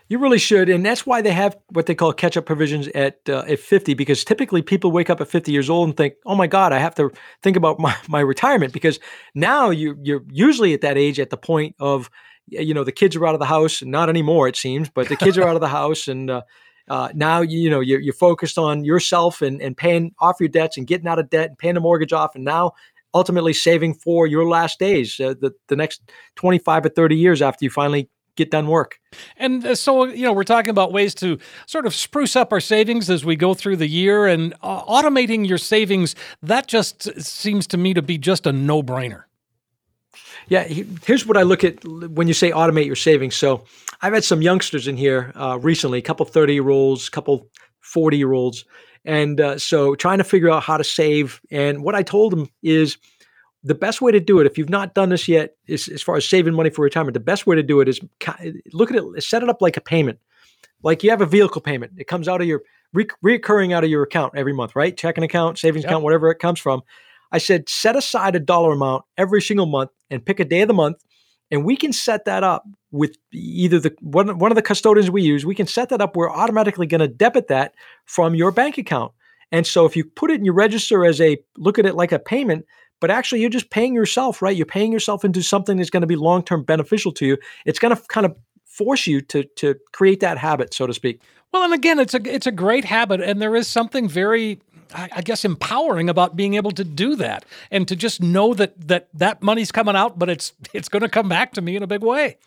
You 0.09 0.21
really 0.21 0.39
should, 0.39 0.69
and 0.69 0.87
that's 0.87 1.05
why 1.05 1.21
they 1.21 1.33
have 1.33 1.57
what 1.71 1.87
they 1.87 1.95
call 1.95 2.13
catch-up 2.13 2.47
provisions 2.47 2.87
at 2.89 3.19
uh, 3.29 3.45
at 3.49 3.59
50. 3.59 3.95
Because 3.95 4.25
typically, 4.25 4.63
people 4.63 4.93
wake 4.93 5.11
up 5.11 5.21
at 5.21 5.27
50 5.27 5.51
years 5.51 5.69
old 5.69 5.89
and 5.89 5.97
think, 5.97 6.15
"Oh 6.25 6.37
my 6.37 6.47
God, 6.47 6.73
I 6.73 6.79
have 6.79 6.95
to 6.97 7.11
think 7.43 7.57
about 7.57 7.81
my, 7.81 7.97
my 8.09 8.21
retirement." 8.21 8.73
Because 8.73 9.01
now 9.35 9.71
you 9.71 9.99
you're 10.03 10.23
usually 10.31 10.75
at 10.75 10.81
that 10.83 10.97
age, 10.97 11.19
at 11.19 11.31
the 11.31 11.37
point 11.37 11.75
of, 11.81 12.09
you 12.47 12.73
know, 12.73 12.85
the 12.85 12.93
kids 12.93 13.17
are 13.17 13.27
out 13.27 13.35
of 13.35 13.41
the 13.41 13.47
house. 13.47 13.83
Not 13.83 14.09
anymore, 14.09 14.47
it 14.47 14.57
seems, 14.57 14.89
but 14.89 15.09
the 15.09 15.17
kids 15.17 15.37
are 15.39 15.49
out 15.49 15.57
of 15.57 15.61
the 15.61 15.69
house, 15.69 16.07
and 16.07 16.31
uh, 16.31 16.43
uh, 16.89 17.09
now 17.13 17.41
you 17.41 17.69
know 17.69 17.81
you're, 17.81 18.01
you're 18.01 18.15
focused 18.15 18.59
on 18.59 18.85
yourself 18.85 19.43
and 19.43 19.61
and 19.61 19.77
paying 19.77 20.15
off 20.21 20.37
your 20.39 20.49
debts 20.49 20.77
and 20.77 20.87
getting 20.87 21.09
out 21.09 21.19
of 21.19 21.31
debt 21.31 21.49
and 21.49 21.59
paying 21.59 21.75
the 21.75 21.81
mortgage 21.81 22.13
off, 22.13 22.37
and 22.37 22.45
now 22.45 22.71
ultimately 23.13 23.53
saving 23.53 23.95
for 23.95 24.29
your 24.29 24.47
last 24.47 24.79
days, 24.79 25.19
uh, 25.19 25.35
the 25.41 25.51
the 25.67 25.75
next 25.75 26.13
25 26.37 26.87
or 26.87 26.89
30 26.91 27.17
years 27.17 27.43
after 27.43 27.65
you 27.65 27.71
finally 27.71 28.09
get 28.37 28.51
done 28.51 28.69
work. 28.69 29.01
And 29.37 29.65
uh, 29.65 29.75
so, 29.75 30.05
you 30.05 30.23
know, 30.23 30.33
we're 30.33 30.45
talking 30.45 30.71
about 30.71 30.93
ways 30.93 31.15
to 31.17 31.39
sort 31.67 31.87
of 31.87 31.95
spruce 31.95 32.37
up 32.37 32.53
our 32.53 32.61
savings 32.61 33.11
as 33.11 33.25
we 33.25 33.35
go 33.35 33.55
through 33.55 33.77
the 33.77 33.89
year 33.89 34.27
and 34.27 34.55
uh, 34.63 34.85
automating 34.85 35.49
your 35.49 35.59
savings. 35.59 36.15
That 36.43 36.67
just 36.67 37.21
seems 37.21 37.67
to 37.69 37.77
me 37.77 37.95
to 37.95 38.03
be 38.03 38.19
just 38.19 38.47
a 38.47 38.53
no 38.53 38.83
brainer. 38.83 39.25
Yeah, 40.49 40.63
here's 40.63 41.27
what 41.27 41.37
I 41.37 41.43
look 41.43 41.65
at 41.65 41.85
when 41.85 42.29
you 42.29 42.35
say 42.35 42.53
automate 42.53 42.87
your 42.87 42.95
savings. 42.95 43.35
So 43.35 43.65
I've 44.01 44.13
had 44.13 44.23
some 44.23 44.43
youngsters 44.43 44.87
in 44.87 44.97
here 44.97 45.33
uh, 45.35 45.59
recently, 45.61 45.99
a 45.99 46.03
couple 46.03 46.25
30 46.25 46.55
year 46.55 46.69
olds, 46.69 47.09
a 47.09 47.11
couple 47.11 47.49
40 47.81 48.17
year 48.17 48.33
olds. 48.33 48.65
And 49.05 49.41
uh, 49.41 49.59
so 49.59 49.95
trying 49.95 50.19
to 50.19 50.25
figure 50.25 50.51
out 50.51 50.63
how 50.63 50.77
to 50.77 50.85
save. 50.85 51.41
And 51.51 51.83
what 51.83 51.95
I 51.95 52.03
told 52.03 52.33
them 52.33 52.49
is 52.63 52.97
the 53.67 53.75
best 53.75 54.01
way 54.01 54.13
to 54.13 54.21
do 54.21 54.39
it, 54.39 54.47
if 54.47 54.57
you've 54.57 54.71
not 54.71 54.95
done 54.95 55.09
this 55.09 55.27
yet, 55.27 55.57
is 55.67 55.89
as 55.89 56.01
far 56.01 56.17
as 56.17 56.29
saving 56.29 56.55
money 56.55 56.71
for 56.71 56.83
retirement, 56.83 57.15
the 57.15 57.21
best 57.21 57.49
way 57.49 57.57
to 57.57 57.65
do 57.65 57.81
it 57.81 57.89
is 57.89 58.01
look 58.73 58.93
at 58.93 58.97
it, 58.97 59.25
set 59.25 59.43
it 59.43 59.49
up 59.49 59.61
like 59.61 59.77
a 59.77 59.81
payment. 59.81 60.21
Like 60.85 61.03
you 61.03 61.11
have 61.11 61.21
a 61.21 61.27
vehicle 61.27 61.61
payment, 61.61 61.95
it 61.97 62.07
comes 62.07 62.29
out 62.29 62.41
of 62.41 62.47
your 62.47 62.63
re- 62.93 63.09
reoccurring 63.25 63.73
out 63.73 63.83
of 63.83 63.91
your 63.91 64.05
account 64.05 64.35
every 64.37 64.53
month, 64.53 64.77
right? 64.77 64.97
Checking 64.97 65.25
account, 65.25 65.59
savings 65.59 65.83
yep. 65.83 65.91
account, 65.91 66.05
whatever 66.05 66.31
it 66.31 66.39
comes 66.39 66.61
from. 66.61 66.83
I 67.33 67.39
said, 67.39 67.69
set 67.69 67.97
aside 67.97 68.37
a 68.37 68.41
dollar 68.41 68.73
amount 68.73 69.05
every 69.19 69.43
single 69.43 69.67
month 69.67 69.91
and 70.11 70.25
pick 70.25 70.39
a 70.39 70.45
day 70.45 70.61
of 70.61 70.69
the 70.69 70.75
month. 70.75 71.03
And 71.51 71.65
we 71.65 71.77
can 71.77 71.93
set 71.93 72.25
that 72.27 72.45
up 72.45 72.65
with 72.93 73.17
either 73.33 73.81
the 73.81 73.97
one, 74.01 74.39
one 74.39 74.53
of 74.53 74.57
the 74.57 74.63
custodians 74.63 75.11
we 75.11 75.23
use. 75.23 75.45
We 75.45 75.57
can 75.57 75.67
set 75.67 75.89
that 75.89 76.01
up. 76.01 76.15
We're 76.15 76.31
automatically 76.31 76.87
going 76.87 77.01
to 77.01 77.09
debit 77.09 77.49
that 77.49 77.75
from 78.05 78.37
your 78.37 78.53
bank 78.53 78.79
account. 78.79 79.13
And 79.51 79.67
so 79.67 79.87
if 79.87 79.97
you 79.97 80.05
put 80.05 80.31
it 80.31 80.39
in 80.39 80.45
your 80.45 80.55
register 80.55 81.05
as 81.05 81.21
a 81.21 81.39
look 81.57 81.79
at 81.79 81.87
it 81.87 81.95
like 81.95 82.13
a 82.13 82.19
payment, 82.19 82.65
but 83.01 83.11
actually 83.11 83.41
you're 83.41 83.51
just 83.51 83.71
paying 83.71 83.95
yourself, 83.95 84.43
right? 84.43 84.57
You're 84.57 84.67
paying 84.67 84.93
yourself 84.93 85.25
into 85.25 85.43
something 85.43 85.77
that's 85.77 85.91
going 85.91 86.03
to 86.03 86.07
be 86.07 86.17
long 86.17 86.43
term 86.43 86.63
beneficial 86.63 87.13
to 87.13 87.27
you. 87.27 87.39
It's 87.65 87.79
going 87.79 87.95
to 87.95 88.03
kind 88.09 88.27
of 88.27 88.37
force 88.65 89.07
you 89.07 89.21
to 89.23 89.45
to 89.57 89.75
create 89.93 90.21
that 90.21 90.39
habit, 90.39 90.75
so 90.75 90.87
to 90.87 90.95
speak. 90.95 91.21
Well, 91.53 91.65
and 91.65 91.75
again, 91.75 91.99
it's 91.99 92.15
a 92.15 92.21
it's 92.25 92.47
a 92.47 92.53
great 92.53 92.85
habit, 92.85 93.21
and 93.21 93.41
there 93.41 93.57
is 93.57 93.69
something 93.69 94.09
very 94.09 94.61
I 94.95 95.21
guess 95.21 95.45
empowering 95.45 96.09
about 96.09 96.37
being 96.37 96.55
able 96.55 96.71
to 96.73 96.85
do 96.85 97.17
that 97.17 97.45
and 97.71 97.89
to 97.89 97.97
just 97.97 98.23
know 98.23 98.55
that 98.55 98.89
that 98.89 99.09
that 99.15 99.43
money's 99.43 99.73
coming 99.73 99.97
out, 99.97 100.19
but 100.19 100.29
it's 100.29 100.53
it's 100.73 100.89
going 100.89 101.03
to 101.03 101.09
come 101.09 101.29
back 101.29 101.53
to 101.55 101.61
me 101.61 101.77
in 101.77 101.83
a 101.83 101.87
big 101.87 102.03
way. 102.03 102.39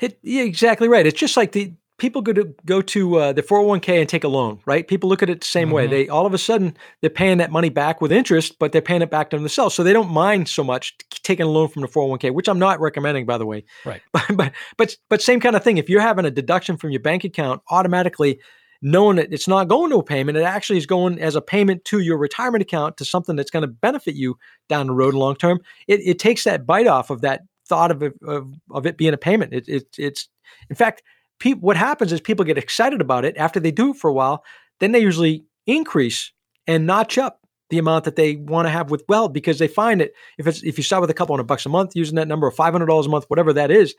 It, 0.00 0.18
yeah, 0.22 0.42
exactly 0.42 0.88
right. 0.88 1.06
It's 1.06 1.18
just 1.18 1.36
like 1.36 1.52
the 1.52 1.72
people 1.98 2.22
go 2.22 2.32
to 2.32 2.54
go 2.64 2.82
to 2.82 3.16
uh, 3.16 3.32
the 3.32 3.42
401k 3.42 4.00
and 4.00 4.08
take 4.08 4.24
a 4.24 4.28
loan, 4.28 4.60
right? 4.66 4.86
People 4.86 5.08
look 5.08 5.22
at 5.22 5.30
it 5.30 5.40
the 5.40 5.46
same 5.46 5.68
mm-hmm. 5.68 5.74
way. 5.74 5.86
They 5.86 6.08
all 6.08 6.26
of 6.26 6.34
a 6.34 6.38
sudden 6.38 6.76
they're 7.00 7.10
paying 7.10 7.38
that 7.38 7.50
money 7.50 7.68
back 7.68 8.00
with 8.00 8.12
interest, 8.12 8.58
but 8.58 8.72
they're 8.72 8.82
paying 8.82 9.02
it 9.02 9.10
back 9.10 9.30
to 9.30 9.38
themselves, 9.38 9.74
so 9.74 9.82
they 9.82 9.92
don't 9.92 10.10
mind 10.10 10.48
so 10.48 10.64
much 10.64 10.96
taking 11.22 11.46
a 11.46 11.48
loan 11.48 11.68
from 11.68 11.82
the 11.82 11.88
401k, 11.88 12.32
which 12.32 12.48
I'm 12.48 12.58
not 12.58 12.80
recommending, 12.80 13.26
by 13.26 13.38
the 13.38 13.46
way. 13.46 13.64
Right. 13.84 14.00
But 14.12 14.24
but 14.36 14.52
but, 14.76 14.96
but 15.08 15.22
same 15.22 15.40
kind 15.40 15.56
of 15.56 15.64
thing. 15.64 15.78
If 15.78 15.88
you're 15.88 16.00
having 16.00 16.24
a 16.24 16.30
deduction 16.30 16.76
from 16.76 16.90
your 16.90 17.00
bank 17.00 17.24
account 17.24 17.62
automatically 17.70 18.40
knowing 18.82 19.16
that 19.16 19.32
it's 19.32 19.48
not 19.48 19.66
going 19.66 19.90
to 19.90 19.96
a 19.96 20.04
payment, 20.04 20.36
it 20.36 20.42
actually 20.42 20.76
is 20.76 20.84
going 20.84 21.18
as 21.18 21.34
a 21.34 21.40
payment 21.40 21.84
to 21.86 22.00
your 22.00 22.18
retirement 22.18 22.60
account 22.60 22.98
to 22.98 23.04
something 23.04 23.34
that's 23.34 23.50
going 23.50 23.62
to 23.62 23.66
benefit 23.68 24.14
you 24.14 24.36
down 24.68 24.88
the 24.88 24.92
road 24.92 25.14
long 25.14 25.34
term. 25.34 25.58
It, 25.88 26.00
it 26.00 26.18
takes 26.18 26.44
that 26.44 26.66
bite 26.66 26.86
off 26.86 27.08
of 27.08 27.22
that 27.22 27.44
thought 27.66 27.90
of 27.90 28.02
it, 28.02 28.12
of, 28.22 28.52
of 28.70 28.86
it 28.86 28.98
being 28.98 29.14
a 29.14 29.18
payment. 29.18 29.54
It, 29.54 29.68
it, 29.68 29.86
it's, 29.96 30.28
in 30.68 30.76
fact, 30.76 31.02
pe- 31.38 31.52
what 31.52 31.76
happens 31.76 32.12
is 32.12 32.20
people 32.20 32.44
get 32.44 32.58
excited 32.58 33.00
about 33.00 33.24
it 33.24 33.36
after 33.36 33.60
they 33.60 33.70
do 33.70 33.90
it 33.90 33.96
for 33.96 34.08
a 34.08 34.12
while. 34.12 34.44
Then 34.80 34.92
they 34.92 35.00
usually 35.00 35.44
increase 35.66 36.32
and 36.66 36.86
notch 36.86 37.18
up 37.18 37.40
the 37.70 37.78
amount 37.78 38.04
that 38.04 38.16
they 38.16 38.36
want 38.36 38.66
to 38.66 38.70
have 38.70 38.90
with 38.90 39.04
well 39.08 39.28
because 39.28 39.58
they 39.58 39.68
find 39.68 40.00
that 40.00 40.10
if 40.38 40.46
it's 40.46 40.62
if 40.62 40.78
you 40.78 40.84
start 40.84 41.00
with 41.00 41.10
a 41.10 41.14
couple 41.14 41.34
hundred 41.34 41.46
bucks 41.46 41.66
a 41.66 41.68
month 41.68 41.96
using 41.96 42.16
that 42.16 42.28
number 42.28 42.46
of 42.46 42.54
five 42.54 42.72
hundred 42.72 42.86
dollars 42.86 43.06
a 43.06 43.08
month, 43.08 43.24
whatever 43.28 43.52
that 43.52 43.70
is, 43.70 43.94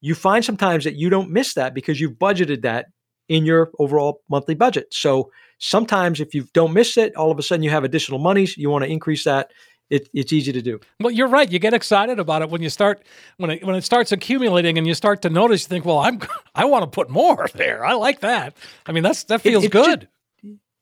you 0.00 0.14
find 0.14 0.44
sometimes 0.44 0.84
that 0.84 0.96
you 0.96 1.08
don't 1.10 1.30
miss 1.30 1.54
that 1.54 1.74
because 1.74 2.00
you've 2.00 2.18
budgeted 2.18 2.62
that 2.62 2.86
in 3.28 3.44
your 3.44 3.70
overall 3.78 4.22
monthly 4.28 4.54
budget. 4.54 4.86
So 4.92 5.30
sometimes 5.58 6.20
if 6.20 6.34
you 6.34 6.46
don't 6.52 6.72
miss 6.72 6.96
it, 6.96 7.14
all 7.16 7.30
of 7.30 7.38
a 7.38 7.42
sudden 7.42 7.62
you 7.62 7.70
have 7.70 7.84
additional 7.84 8.18
monies, 8.18 8.56
you 8.56 8.70
want 8.70 8.84
to 8.84 8.90
increase 8.90 9.24
that. 9.24 9.50
It, 9.88 10.08
it's 10.12 10.32
easy 10.32 10.52
to 10.52 10.60
do. 10.60 10.80
Well, 10.98 11.12
you're 11.12 11.28
right. 11.28 11.50
You 11.50 11.58
get 11.60 11.72
excited 11.72 12.18
about 12.18 12.42
it 12.42 12.50
when 12.50 12.60
you 12.60 12.70
start 12.70 13.04
when 13.36 13.50
it 13.50 13.64
when 13.64 13.76
it 13.76 13.82
starts 13.82 14.10
accumulating 14.10 14.78
and 14.78 14.86
you 14.86 14.94
start 14.94 15.22
to 15.22 15.30
notice. 15.30 15.62
You 15.62 15.68
think, 15.68 15.84
well, 15.84 15.98
I'm 15.98 16.20
I 16.54 16.64
want 16.64 16.82
to 16.82 16.90
put 16.90 17.08
more 17.08 17.48
there. 17.54 17.84
I 17.84 17.94
like 17.94 18.20
that. 18.20 18.56
I 18.86 18.92
mean, 18.92 19.04
that's 19.04 19.24
that 19.24 19.42
feels 19.42 19.64
it, 19.64 19.72
good. 19.72 20.00
Just, 20.00 20.12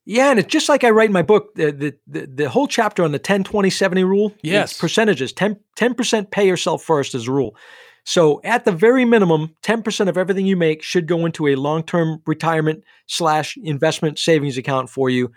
yeah, 0.07 0.31
and 0.31 0.39
it's 0.39 0.53
just 0.53 0.69
like 0.69 0.85
I 0.85 0.91
write 0.91 1.09
in 1.09 1.13
my 1.15 1.23
book, 1.23 1.55
the, 1.55 1.73
the, 1.73 1.95
the, 2.07 2.27
the 2.27 2.49
whole 2.49 2.67
chapter 2.67 3.05
on 3.05 3.13
the 3.13 3.19
10 3.19 3.45
20 3.45 3.71
70 3.71 4.05
rule. 4.05 4.35
Yes. 4.43 4.79
percentages 4.79 5.33
10, 5.33 5.59
10% 5.79 6.31
pay 6.31 6.47
yourself 6.47 6.83
first 6.83 7.15
is 7.15 7.27
a 7.27 7.33
rule. 7.33 7.57
So 8.05 8.41
at 8.45 8.67
the 8.67 8.73
very 8.73 9.07
minimum, 9.07 9.55
10% 9.63 10.09
of 10.09 10.19
everything 10.19 10.45
you 10.45 10.57
make 10.57 10.83
should 10.83 11.07
go 11.07 11.25
into 11.25 11.49
a 11.49 11.55
long-term 11.55 12.23
retirement 12.27 12.85
slash 13.07 13.57
investment 13.57 14.19
savings 14.19 14.59
account 14.59 14.91
for 14.91 15.09
you. 15.09 15.33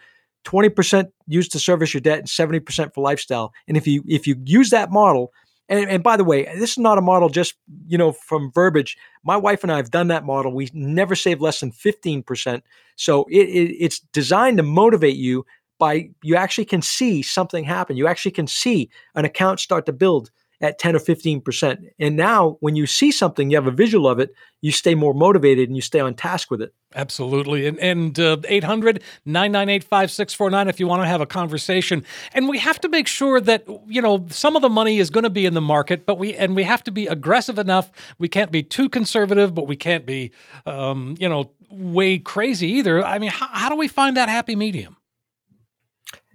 20% 0.48 1.12
used 1.28 1.52
to 1.52 1.60
service 1.60 1.94
your 1.94 2.00
debt 2.00 2.20
and 2.20 2.28
70% 2.28 2.94
for 2.94 3.02
lifestyle. 3.02 3.54
And 3.68 3.76
if 3.76 3.86
you 3.86 4.02
if 4.08 4.26
you 4.26 4.38
use 4.46 4.70
that 4.70 4.92
model, 4.92 5.34
and, 5.68 5.90
and 5.90 6.02
by 6.02 6.16
the 6.16 6.24
way, 6.24 6.46
this 6.58 6.72
is 6.72 6.78
not 6.78 6.98
a 6.98 7.02
model 7.02 7.28
just 7.28 7.56
you 7.86 7.98
know 7.98 8.14
from 8.14 8.52
verbiage. 8.54 8.98
My 9.26 9.36
wife 9.36 9.64
and 9.64 9.72
I 9.74 9.76
have 9.76 9.92
done 9.92 10.08
that 10.08 10.26
model. 10.26 10.54
We 10.54 10.70
never 10.74 11.16
save 11.16 11.42
less 11.42 11.60
than 11.60 11.74
15%. 11.74 12.62
So 12.96 13.26
it, 13.30 13.50
it, 13.50 13.76
it's 13.78 14.00
designed 14.00 14.56
to 14.58 14.64
motivate 14.64 15.18
you 15.18 15.46
by 15.80 16.12
you 16.24 16.38
actually 16.38 16.66
can 16.66 16.82
see 16.82 17.22
something 17.22 17.66
happen. 17.66 17.98
You 17.98 18.08
actually 18.08 18.32
can 18.32 18.48
see 18.48 18.90
an 19.16 19.26
account 19.26 19.60
start 19.60 19.86
to 19.88 19.94
build 19.94 20.32
at 20.62 20.80
10 20.80 20.96
or 20.96 21.00
15%. 21.00 21.90
And 22.00 22.16
now 22.16 22.58
when 22.60 22.76
you 22.76 22.88
see 22.88 23.12
something, 23.12 23.50
you 23.52 23.58
have 23.58 23.68
a 23.68 23.72
visual 23.72 24.08
of 24.08 24.20
it, 24.20 24.34
you 24.62 24.72
stay 24.72 24.96
more 24.96 25.14
motivated 25.14 25.70
and 25.70 25.76
you 25.76 25.82
stay 25.82 26.00
on 26.00 26.16
task 26.16 26.50
with 26.50 26.62
it. 26.62 26.74
Absolutely. 26.96 27.68
And, 27.68 27.78
and 27.80 28.20
uh, 28.20 28.38
800 28.48 29.04
998 29.26 29.84
5649 29.84 30.68
if 30.68 30.80
you 30.80 30.88
want 30.88 31.04
to 31.04 31.08
have 31.08 31.22
a 31.22 31.28
conversation. 31.28 32.04
And 32.34 32.50
we 32.50 32.58
have 32.58 32.82
to 32.82 32.90
make 32.90 33.08
sure 33.08 33.40
that, 33.40 33.68
you 33.88 34.02
know, 34.02 34.26
some 34.30 34.56
of 34.56 34.62
the 34.62 34.70
money 34.70 34.98
is 34.98 35.10
going 35.10 35.26
to 35.26 35.30
be 35.30 35.46
in 35.46 35.54
the 35.54 35.62
market, 35.62 36.06
but 36.06 36.18
we, 36.18 36.34
and 36.34 36.56
we 36.56 36.64
have 36.64 36.84
to 36.86 36.92
be 36.92 37.06
aggressive 37.06 37.60
enough. 37.60 37.92
We 38.18 38.28
can't 38.28 38.52
be 38.52 38.64
too 38.64 38.90
conservative, 38.90 39.54
but 39.54 39.68
we 39.68 39.76
can't 39.76 40.06
be, 40.06 40.32
um, 40.66 41.16
you 41.20 41.30
know, 41.30 41.52
way 41.70 42.18
crazy 42.18 42.68
either. 42.74 43.06
I 43.06 43.20
mean, 43.20 43.30
how, 43.30 43.48
how 43.48 43.70
do 43.70 43.76
we 43.76 43.88
find 43.88 44.18
that 44.18 44.30
happy 44.30 44.56
medium? 44.56 44.98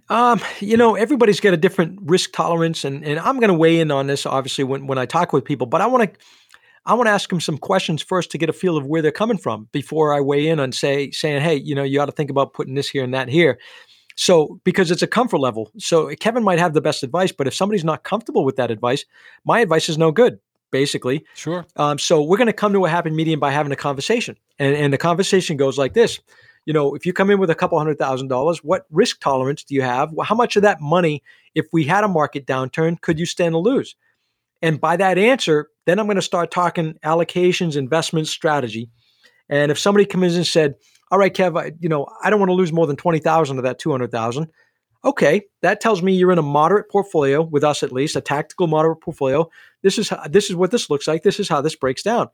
Um, 0.09 0.41
you 0.59 0.77
know, 0.77 0.95
everybody's 0.95 1.39
got 1.39 1.53
a 1.53 1.57
different 1.57 1.99
risk 2.03 2.33
tolerance, 2.33 2.83
and, 2.83 3.05
and 3.05 3.19
I'm 3.19 3.39
going 3.39 3.49
to 3.49 3.53
weigh 3.53 3.79
in 3.79 3.89
on 3.89 4.07
this 4.07 4.25
obviously 4.25 4.63
when, 4.63 4.87
when 4.87 4.97
I 4.97 5.05
talk 5.05 5.33
with 5.33 5.45
people. 5.45 5.67
But 5.67 5.81
I 5.81 5.87
want 5.87 6.11
to 6.11 6.19
I 6.85 6.93
want 6.95 7.07
to 7.07 7.11
ask 7.11 7.29
them 7.29 7.39
some 7.39 7.57
questions 7.57 8.01
first 8.01 8.31
to 8.31 8.37
get 8.37 8.49
a 8.49 8.53
feel 8.53 8.75
of 8.75 8.85
where 8.85 9.01
they're 9.01 9.11
coming 9.11 9.37
from 9.37 9.69
before 9.71 10.13
I 10.13 10.19
weigh 10.19 10.47
in 10.47 10.59
on 10.59 10.71
say 10.71 11.11
saying, 11.11 11.41
hey, 11.41 11.55
you 11.55 11.73
know, 11.73 11.83
you 11.83 12.01
ought 12.01 12.07
to 12.07 12.11
think 12.11 12.29
about 12.29 12.53
putting 12.53 12.73
this 12.73 12.89
here 12.89 13.03
and 13.03 13.13
that 13.13 13.29
here. 13.29 13.57
So 14.15 14.59
because 14.63 14.91
it's 14.91 15.01
a 15.01 15.07
comfort 15.07 15.39
level. 15.39 15.71
So 15.77 16.13
Kevin 16.19 16.43
might 16.43 16.59
have 16.59 16.73
the 16.73 16.81
best 16.81 17.03
advice, 17.03 17.31
but 17.31 17.47
if 17.47 17.55
somebody's 17.55 17.85
not 17.85 18.03
comfortable 18.03 18.45
with 18.45 18.57
that 18.57 18.69
advice, 18.69 19.05
my 19.45 19.61
advice 19.61 19.89
is 19.89 19.97
no 19.97 20.11
good. 20.11 20.39
Basically, 20.71 21.23
sure. 21.35 21.67
Um, 21.75 21.99
so 21.99 22.23
we're 22.23 22.37
going 22.37 22.47
to 22.47 22.53
come 22.53 22.73
to 22.73 22.85
a 22.85 22.89
happy 22.89 23.11
medium 23.11 23.39
by 23.39 23.51
having 23.51 23.71
a 23.71 23.75
conversation, 23.75 24.35
and 24.57 24.75
and 24.75 24.91
the 24.91 24.97
conversation 24.97 25.55
goes 25.55 25.77
like 25.77 25.93
this 25.93 26.19
you 26.65 26.73
know, 26.73 26.95
if 26.95 27.05
you 27.05 27.13
come 27.13 27.29
in 27.29 27.39
with 27.39 27.49
a 27.49 27.55
couple 27.55 27.77
hundred 27.77 27.97
thousand 27.97 28.27
dollars, 28.29 28.63
what 28.63 28.85
risk 28.89 29.19
tolerance 29.19 29.63
do 29.63 29.75
you 29.75 29.81
have? 29.81 30.13
How 30.23 30.35
much 30.35 30.55
of 30.55 30.61
that 30.63 30.81
money, 30.81 31.23
if 31.55 31.65
we 31.73 31.83
had 31.83 32.03
a 32.03 32.07
market 32.07 32.45
downturn, 32.45 32.99
could 33.01 33.19
you 33.19 33.25
stand 33.25 33.53
to 33.53 33.59
lose? 33.59 33.95
And 34.61 34.79
by 34.79 34.95
that 34.95 35.17
answer, 35.17 35.69
then 35.85 35.99
I'm 35.99 36.05
going 36.05 36.15
to 36.15 36.21
start 36.21 36.51
talking 36.51 36.95
allocations, 37.03 37.75
investment 37.75 38.27
strategy. 38.27 38.89
And 39.49 39.71
if 39.71 39.77
somebody 39.77 40.05
comes 40.05 40.33
in 40.33 40.37
and 40.37 40.47
said, 40.47 40.75
"All 41.11 41.19
right, 41.19 41.33
Kev, 41.33 41.59
I, 41.59 41.73
you 41.79 41.89
know, 41.89 42.07
I 42.23 42.29
don't 42.29 42.39
want 42.39 42.49
to 42.49 42.55
lose 42.55 42.71
more 42.71 42.87
than 42.87 42.95
twenty 42.95 43.19
thousand 43.19 43.57
of 43.57 43.63
that 43.65 43.79
two 43.79 43.91
hundred 43.91 44.11
thousand. 44.11 44.47
Okay, 45.05 45.41
that 45.61 45.81
tells 45.81 46.01
me 46.01 46.13
you're 46.13 46.31
in 46.31 46.37
a 46.37 46.43
moderate 46.43 46.89
portfolio 46.89 47.41
with 47.41 47.65
us 47.65 47.83
at 47.83 47.91
least, 47.91 48.15
a 48.15 48.21
tactical 48.21 48.67
moderate 48.67 49.01
portfolio. 49.01 49.49
This 49.81 49.97
is 49.97 50.07
how, 50.07 50.25
this 50.29 50.49
is 50.49 50.55
what 50.55 50.71
this 50.71 50.89
looks 50.89 51.09
like. 51.09 51.23
This 51.23 51.41
is 51.41 51.49
how 51.49 51.59
this 51.59 51.75
breaks 51.75 52.03
down 52.03 52.29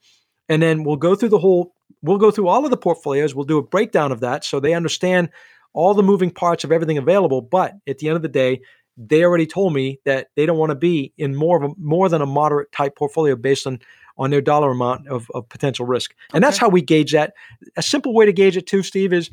and 0.50 0.62
then 0.62 0.84
we'll 0.84 0.98
go 0.98 1.16
through 1.16 1.30
the 1.30 1.40
whole 1.40 1.74
we'll 2.02 2.18
go 2.18 2.32
through 2.32 2.48
all 2.48 2.66
of 2.66 2.72
the 2.72 2.78
portfolios. 2.78 3.36
We'll 3.36 3.46
do 3.46 3.58
a 3.58 3.64
breakdown 3.64 4.12
of 4.12 4.20
that 4.22 4.44
so 4.44 4.60
they 4.60 4.74
understand 4.74 5.30
all 5.74 5.94
the 5.94 6.04
moving 6.04 6.32
parts 6.32 6.64
of 6.64 6.72
everything 6.72 6.98
available. 6.98 7.42
But 7.42 7.76
at 7.88 8.00
the 8.00 8.08
end 8.08 8.16
of 8.16 8.22
the 8.22 8.28
day 8.28 8.62
they 9.02 9.24
already 9.24 9.48
told 9.48 9.74
me 9.74 10.00
that 10.04 10.28
they 10.36 10.46
don't 10.46 10.58
want 10.58 10.72
to 10.72 10.76
be 10.76 11.14
in 11.18 11.34
more 11.34 11.64
of 11.64 11.72
a 11.72 11.74
more 11.78 12.10
than 12.10 12.22
a 12.22 12.26
moderate 12.26 12.72
type 12.74 12.98
portfolio 12.98 13.36
based 13.36 13.66
on 13.66 13.80
on 14.18 14.30
their 14.32 14.42
dollar 14.42 14.72
amount 14.72 15.08
of, 15.08 15.32
of 15.34 15.48
potential 15.48 15.86
risk. 15.86 16.14
And 16.34 16.44
okay. 16.44 16.50
that's 16.50 16.58
how 16.58 16.68
we 16.68 16.82
gauge 16.82 17.14
that. 17.14 17.34
A 17.78 17.82
simple 17.82 18.14
way 18.14 18.26
to 18.26 18.34
gauge 18.34 18.58
it 18.58 18.68
too 18.68 18.84
steve 18.84 19.14
is 19.14 19.30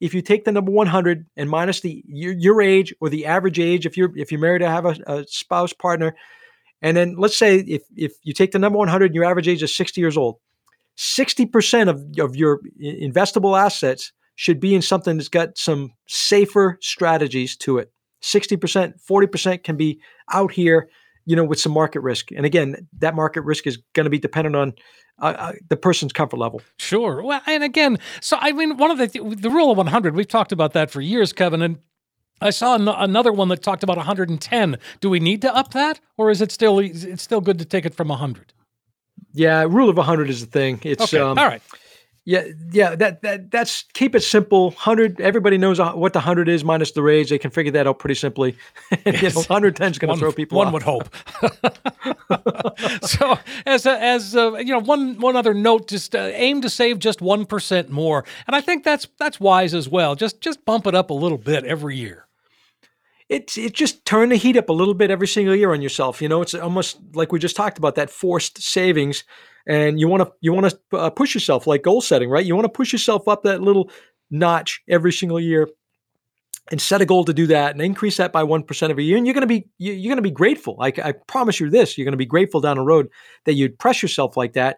if 0.00 0.14
you 0.14 0.22
take 0.22 0.44
the 0.44 0.52
number 0.52 0.72
100 0.72 1.26
and 1.36 1.50
minus 1.50 1.80
the 1.80 2.02
your, 2.06 2.32
your 2.32 2.62
age 2.62 2.94
or 3.00 3.10
the 3.10 3.26
average 3.26 3.60
age 3.60 3.84
if 3.84 3.96
you're 3.96 4.16
if 4.16 4.32
you're 4.32 4.40
married 4.40 4.60
to 4.60 4.68
have 4.68 4.86
a, 4.86 4.96
a 5.06 5.24
spouse 5.28 5.72
partner 5.74 6.16
and 6.80 6.96
then 6.96 7.14
let's 7.16 7.36
say 7.36 7.58
if 7.58 7.82
if 7.96 8.14
you 8.22 8.32
take 8.32 8.52
the 8.52 8.58
number 8.58 8.78
100 8.78 9.06
and 9.06 9.14
your 9.14 9.24
average 9.24 9.48
age 9.48 9.62
is 9.62 9.74
60 9.76 10.00
years 10.00 10.16
old 10.16 10.38
60% 10.98 11.88
of, 11.88 12.04
of 12.18 12.36
your 12.36 12.60
investable 12.82 13.58
assets 13.58 14.12
should 14.34 14.60
be 14.60 14.74
in 14.74 14.82
something 14.82 15.16
that's 15.16 15.28
got 15.28 15.56
some 15.58 15.92
safer 16.08 16.78
strategies 16.80 17.56
to 17.56 17.78
it. 17.78 17.92
60%, 18.22 18.94
40% 19.08 19.64
can 19.64 19.76
be 19.76 20.00
out 20.32 20.52
here, 20.52 20.88
you 21.26 21.36
know, 21.36 21.44
with 21.44 21.60
some 21.60 21.72
market 21.72 22.00
risk. 22.00 22.30
And 22.32 22.46
again, 22.46 22.88
that 22.98 23.14
market 23.14 23.42
risk 23.42 23.66
is 23.66 23.78
going 23.94 24.04
to 24.04 24.10
be 24.10 24.18
dependent 24.18 24.56
on 24.56 24.72
uh, 25.20 25.34
uh, 25.38 25.52
the 25.68 25.76
person's 25.76 26.12
comfort 26.12 26.38
level. 26.38 26.62
Sure. 26.78 27.22
Well, 27.22 27.40
and 27.46 27.62
again, 27.62 27.98
so 28.20 28.36
I 28.40 28.52
mean, 28.52 28.76
one 28.76 28.90
of 28.90 28.98
the 28.98 29.06
the 29.36 29.50
rule 29.50 29.70
of 29.70 29.76
100, 29.76 30.14
we've 30.14 30.26
talked 30.26 30.52
about 30.52 30.72
that 30.72 30.90
for 30.90 31.00
years, 31.00 31.32
Kevin, 31.32 31.62
and 31.62 31.78
I 32.40 32.50
saw 32.50 32.74
an- 32.74 32.88
another 32.88 33.32
one 33.32 33.48
that 33.48 33.62
talked 33.62 33.82
about 33.82 33.96
110. 33.98 34.78
Do 35.00 35.10
we 35.10 35.20
need 35.20 35.42
to 35.42 35.54
up 35.54 35.72
that, 35.74 36.00
or 36.16 36.30
is 36.30 36.40
it 36.40 36.50
still 36.50 36.78
it's 36.78 37.22
still 37.22 37.40
good 37.40 37.58
to 37.58 37.64
take 37.64 37.84
it 37.84 37.94
from 37.94 38.08
100? 38.08 38.52
Yeah, 39.32 39.66
rule 39.68 39.88
of 39.88 39.96
100 39.96 40.30
is 40.30 40.40
the 40.40 40.46
thing. 40.46 40.80
It's 40.82 41.02
Okay, 41.02 41.18
um, 41.18 41.38
all 41.38 41.46
right. 41.46 41.62
Yeah, 42.24 42.44
yeah. 42.70 42.94
That 42.94 43.22
that 43.22 43.50
that's 43.50 43.82
keep 43.94 44.14
it 44.14 44.20
simple. 44.20 44.70
Hundred. 44.72 45.20
Everybody 45.20 45.58
knows 45.58 45.80
what 45.80 46.12
the 46.12 46.20
hundred 46.20 46.48
is 46.48 46.62
minus 46.62 46.92
the 46.92 47.02
raise. 47.02 47.30
They 47.30 47.38
can 47.38 47.50
figure 47.50 47.72
that 47.72 47.88
out 47.88 47.98
pretty 47.98 48.14
simply. 48.14 48.56
And, 49.04 49.16
you 49.22 49.30
know, 49.30 49.42
hundred 49.42 49.74
ten 49.74 49.90
is 49.90 49.98
going 49.98 50.14
to 50.14 50.18
throw 50.20 50.30
people. 50.30 50.58
one 50.58 50.68
off. 50.68 50.72
would 50.72 50.82
hope. 50.84 51.08
so, 53.02 53.38
as 53.66 53.86
a, 53.86 54.00
as 54.00 54.36
a, 54.36 54.54
you 54.58 54.72
know, 54.72 54.80
one 54.80 55.18
one 55.18 55.34
other 55.34 55.52
note: 55.52 55.88
just 55.88 56.14
uh, 56.14 56.30
aim 56.32 56.60
to 56.62 56.70
save 56.70 57.00
just 57.00 57.20
one 57.20 57.44
percent 57.44 57.90
more, 57.90 58.24
and 58.46 58.54
I 58.54 58.60
think 58.60 58.84
that's 58.84 59.08
that's 59.18 59.40
wise 59.40 59.74
as 59.74 59.88
well. 59.88 60.14
Just 60.14 60.40
just 60.40 60.64
bump 60.64 60.86
it 60.86 60.94
up 60.94 61.10
a 61.10 61.14
little 61.14 61.38
bit 61.38 61.64
every 61.64 61.96
year. 61.96 62.26
It's 63.32 63.56
it 63.56 63.72
just 63.72 64.04
turn 64.04 64.28
the 64.28 64.36
heat 64.36 64.58
up 64.58 64.68
a 64.68 64.74
little 64.74 64.92
bit 64.92 65.10
every 65.10 65.26
single 65.26 65.56
year 65.56 65.72
on 65.72 65.80
yourself. 65.80 66.20
You 66.20 66.28
know, 66.28 66.42
it's 66.42 66.54
almost 66.54 66.98
like 67.14 67.32
we 67.32 67.38
just 67.38 67.56
talked 67.56 67.78
about 67.78 67.94
that 67.94 68.10
forced 68.10 68.62
savings, 68.62 69.24
and 69.66 69.98
you 69.98 70.06
want 70.06 70.22
to 70.22 70.32
you 70.42 70.52
want 70.52 70.68
to 70.70 70.98
uh, 70.98 71.08
push 71.08 71.32
yourself 71.34 71.66
like 71.66 71.82
goal 71.82 72.02
setting, 72.02 72.28
right? 72.28 72.44
You 72.44 72.54
want 72.54 72.66
to 72.66 72.68
push 72.68 72.92
yourself 72.92 73.28
up 73.28 73.42
that 73.44 73.62
little 73.62 73.90
notch 74.30 74.82
every 74.86 75.12
single 75.12 75.40
year, 75.40 75.66
and 76.70 76.78
set 76.78 77.00
a 77.00 77.06
goal 77.06 77.24
to 77.24 77.32
do 77.32 77.46
that, 77.46 77.72
and 77.72 77.80
increase 77.80 78.18
that 78.18 78.32
by 78.32 78.42
one 78.42 78.64
percent 78.64 78.90
every 78.90 79.04
year. 79.04 79.16
And 79.16 79.26
you're 79.26 79.32
going 79.34 79.42
to 79.42 79.46
be 79.46 79.66
you- 79.78 79.94
you're 79.94 80.10
going 80.10 80.22
to 80.22 80.22
be 80.22 80.30
grateful. 80.30 80.76
I, 80.78 80.92
I 81.02 81.12
promise 81.26 81.58
you 81.58 81.70
this: 81.70 81.96
you're 81.96 82.04
going 82.04 82.12
to 82.12 82.18
be 82.18 82.26
grateful 82.26 82.60
down 82.60 82.76
the 82.76 82.82
road 82.82 83.08
that 83.46 83.54
you'd 83.54 83.78
press 83.78 84.02
yourself 84.02 84.36
like 84.36 84.52
that. 84.52 84.76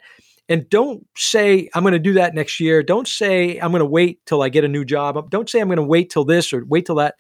And 0.48 0.68
don't 0.68 1.04
say 1.16 1.68
I'm 1.74 1.82
going 1.82 1.92
to 1.94 1.98
do 1.98 2.12
that 2.12 2.34
next 2.34 2.60
year. 2.60 2.84
Don't 2.84 3.08
say 3.08 3.58
I'm 3.58 3.72
going 3.72 3.80
to 3.80 3.86
wait 3.86 4.24
till 4.26 4.42
I 4.42 4.48
get 4.48 4.62
a 4.62 4.68
new 4.68 4.84
job. 4.84 5.28
Don't 5.30 5.50
say 5.50 5.58
I'm 5.58 5.66
going 5.68 5.76
to 5.78 5.82
wait 5.82 6.10
till 6.10 6.24
this 6.24 6.52
or 6.52 6.64
wait 6.66 6.86
till 6.86 6.96
that 6.96 7.16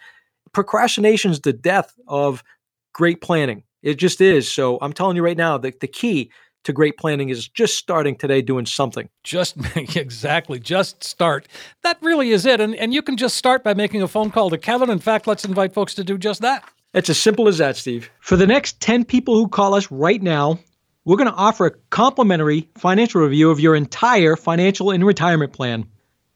procrastination 0.54 1.30
is 1.30 1.40
the 1.40 1.52
death 1.52 1.92
of 2.08 2.42
great 2.92 3.20
planning. 3.20 3.64
It 3.82 3.94
just 3.94 4.20
is. 4.20 4.50
So 4.50 4.78
I'm 4.80 4.92
telling 4.92 5.16
you 5.16 5.22
right 5.22 5.36
now, 5.36 5.58
the, 5.58 5.74
the 5.78 5.86
key 5.86 6.30
to 6.64 6.72
great 6.72 6.96
planning 6.96 7.28
is 7.28 7.46
just 7.46 7.76
starting 7.76 8.16
today 8.16 8.40
doing 8.40 8.64
something. 8.64 9.10
Just 9.22 9.56
exactly, 9.76 10.58
just 10.58 11.04
start. 11.04 11.46
That 11.82 11.98
really 12.00 12.30
is 12.30 12.46
it, 12.46 12.60
and 12.60 12.74
and 12.76 12.94
you 12.94 13.02
can 13.02 13.16
just 13.16 13.36
start 13.36 13.62
by 13.62 13.74
making 13.74 14.02
a 14.02 14.08
phone 14.08 14.30
call 14.30 14.50
to 14.50 14.58
Kevin. 14.58 14.88
In 14.88 14.98
fact, 14.98 15.26
let's 15.26 15.44
invite 15.44 15.74
folks 15.74 15.94
to 15.96 16.04
do 16.04 16.16
just 16.16 16.40
that. 16.40 16.64
It's 16.94 17.10
as 17.10 17.18
simple 17.18 17.48
as 17.48 17.58
that, 17.58 17.76
Steve. 17.76 18.08
For 18.20 18.36
the 18.36 18.46
next 18.46 18.80
10 18.80 19.04
people 19.04 19.34
who 19.34 19.48
call 19.48 19.74
us 19.74 19.90
right 19.90 20.22
now, 20.22 20.60
we're 21.04 21.16
going 21.16 21.30
to 21.30 21.36
offer 21.36 21.66
a 21.66 21.70
complimentary 21.90 22.68
financial 22.76 23.20
review 23.20 23.50
of 23.50 23.58
your 23.58 23.74
entire 23.74 24.36
financial 24.36 24.92
and 24.92 25.04
retirement 25.04 25.52
plan. 25.52 25.86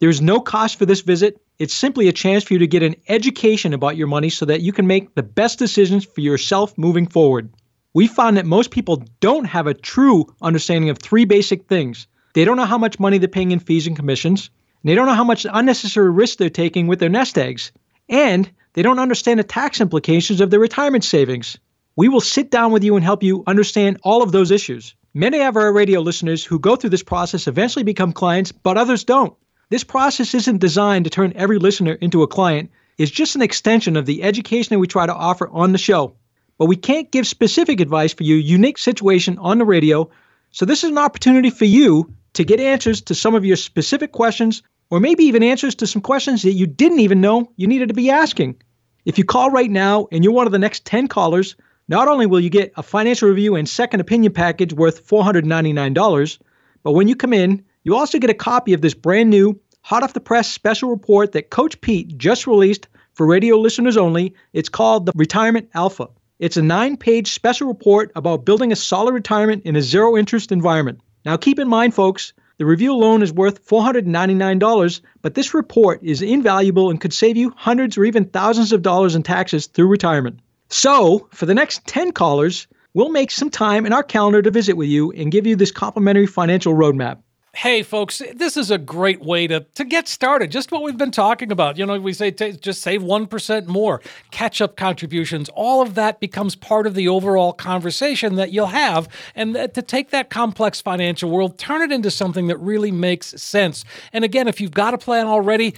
There's 0.00 0.20
no 0.20 0.40
cost 0.40 0.76
for 0.76 0.84
this 0.84 1.00
visit. 1.00 1.40
It's 1.58 1.74
simply 1.74 2.06
a 2.06 2.12
chance 2.12 2.44
for 2.44 2.52
you 2.52 2.60
to 2.60 2.68
get 2.68 2.84
an 2.84 2.94
education 3.08 3.74
about 3.74 3.96
your 3.96 4.06
money 4.06 4.30
so 4.30 4.44
that 4.44 4.60
you 4.60 4.72
can 4.72 4.86
make 4.86 5.16
the 5.16 5.24
best 5.24 5.58
decisions 5.58 6.04
for 6.04 6.20
yourself 6.20 6.78
moving 6.78 7.08
forward. 7.08 7.50
We 7.92 8.06
found 8.06 8.36
that 8.36 8.46
most 8.46 8.70
people 8.70 9.02
don't 9.18 9.44
have 9.44 9.66
a 9.66 9.74
true 9.74 10.32
understanding 10.40 10.88
of 10.88 10.98
three 10.98 11.24
basic 11.24 11.66
things. 11.66 12.06
They 12.34 12.44
don't 12.44 12.58
know 12.58 12.64
how 12.64 12.78
much 12.78 13.00
money 13.00 13.18
they're 13.18 13.28
paying 13.28 13.50
in 13.50 13.58
fees 13.58 13.88
and 13.88 13.96
commissions, 13.96 14.50
and 14.82 14.88
they 14.88 14.94
don't 14.94 15.06
know 15.06 15.14
how 15.14 15.24
much 15.24 15.46
unnecessary 15.50 16.12
risk 16.12 16.38
they're 16.38 16.48
taking 16.48 16.86
with 16.86 17.00
their 17.00 17.08
nest 17.08 17.36
eggs, 17.36 17.72
and 18.08 18.48
they 18.74 18.82
don't 18.82 19.00
understand 19.00 19.40
the 19.40 19.44
tax 19.44 19.80
implications 19.80 20.40
of 20.40 20.50
their 20.50 20.60
retirement 20.60 21.02
savings. 21.02 21.58
We 21.96 22.08
will 22.08 22.20
sit 22.20 22.52
down 22.52 22.70
with 22.70 22.84
you 22.84 22.94
and 22.94 23.04
help 23.04 23.24
you 23.24 23.42
understand 23.48 23.98
all 24.04 24.22
of 24.22 24.30
those 24.30 24.52
issues. 24.52 24.94
Many 25.12 25.40
of 25.40 25.56
our 25.56 25.72
radio 25.72 26.02
listeners 26.02 26.44
who 26.44 26.60
go 26.60 26.76
through 26.76 26.90
this 26.90 27.02
process 27.02 27.48
eventually 27.48 27.82
become 27.82 28.12
clients, 28.12 28.52
but 28.52 28.78
others 28.78 29.02
don't. 29.02 29.36
This 29.70 29.84
process 29.84 30.34
isn't 30.34 30.60
designed 30.60 31.04
to 31.04 31.10
turn 31.10 31.34
every 31.36 31.58
listener 31.58 31.92
into 31.92 32.22
a 32.22 32.26
client. 32.26 32.70
It's 32.96 33.10
just 33.10 33.36
an 33.36 33.42
extension 33.42 33.96
of 33.96 34.06
the 34.06 34.22
education 34.22 34.74
that 34.74 34.78
we 34.78 34.86
try 34.86 35.04
to 35.04 35.14
offer 35.14 35.46
on 35.48 35.72
the 35.72 35.78
show. 35.78 36.14
But 36.56 36.66
we 36.66 36.76
can't 36.76 37.10
give 37.10 37.26
specific 37.26 37.80
advice 37.80 38.14
for 38.14 38.22
your 38.22 38.38
unique 38.38 38.78
situation 38.78 39.36
on 39.38 39.58
the 39.58 39.66
radio. 39.66 40.10
So 40.52 40.64
this 40.64 40.84
is 40.84 40.90
an 40.90 40.98
opportunity 40.98 41.50
for 41.50 41.66
you 41.66 42.14
to 42.32 42.44
get 42.44 42.60
answers 42.60 43.02
to 43.02 43.14
some 43.14 43.34
of 43.34 43.44
your 43.44 43.56
specific 43.56 44.12
questions 44.12 44.62
or 44.90 45.00
maybe 45.00 45.24
even 45.24 45.42
answers 45.42 45.74
to 45.76 45.86
some 45.86 46.00
questions 46.00 46.42
that 46.42 46.52
you 46.52 46.66
didn't 46.66 47.00
even 47.00 47.20
know 47.20 47.52
you 47.56 47.66
needed 47.66 47.88
to 47.88 47.94
be 47.94 48.10
asking. 48.10 48.56
If 49.04 49.18
you 49.18 49.24
call 49.24 49.50
right 49.50 49.70
now 49.70 50.08
and 50.10 50.24
you're 50.24 50.32
one 50.32 50.46
of 50.46 50.52
the 50.52 50.58
next 50.58 50.86
10 50.86 51.08
callers, 51.08 51.56
not 51.88 52.08
only 52.08 52.24
will 52.24 52.40
you 52.40 52.50
get 52.50 52.72
a 52.76 52.82
financial 52.82 53.28
review 53.28 53.54
and 53.54 53.68
second 53.68 54.00
opinion 54.00 54.32
package 54.32 54.72
worth 54.72 55.06
$499, 55.06 56.38
but 56.82 56.92
when 56.92 57.06
you 57.06 57.16
come 57.16 57.34
in, 57.34 57.64
you 57.88 57.96
also 57.96 58.18
get 58.18 58.28
a 58.28 58.34
copy 58.34 58.74
of 58.74 58.82
this 58.82 58.92
brand 58.92 59.30
new, 59.30 59.58
hot 59.80 60.02
off 60.02 60.12
the 60.12 60.20
press 60.20 60.50
special 60.50 60.90
report 60.90 61.32
that 61.32 61.48
Coach 61.48 61.80
Pete 61.80 62.18
just 62.18 62.46
released 62.46 62.86
for 63.14 63.24
radio 63.26 63.56
listeners 63.56 63.96
only. 63.96 64.34
It's 64.52 64.68
called 64.68 65.06
the 65.06 65.12
Retirement 65.14 65.70
Alpha. 65.72 66.08
It's 66.38 66.58
a 66.58 66.62
nine 66.62 66.98
page 66.98 67.32
special 67.32 67.66
report 67.66 68.12
about 68.14 68.44
building 68.44 68.72
a 68.72 68.76
solid 68.76 69.14
retirement 69.14 69.64
in 69.64 69.74
a 69.74 69.80
zero 69.80 70.18
interest 70.18 70.52
environment. 70.52 71.00
Now, 71.24 71.38
keep 71.38 71.58
in 71.58 71.66
mind, 71.66 71.94
folks, 71.94 72.34
the 72.58 72.66
review 72.66 72.92
alone 72.92 73.22
is 73.22 73.32
worth 73.32 73.66
$499, 73.66 75.00
but 75.22 75.32
this 75.32 75.54
report 75.54 76.02
is 76.02 76.20
invaluable 76.20 76.90
and 76.90 77.00
could 77.00 77.14
save 77.14 77.38
you 77.38 77.54
hundreds 77.56 77.96
or 77.96 78.04
even 78.04 78.26
thousands 78.26 78.72
of 78.72 78.82
dollars 78.82 79.14
in 79.14 79.22
taxes 79.22 79.66
through 79.66 79.86
retirement. 79.86 80.40
So, 80.68 81.26
for 81.32 81.46
the 81.46 81.54
next 81.54 81.86
10 81.86 82.12
callers, 82.12 82.66
we'll 82.92 83.08
make 83.08 83.30
some 83.30 83.48
time 83.48 83.86
in 83.86 83.94
our 83.94 84.02
calendar 84.02 84.42
to 84.42 84.50
visit 84.50 84.76
with 84.76 84.90
you 84.90 85.10
and 85.12 85.32
give 85.32 85.46
you 85.46 85.56
this 85.56 85.72
complimentary 85.72 86.26
financial 86.26 86.74
roadmap. 86.74 87.20
Hey, 87.58 87.82
folks, 87.82 88.22
this 88.36 88.56
is 88.56 88.70
a 88.70 88.78
great 88.78 89.20
way 89.20 89.48
to, 89.48 89.66
to 89.74 89.84
get 89.84 90.06
started. 90.06 90.52
Just 90.52 90.70
what 90.70 90.84
we've 90.84 90.96
been 90.96 91.10
talking 91.10 91.50
about. 91.50 91.76
You 91.76 91.86
know, 91.86 91.98
we 91.98 92.12
say 92.12 92.30
ta 92.30 92.50
just 92.50 92.82
save 92.82 93.02
1% 93.02 93.66
more, 93.66 94.00
catch 94.30 94.60
up 94.60 94.76
contributions. 94.76 95.48
All 95.48 95.82
of 95.82 95.96
that 95.96 96.20
becomes 96.20 96.54
part 96.54 96.86
of 96.86 96.94
the 96.94 97.08
overall 97.08 97.52
conversation 97.52 98.36
that 98.36 98.52
you'll 98.52 98.66
have. 98.66 99.08
And 99.34 99.56
that, 99.56 99.74
to 99.74 99.82
take 99.82 100.10
that 100.10 100.30
complex 100.30 100.80
financial 100.80 101.30
world, 101.30 101.58
turn 101.58 101.82
it 101.82 101.90
into 101.90 102.12
something 102.12 102.46
that 102.46 102.58
really 102.58 102.92
makes 102.92 103.26
sense. 103.42 103.84
And 104.12 104.24
again, 104.24 104.46
if 104.46 104.60
you've 104.60 104.70
got 104.70 104.94
a 104.94 104.98
plan 104.98 105.26
already, 105.26 105.74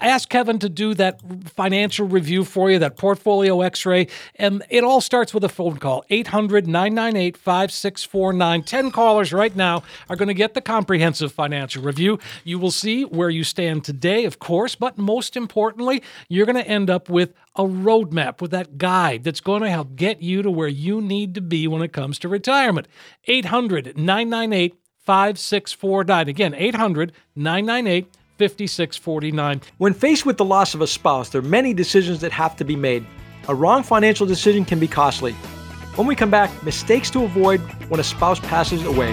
ask 0.00 0.28
Kevin 0.28 0.58
to 0.58 0.68
do 0.68 0.94
that 0.94 1.20
financial 1.48 2.06
review 2.06 2.44
for 2.44 2.70
you, 2.70 2.78
that 2.78 2.96
portfolio 2.96 3.60
x 3.62 3.86
ray. 3.86 4.08
And 4.36 4.62
it 4.68 4.84
all 4.84 5.00
starts 5.00 5.32
with 5.32 5.44
a 5.44 5.48
phone 5.48 5.78
call 5.78 6.04
800 6.10 6.66
998 6.66 7.36
5649. 7.36 8.62
10 8.62 8.90
callers 8.90 9.32
right 9.32 9.54
now 9.54 9.82
are 10.08 10.16
going 10.16 10.28
to 10.28 10.34
get 10.34 10.54
the 10.54 10.60
comprehensive 10.60 11.32
financial 11.32 11.82
review. 11.82 12.18
You 12.42 12.58
will 12.58 12.70
see 12.70 13.04
where 13.04 13.30
you 13.30 13.44
stand 13.44 13.84
today, 13.84 14.24
of 14.24 14.38
course, 14.38 14.74
but 14.74 14.98
most 14.98 15.36
importantly, 15.36 16.02
you're 16.28 16.46
going 16.46 16.62
to 16.62 16.68
end 16.68 16.90
up 16.90 17.08
with 17.08 17.32
a 17.56 17.62
roadmap, 17.62 18.40
with 18.40 18.50
that 18.50 18.78
guide 18.78 19.22
that's 19.22 19.40
going 19.40 19.62
to 19.62 19.70
help 19.70 19.94
get 19.94 20.20
you 20.20 20.42
to 20.42 20.50
where 20.50 20.68
you 20.68 21.00
need 21.00 21.34
to 21.34 21.40
be 21.40 21.68
when 21.68 21.82
it 21.82 21.92
comes 21.92 22.18
to 22.18 22.28
retirement. 22.28 22.88
800 23.26 23.96
998 23.96 24.74
5649. 24.98 26.28
Again, 26.28 26.54
800 26.54 27.12
998 27.36 28.08
5649. 28.38 29.60
When 29.78 29.94
faced 29.94 30.26
with 30.26 30.36
the 30.36 30.44
loss 30.44 30.74
of 30.74 30.80
a 30.80 30.86
spouse, 30.86 31.28
there 31.28 31.40
are 31.40 31.44
many 31.44 31.72
decisions 31.72 32.20
that 32.20 32.32
have 32.32 32.56
to 32.56 32.64
be 32.64 32.76
made. 32.76 33.06
A 33.48 33.54
wrong 33.54 33.82
financial 33.82 34.26
decision 34.26 34.64
can 34.64 34.80
be 34.80 34.88
costly. 34.88 35.32
When 35.96 36.06
we 36.06 36.16
come 36.16 36.30
back, 36.30 36.50
mistakes 36.64 37.10
to 37.10 37.24
avoid 37.24 37.60
when 37.88 38.00
a 38.00 38.04
spouse 38.04 38.40
passes 38.40 38.84
away. 38.84 39.12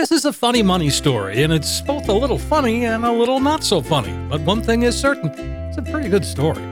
This 0.00 0.12
is 0.12 0.24
a 0.24 0.32
funny 0.32 0.62
money 0.62 0.88
story, 0.88 1.42
and 1.42 1.52
it's 1.52 1.82
both 1.82 2.08
a 2.08 2.12
little 2.14 2.38
funny 2.38 2.86
and 2.86 3.04
a 3.04 3.12
little 3.12 3.38
not 3.38 3.62
so 3.62 3.82
funny. 3.82 4.16
But 4.30 4.40
one 4.40 4.62
thing 4.62 4.82
is 4.82 4.98
certain 4.98 5.28
it's 5.28 5.76
a 5.76 5.82
pretty 5.82 6.08
good 6.08 6.24
story. 6.24 6.62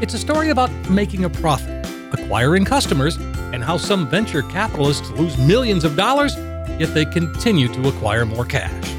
It's 0.00 0.14
a 0.14 0.18
story 0.18 0.48
about 0.48 0.70
making 0.88 1.24
a 1.24 1.28
profit, 1.28 1.86
acquiring 2.14 2.64
customers, 2.64 3.16
and 3.52 3.62
how 3.62 3.76
some 3.76 4.08
venture 4.08 4.40
capitalists 4.40 5.10
lose 5.10 5.36
millions 5.36 5.84
of 5.84 5.94
dollars, 5.94 6.34
yet 6.80 6.94
they 6.94 7.04
continue 7.04 7.68
to 7.68 7.88
acquire 7.88 8.24
more 8.24 8.46
cash. 8.46 8.94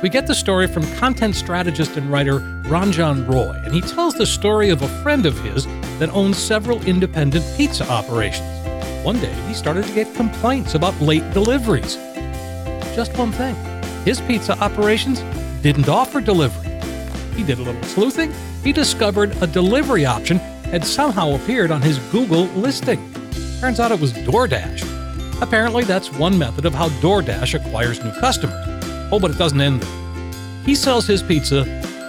We 0.00 0.08
get 0.08 0.28
the 0.28 0.34
story 0.36 0.68
from 0.68 0.84
content 0.98 1.34
strategist 1.34 1.96
and 1.96 2.08
writer 2.12 2.38
Ranjan 2.68 3.28
Roy, 3.28 3.60
and 3.64 3.74
he 3.74 3.80
tells 3.80 4.14
the 4.14 4.24
story 4.24 4.70
of 4.70 4.82
a 4.82 5.02
friend 5.02 5.26
of 5.26 5.36
his 5.40 5.66
that 5.98 6.10
owns 6.10 6.38
several 6.38 6.80
independent 6.84 7.44
pizza 7.56 7.90
operations. 7.90 8.46
One 9.04 9.18
day, 9.18 9.34
he 9.48 9.54
started 9.54 9.84
to 9.84 9.92
get 9.94 10.14
complaints 10.14 10.76
about 10.76 11.00
late 11.00 11.28
deliveries. 11.32 11.98
Just 12.98 13.16
one 13.16 13.30
thing 13.30 13.54
his 14.04 14.20
pizza 14.22 14.58
operations 14.58 15.20
didn't 15.62 15.88
offer 15.88 16.20
delivery. 16.20 16.68
He 17.36 17.44
did 17.44 17.60
a 17.60 17.62
little 17.62 17.80
sleuthing. 17.84 18.34
He 18.64 18.72
discovered 18.72 19.40
a 19.40 19.46
delivery 19.46 20.04
option 20.04 20.38
had 20.72 20.84
somehow 20.84 21.36
appeared 21.36 21.70
on 21.70 21.80
his 21.80 22.00
Google 22.10 22.46
listing. 22.56 22.98
Turns 23.60 23.78
out 23.78 23.92
it 23.92 24.00
was 24.00 24.12
DoorDash. 24.14 24.82
Apparently, 25.40 25.84
that's 25.84 26.12
one 26.12 26.36
method 26.36 26.64
of 26.64 26.74
how 26.74 26.88
DoorDash 27.00 27.54
acquires 27.54 28.02
new 28.02 28.10
customers. 28.18 28.66
Oh, 29.12 29.20
but 29.20 29.30
it 29.30 29.38
doesn't 29.38 29.60
end 29.60 29.80
there. 29.80 30.64
He 30.64 30.74
sells 30.74 31.06
his 31.06 31.22
pizza 31.22 31.62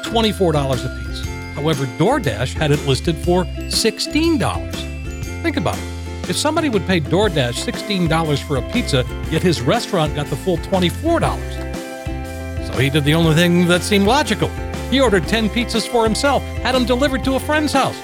$24 0.06 0.72
a 0.74 1.04
piece. 1.04 1.26
However, 1.54 1.86
DoorDash 2.00 2.56
had 2.56 2.72
it 2.72 2.84
listed 2.88 3.16
for 3.16 3.44
$16. 3.46 5.44
Think 5.44 5.56
about 5.56 5.78
it. 5.78 5.99
If 6.30 6.38
somebody 6.38 6.70
would 6.70 6.86
pay 6.86 7.02
DoorDash 7.02 7.66
$16 7.66 8.44
for 8.44 8.58
a 8.58 8.62
pizza, 8.70 9.04
yet 9.32 9.42
his 9.42 9.62
restaurant 9.62 10.14
got 10.14 10.28
the 10.28 10.36
full 10.36 10.58
$24. 10.58 12.68
So 12.68 12.74
he 12.78 12.92
did 12.92 13.04
the 13.04 13.16
only 13.16 13.34
thing 13.34 13.66
that 13.66 13.82
seemed 13.82 14.06
logical. 14.06 14.50
He 14.92 15.02
ordered 15.02 15.28
10 15.28 15.50
pizzas 15.50 15.88
for 15.88 16.04
himself, 16.04 16.44
had 16.62 16.76
them 16.76 16.86
delivered 16.86 17.24
to 17.24 17.34
a 17.34 17.40
friend's 17.40 17.74
house. 17.74 17.98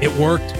It 0.00 0.10
worked. 0.12 0.52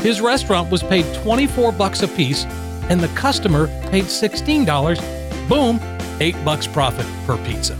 His 0.00 0.20
restaurant 0.20 0.70
was 0.70 0.84
paid 0.84 1.12
24 1.24 1.72
bucks 1.72 2.02
a 2.02 2.08
piece 2.08 2.44
and 2.88 3.00
the 3.00 3.08
customer 3.08 3.66
paid 3.90 4.04
$16. 4.04 5.48
Boom, 5.48 5.80
8 6.20 6.44
bucks 6.44 6.68
profit 6.68 7.06
per 7.26 7.36
pizza. 7.44 7.74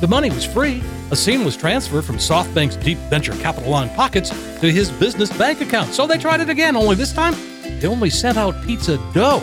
The 0.00 0.08
money 0.08 0.30
was 0.30 0.44
free. 0.44 0.82
A 1.12 1.16
seamless 1.16 1.56
transfer 1.56 2.02
from 2.02 2.16
SoftBank's 2.16 2.78
deep 2.78 2.98
venture 3.10 3.36
capital 3.36 3.70
line 3.70 3.90
pockets 3.90 4.30
to 4.58 4.72
his 4.72 4.90
business 4.90 5.30
bank 5.38 5.60
account. 5.60 5.94
So 5.94 6.08
they 6.08 6.18
tried 6.18 6.40
it 6.40 6.48
again, 6.48 6.74
only 6.74 6.96
this 6.96 7.12
time 7.12 7.36
they 7.80 7.86
only 7.88 8.10
sent 8.10 8.38
out 8.38 8.54
pizza 8.64 8.96
dough. 9.12 9.42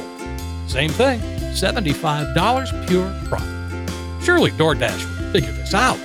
Same 0.67 0.89
thing, 0.89 1.19
$75 1.53 2.87
pure 2.87 3.13
profit. 3.25 4.23
Surely 4.23 4.51
DoorDash 4.51 5.19
would 5.19 5.31
figure 5.33 5.51
this 5.51 5.73
out. 5.73 5.99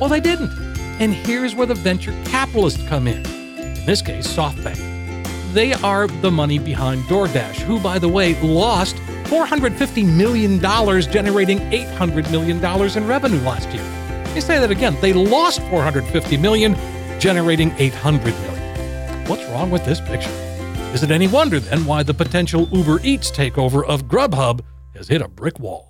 Well, 0.00 0.08
they 0.08 0.20
didn't. 0.20 0.50
And 0.98 1.12
here's 1.14 1.54
where 1.54 1.66
the 1.66 1.74
venture 1.74 2.12
capitalists 2.24 2.86
come 2.88 3.06
in. 3.06 3.24
In 3.26 3.86
this 3.86 4.02
case, 4.02 4.26
SoftBank. 4.26 5.52
They 5.52 5.72
are 5.74 6.06
the 6.06 6.30
money 6.30 6.58
behind 6.58 7.02
DoorDash, 7.04 7.56
who, 7.56 7.80
by 7.80 7.98
the 7.98 8.08
way, 8.08 8.40
lost 8.40 8.96
$450 9.24 10.06
million, 10.06 10.60
generating 10.60 11.58
$800 11.58 12.30
million 12.30 12.64
in 12.96 13.06
revenue 13.06 13.40
last 13.40 13.68
year. 13.70 13.82
Let 14.24 14.34
me 14.34 14.40
say 14.40 14.58
that 14.58 14.70
again. 14.70 14.96
They 15.00 15.12
lost 15.12 15.60
450 15.62 16.36
million, 16.36 16.76
generating 17.18 17.72
800 17.78 18.34
million. 18.34 19.26
What's 19.26 19.44
wrong 19.46 19.70
with 19.70 19.84
this 19.84 20.00
picture? 20.00 20.30
Is 20.92 21.04
it 21.04 21.12
any 21.12 21.28
wonder 21.28 21.60
then 21.60 21.84
why 21.86 22.02
the 22.02 22.12
potential 22.12 22.68
Uber 22.72 22.98
Eats 23.04 23.30
takeover 23.30 23.86
of 23.86 24.06
Grubhub 24.06 24.60
has 24.96 25.06
hit 25.06 25.22
a 25.22 25.28
brick 25.28 25.60
wall? 25.60 25.89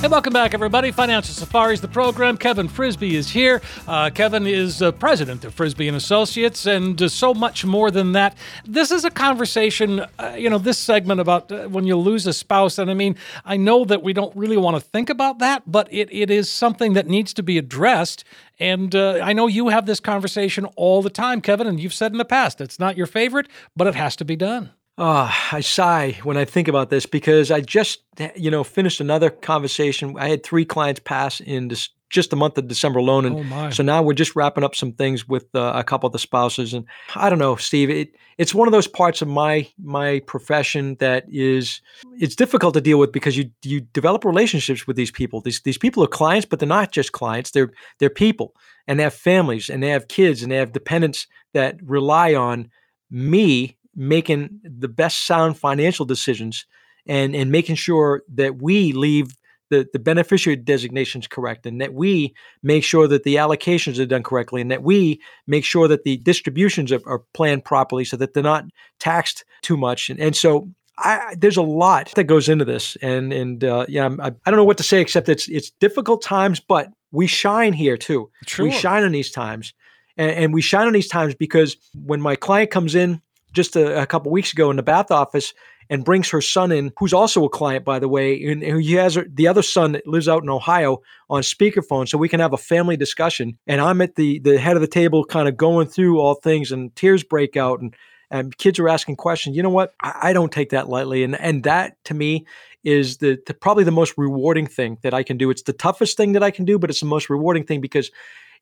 Hey, 0.00 0.06
welcome 0.06 0.32
back, 0.32 0.54
everybody. 0.54 0.92
Financial 0.92 1.34
Safari's 1.34 1.80
the 1.80 1.88
program. 1.88 2.36
Kevin 2.36 2.68
Frisby 2.68 3.16
is 3.16 3.30
here. 3.30 3.60
Uh, 3.88 4.10
Kevin 4.10 4.46
is 4.46 4.80
uh, 4.80 4.92
president 4.92 5.44
of 5.44 5.52
Frisby 5.54 5.88
and 5.88 5.96
Associates, 5.96 6.66
and 6.66 7.02
uh, 7.02 7.08
so 7.08 7.34
much 7.34 7.64
more 7.64 7.90
than 7.90 8.12
that. 8.12 8.38
This 8.64 8.92
is 8.92 9.04
a 9.04 9.10
conversation, 9.10 10.06
uh, 10.20 10.36
you 10.38 10.48
know, 10.50 10.58
this 10.58 10.78
segment 10.78 11.20
about 11.20 11.50
uh, 11.50 11.66
when 11.66 11.84
you 11.84 11.96
lose 11.96 12.28
a 12.28 12.32
spouse. 12.32 12.78
And 12.78 12.92
I 12.92 12.94
mean, 12.94 13.16
I 13.44 13.56
know 13.56 13.84
that 13.86 14.04
we 14.04 14.12
don't 14.12 14.34
really 14.36 14.56
want 14.56 14.76
to 14.76 14.80
think 14.80 15.10
about 15.10 15.40
that, 15.40 15.64
but 15.66 15.92
it, 15.92 16.08
it 16.12 16.30
is 16.30 16.48
something 16.48 16.92
that 16.92 17.08
needs 17.08 17.34
to 17.34 17.42
be 17.42 17.58
addressed. 17.58 18.22
And 18.60 18.94
uh, 18.94 19.18
I 19.20 19.32
know 19.32 19.48
you 19.48 19.70
have 19.70 19.86
this 19.86 19.98
conversation 19.98 20.64
all 20.76 21.02
the 21.02 21.10
time, 21.10 21.40
Kevin, 21.40 21.66
and 21.66 21.80
you've 21.80 21.92
said 21.92 22.12
in 22.12 22.18
the 22.18 22.24
past 22.24 22.60
it's 22.60 22.78
not 22.78 22.96
your 22.96 23.08
favorite, 23.08 23.48
but 23.74 23.88
it 23.88 23.96
has 23.96 24.14
to 24.14 24.24
be 24.24 24.36
done. 24.36 24.70
Oh, 25.00 25.32
I 25.52 25.60
sigh 25.60 26.18
when 26.24 26.36
I 26.36 26.44
think 26.44 26.66
about 26.66 26.90
this 26.90 27.06
because 27.06 27.52
I 27.52 27.60
just, 27.60 28.02
you 28.34 28.50
know, 28.50 28.64
finished 28.64 29.00
another 29.00 29.30
conversation. 29.30 30.16
I 30.18 30.28
had 30.28 30.42
three 30.42 30.64
clients 30.64 31.00
pass 31.04 31.38
in 31.38 31.68
this, 31.68 31.88
just 32.10 32.30
the 32.30 32.36
month 32.36 32.58
of 32.58 32.66
December 32.66 32.98
alone, 32.98 33.24
and 33.24 33.52
Oh, 33.52 33.70
so 33.70 33.84
now 33.84 34.02
we're 34.02 34.14
just 34.14 34.34
wrapping 34.34 34.64
up 34.64 34.74
some 34.74 34.92
things 34.92 35.28
with 35.28 35.46
uh, 35.54 35.72
a 35.76 35.84
couple 35.84 36.08
of 36.08 36.12
the 36.12 36.18
spouses. 36.18 36.74
And 36.74 36.84
I 37.14 37.30
don't 37.30 37.38
know, 37.38 37.54
Steve. 37.54 37.90
It, 37.90 38.16
it's 38.38 38.52
one 38.54 38.66
of 38.66 38.72
those 38.72 38.88
parts 38.88 39.22
of 39.22 39.28
my 39.28 39.68
my 39.80 40.20
profession 40.26 40.96
that 40.96 41.26
is 41.28 41.80
it's 42.18 42.34
difficult 42.34 42.74
to 42.74 42.80
deal 42.80 42.98
with 42.98 43.12
because 43.12 43.36
you 43.36 43.50
you 43.62 43.82
develop 43.82 44.24
relationships 44.24 44.86
with 44.86 44.96
these 44.96 45.12
people. 45.12 45.40
These 45.42 45.60
these 45.62 45.78
people 45.78 46.02
are 46.02 46.08
clients, 46.08 46.46
but 46.46 46.58
they're 46.58 46.68
not 46.68 46.90
just 46.90 47.12
clients. 47.12 47.52
They're 47.52 47.70
they're 48.00 48.10
people, 48.10 48.52
and 48.88 48.98
they 48.98 49.04
have 49.04 49.14
families, 49.14 49.70
and 49.70 49.80
they 49.80 49.90
have 49.90 50.08
kids, 50.08 50.42
and 50.42 50.50
they 50.50 50.56
have 50.56 50.72
dependents 50.72 51.28
that 51.52 51.76
rely 51.84 52.34
on 52.34 52.68
me 53.10 53.77
making 53.98 54.60
the 54.62 54.88
best 54.88 55.26
sound 55.26 55.58
financial 55.58 56.06
decisions 56.06 56.64
and 57.06 57.34
and 57.34 57.50
making 57.50 57.74
sure 57.74 58.22
that 58.32 58.62
we 58.62 58.92
leave 58.92 59.34
the, 59.70 59.86
the 59.92 59.98
beneficiary 59.98 60.56
designations 60.56 61.26
correct 61.26 61.66
and 61.66 61.80
that 61.80 61.92
we 61.92 62.34
make 62.62 62.84
sure 62.84 63.06
that 63.06 63.24
the 63.24 63.34
allocations 63.34 63.98
are 63.98 64.06
done 64.06 64.22
correctly 64.22 64.62
and 64.62 64.70
that 64.70 64.82
we 64.82 65.20
make 65.46 65.64
sure 65.64 65.86
that 65.88 66.04
the 66.04 66.16
distributions 66.18 66.90
are, 66.90 67.00
are 67.06 67.22
planned 67.34 67.64
properly 67.64 68.04
so 68.04 68.16
that 68.16 68.32
they're 68.32 68.42
not 68.42 68.64
taxed 68.98 69.44
too 69.60 69.76
much. 69.76 70.08
And, 70.08 70.18
and 70.20 70.34
so 70.34 70.70
I, 70.96 71.34
there's 71.36 71.58
a 71.58 71.62
lot 71.62 72.12
that 72.14 72.24
goes 72.24 72.48
into 72.48 72.64
this 72.64 72.96
and 73.02 73.32
and 73.32 73.64
uh, 73.64 73.84
yeah 73.88 74.04
I'm- 74.04 74.20
I, 74.22 74.28
I 74.28 74.50
don't 74.50 74.56
know 74.56 74.64
what 74.64 74.78
to 74.78 74.84
say 74.84 75.00
except 75.00 75.28
it's 75.28 75.48
it's 75.48 75.70
difficult 75.80 76.22
times 76.22 76.60
but 76.60 76.90
we 77.10 77.26
shine 77.26 77.72
here 77.72 77.96
too. 77.96 78.30
Sure. 78.46 78.66
we 78.66 78.70
shine 78.72 79.02
on 79.02 79.12
these 79.12 79.30
times. 79.32 79.74
And, 80.16 80.30
and 80.32 80.54
we 80.54 80.62
shine 80.62 80.86
on 80.86 80.92
these 80.92 81.08
times 81.08 81.34
because 81.34 81.76
when 81.94 82.20
my 82.20 82.36
client 82.36 82.70
comes 82.70 82.94
in 82.94 83.20
just 83.52 83.76
a, 83.76 84.02
a 84.02 84.06
couple 84.06 84.30
weeks 84.30 84.52
ago 84.52 84.70
in 84.70 84.76
the 84.76 84.82
bath 84.82 85.10
office 85.10 85.54
and 85.90 86.04
brings 86.04 86.28
her 86.30 86.40
son 86.40 86.70
in, 86.70 86.92
who's 86.98 87.12
also 87.12 87.44
a 87.44 87.48
client, 87.48 87.84
by 87.84 87.98
the 87.98 88.08
way, 88.08 88.42
and 88.44 88.62
he 88.62 88.94
has 88.94 89.18
the 89.32 89.48
other 89.48 89.62
son 89.62 89.92
that 89.92 90.06
lives 90.06 90.28
out 90.28 90.42
in 90.42 90.50
Ohio 90.50 90.98
on 91.30 91.42
speakerphone, 91.42 92.06
so 92.08 92.18
we 92.18 92.28
can 92.28 92.40
have 92.40 92.52
a 92.52 92.58
family 92.58 92.96
discussion. 92.96 93.58
And 93.66 93.80
I'm 93.80 94.00
at 94.00 94.14
the 94.16 94.38
the 94.40 94.58
head 94.58 94.76
of 94.76 94.82
the 94.82 94.86
table, 94.86 95.24
kind 95.24 95.48
of 95.48 95.56
going 95.56 95.88
through 95.88 96.20
all 96.20 96.34
things, 96.34 96.72
and 96.72 96.94
tears 96.94 97.22
break 97.24 97.56
out, 97.56 97.80
and 97.80 97.94
and 98.30 98.56
kids 98.58 98.78
are 98.78 98.88
asking 98.88 99.16
questions. 99.16 99.56
You 99.56 99.62
know 99.62 99.70
what? 99.70 99.94
I, 100.02 100.18
I 100.24 100.32
don't 100.32 100.52
take 100.52 100.70
that 100.70 100.88
lightly, 100.88 101.24
and 101.24 101.38
and 101.40 101.64
that 101.64 101.96
to 102.04 102.14
me 102.14 102.46
is 102.84 103.18
the, 103.18 103.38
the 103.46 103.54
probably 103.54 103.84
the 103.84 103.90
most 103.90 104.14
rewarding 104.16 104.66
thing 104.66 104.98
that 105.02 105.14
I 105.14 105.22
can 105.22 105.36
do. 105.36 105.50
It's 105.50 105.62
the 105.62 105.72
toughest 105.72 106.16
thing 106.16 106.32
that 106.32 106.42
I 106.42 106.50
can 106.50 106.64
do, 106.64 106.78
but 106.78 106.90
it's 106.90 107.00
the 107.00 107.06
most 107.06 107.28
rewarding 107.28 107.64
thing 107.64 107.80
because 107.80 108.10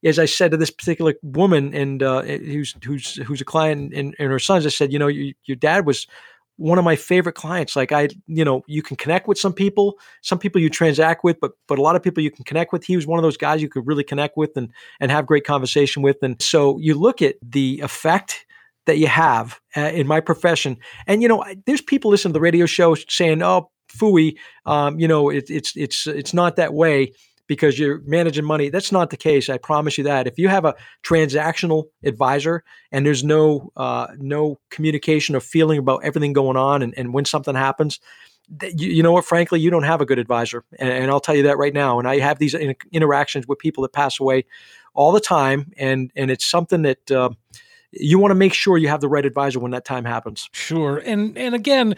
as 0.05 0.19
I 0.19 0.25
said 0.27 0.51
to 0.51 0.57
this 0.57 0.71
particular 0.71 1.15
woman 1.23 1.75
and 1.75 2.03
uh, 2.03 2.23
who's 2.23 2.75
who's 2.85 3.17
who's 3.17 3.41
a 3.41 3.45
client 3.45 3.93
and, 3.95 4.15
and 4.19 4.31
her 4.31 4.39
sons, 4.39 4.67
I 4.67 4.71
said, 4.71 4.93
you 4.93 4.99
know, 4.99 5.07
you, 5.09 5.35
your 5.45 5.57
dad 5.57 5.87
was 5.87 6.07
one 6.59 6.79
of 6.79 6.85
my 6.85 6.97
favorite 6.97 7.35
clients. 7.35 7.77
Like 7.77 7.93
I, 7.93 8.09
you 8.27 8.45
know, 8.45 8.63
you 8.67 8.83
can 8.83 8.97
connect 8.97 9.29
with 9.29 9.39
some 9.39 9.53
people, 9.53 9.99
some 10.23 10.39
people 10.39 10.61
you 10.61 10.71
transact 10.71 11.23
with, 11.25 11.39
but 11.41 11.53
but 11.69 11.79
a 11.79 11.83
lot 11.83 11.97
of 11.97 12.03
people 12.03 12.23
you 12.23 12.31
can 12.31 12.45
connect 12.45 12.73
with. 12.73 12.85
He 12.85 12.97
was 12.97 13.07
one 13.07 13.19
of 13.19 13.23
those 13.23 13.37
guys 13.37 13.63
you 13.63 13.69
could 13.69 13.87
really 13.87 14.05
connect 14.05 14.37
with 14.37 14.57
and 14.57 14.71
and 15.01 15.11
have 15.11 15.27
great 15.27 15.45
conversation 15.45 16.03
with. 16.03 16.17
And 16.23 16.41
so 16.41 16.79
you 16.79 16.95
look 16.95 17.23
at 17.23 17.37
the 17.43 17.81
effect 17.83 18.47
that 18.87 18.99
you 18.99 19.09
have 19.09 19.61
uh, 19.77 19.81
in 19.81 20.07
my 20.07 20.21
profession, 20.21 20.77
and 21.07 21.23
you 21.23 21.29
know, 21.29 21.43
I- 21.43 21.57
there's 21.67 21.83
people 21.83 22.11
listening 22.11 22.33
to 22.33 22.39
the 22.39 22.43
radio 22.43 22.67
show 22.67 22.95
saying, 22.95 23.43
oh, 23.43 23.71
fooey, 23.89 24.37
um, 24.65 24.99
you 24.99 25.09
know, 25.09 25.29
it, 25.29 25.51
it's 25.51 25.77
it's 25.77 26.07
it's 26.07 26.33
not 26.33 26.57
that 26.57 26.73
way 26.73 27.13
because 27.47 27.79
you're 27.79 28.01
managing 28.01 28.45
money. 28.45 28.69
That's 28.71 28.93
not 28.93 29.11
the 29.11 29.17
case. 29.17 29.49
I 29.49 29.59
promise 29.59 29.99
you 29.99 30.05
that. 30.05 30.27
If 30.27 30.39
you 30.39 30.49
have 30.49 30.65
a 30.65 30.75
transactional 31.05 31.85
advisor 32.05 32.65
and 32.93 33.07
there's 33.07 33.25
no 33.25 33.71
uh, 33.77 34.09
no 34.19 34.59
communication 34.71 35.37
or 35.37 35.41
feeling 35.41 35.79
about 35.79 36.05
everything 36.05 36.33
going 36.33 36.57
on, 36.57 36.83
and, 36.83 36.95
and 36.97 37.15
when 37.15 37.25
something 37.25 37.55
happens, 37.55 38.01
that 38.59 38.81
you, 38.81 38.91
you 38.91 39.03
know 39.03 39.13
what? 39.13 39.25
Frankly, 39.25 39.61
you 39.61 39.71
don't 39.71 39.83
have 39.83 40.01
a 40.01 40.07
good 40.07 40.19
advisor, 40.19 40.65
and, 40.79 40.89
and 40.89 41.11
I'll 41.11 41.21
tell 41.21 41.37
you 41.37 41.45
that 41.45 41.59
right 41.59 41.75
now. 41.75 41.99
And 41.99 42.09
I 42.09 42.19
have 42.19 42.39
these 42.39 42.55
in- 42.55 42.77
interactions 42.93 43.47
with 43.47 43.59
people 43.59 43.83
that 43.83 43.93
pass 43.93 44.21
away 44.21 44.45
all 44.95 45.13
the 45.13 45.21
time, 45.21 45.73
and 45.77 46.11
and 46.17 46.31
it's 46.31 46.47
something 46.47 46.83
that. 46.83 47.11
Uh, 47.11 47.31
you 47.99 48.19
want 48.19 48.31
to 48.31 48.35
make 48.35 48.53
sure 48.53 48.79
you 48.79 48.89
have 48.89 49.01
the 49.01 49.09
right 49.09 49.25
advisor 49.25 49.59
when 49.59 49.71
that 49.73 49.85
time 49.85 50.05
happens. 50.05 50.49
Sure. 50.53 50.99
And 50.99 51.37
and 51.37 51.55
again, 51.55 51.97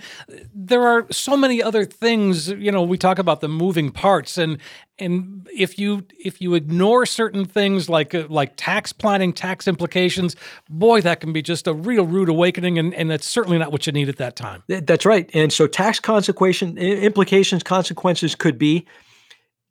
there 0.54 0.86
are 0.86 1.06
so 1.10 1.36
many 1.36 1.62
other 1.62 1.84
things, 1.84 2.48
you 2.48 2.70
know, 2.72 2.82
we 2.82 2.98
talk 2.98 3.18
about 3.18 3.40
the 3.40 3.48
moving 3.48 3.90
parts 3.90 4.38
and 4.38 4.58
and 4.98 5.48
if 5.54 5.78
you 5.78 6.04
if 6.18 6.40
you 6.40 6.54
ignore 6.54 7.06
certain 7.06 7.44
things 7.44 7.88
like 7.88 8.14
uh, 8.14 8.26
like 8.28 8.54
tax 8.56 8.92
planning, 8.92 9.32
tax 9.32 9.68
implications, 9.68 10.36
boy, 10.68 11.00
that 11.00 11.20
can 11.20 11.32
be 11.32 11.42
just 11.42 11.66
a 11.66 11.74
real 11.74 12.04
rude 12.04 12.28
awakening 12.28 12.78
and 12.78 12.94
and 12.94 13.10
that's 13.10 13.26
certainly 13.26 13.58
not 13.58 13.72
what 13.72 13.86
you 13.86 13.92
need 13.92 14.08
at 14.08 14.16
that 14.16 14.36
time. 14.36 14.62
That's 14.68 15.06
right. 15.06 15.30
And 15.34 15.52
so 15.52 15.66
tax 15.66 16.00
consequence 16.00 16.62
implications, 16.62 17.62
consequences 17.62 18.34
could 18.34 18.58
be 18.58 18.86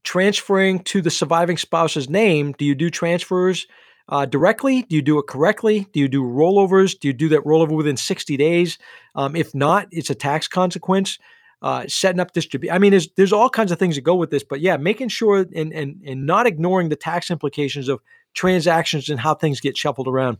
transferring 0.03 0.79
to 0.79 1.01
the 1.01 1.09
surviving 1.09 1.57
spouse's 1.57 2.09
name. 2.09 2.53
Do 2.53 2.63
you 2.63 2.75
do 2.75 2.89
transfers? 2.89 3.67
Uh, 4.09 4.25
directly? 4.25 4.83
Do 4.83 4.95
you 4.95 5.01
do 5.01 5.19
it 5.19 5.27
correctly? 5.27 5.87
Do 5.91 5.99
you 5.99 6.07
do 6.07 6.23
rollovers? 6.23 6.97
Do 6.97 7.07
you 7.07 7.13
do 7.13 7.29
that 7.29 7.41
rollover 7.41 7.75
within 7.75 7.97
60 7.97 8.37
days? 8.37 8.77
Um, 9.15 9.35
if 9.35 9.53
not, 9.53 9.87
it's 9.91 10.09
a 10.09 10.15
tax 10.15 10.47
consequence. 10.47 11.17
Uh, 11.59 11.87
setting 11.87 12.19
up 12.19 12.33
distribution. 12.33 12.75
I 12.75 12.77
mean, 12.77 12.91
there's 12.91 13.09
there's 13.15 13.33
all 13.33 13.49
kinds 13.49 13.71
of 13.71 13.79
things 13.79 13.95
that 13.95 14.01
go 14.01 14.13
with 14.13 14.29
this, 14.29 14.43
but 14.43 14.61
yeah, 14.61 14.77
making 14.77 15.07
sure 15.07 15.39
and 15.55 15.73
and 15.73 15.99
and 16.05 16.23
not 16.27 16.45
ignoring 16.45 16.89
the 16.89 16.95
tax 16.95 17.31
implications 17.31 17.89
of 17.89 17.99
transactions 18.35 19.09
and 19.09 19.19
how 19.19 19.33
things 19.33 19.59
get 19.59 19.75
shuffled 19.75 20.07
around. 20.07 20.37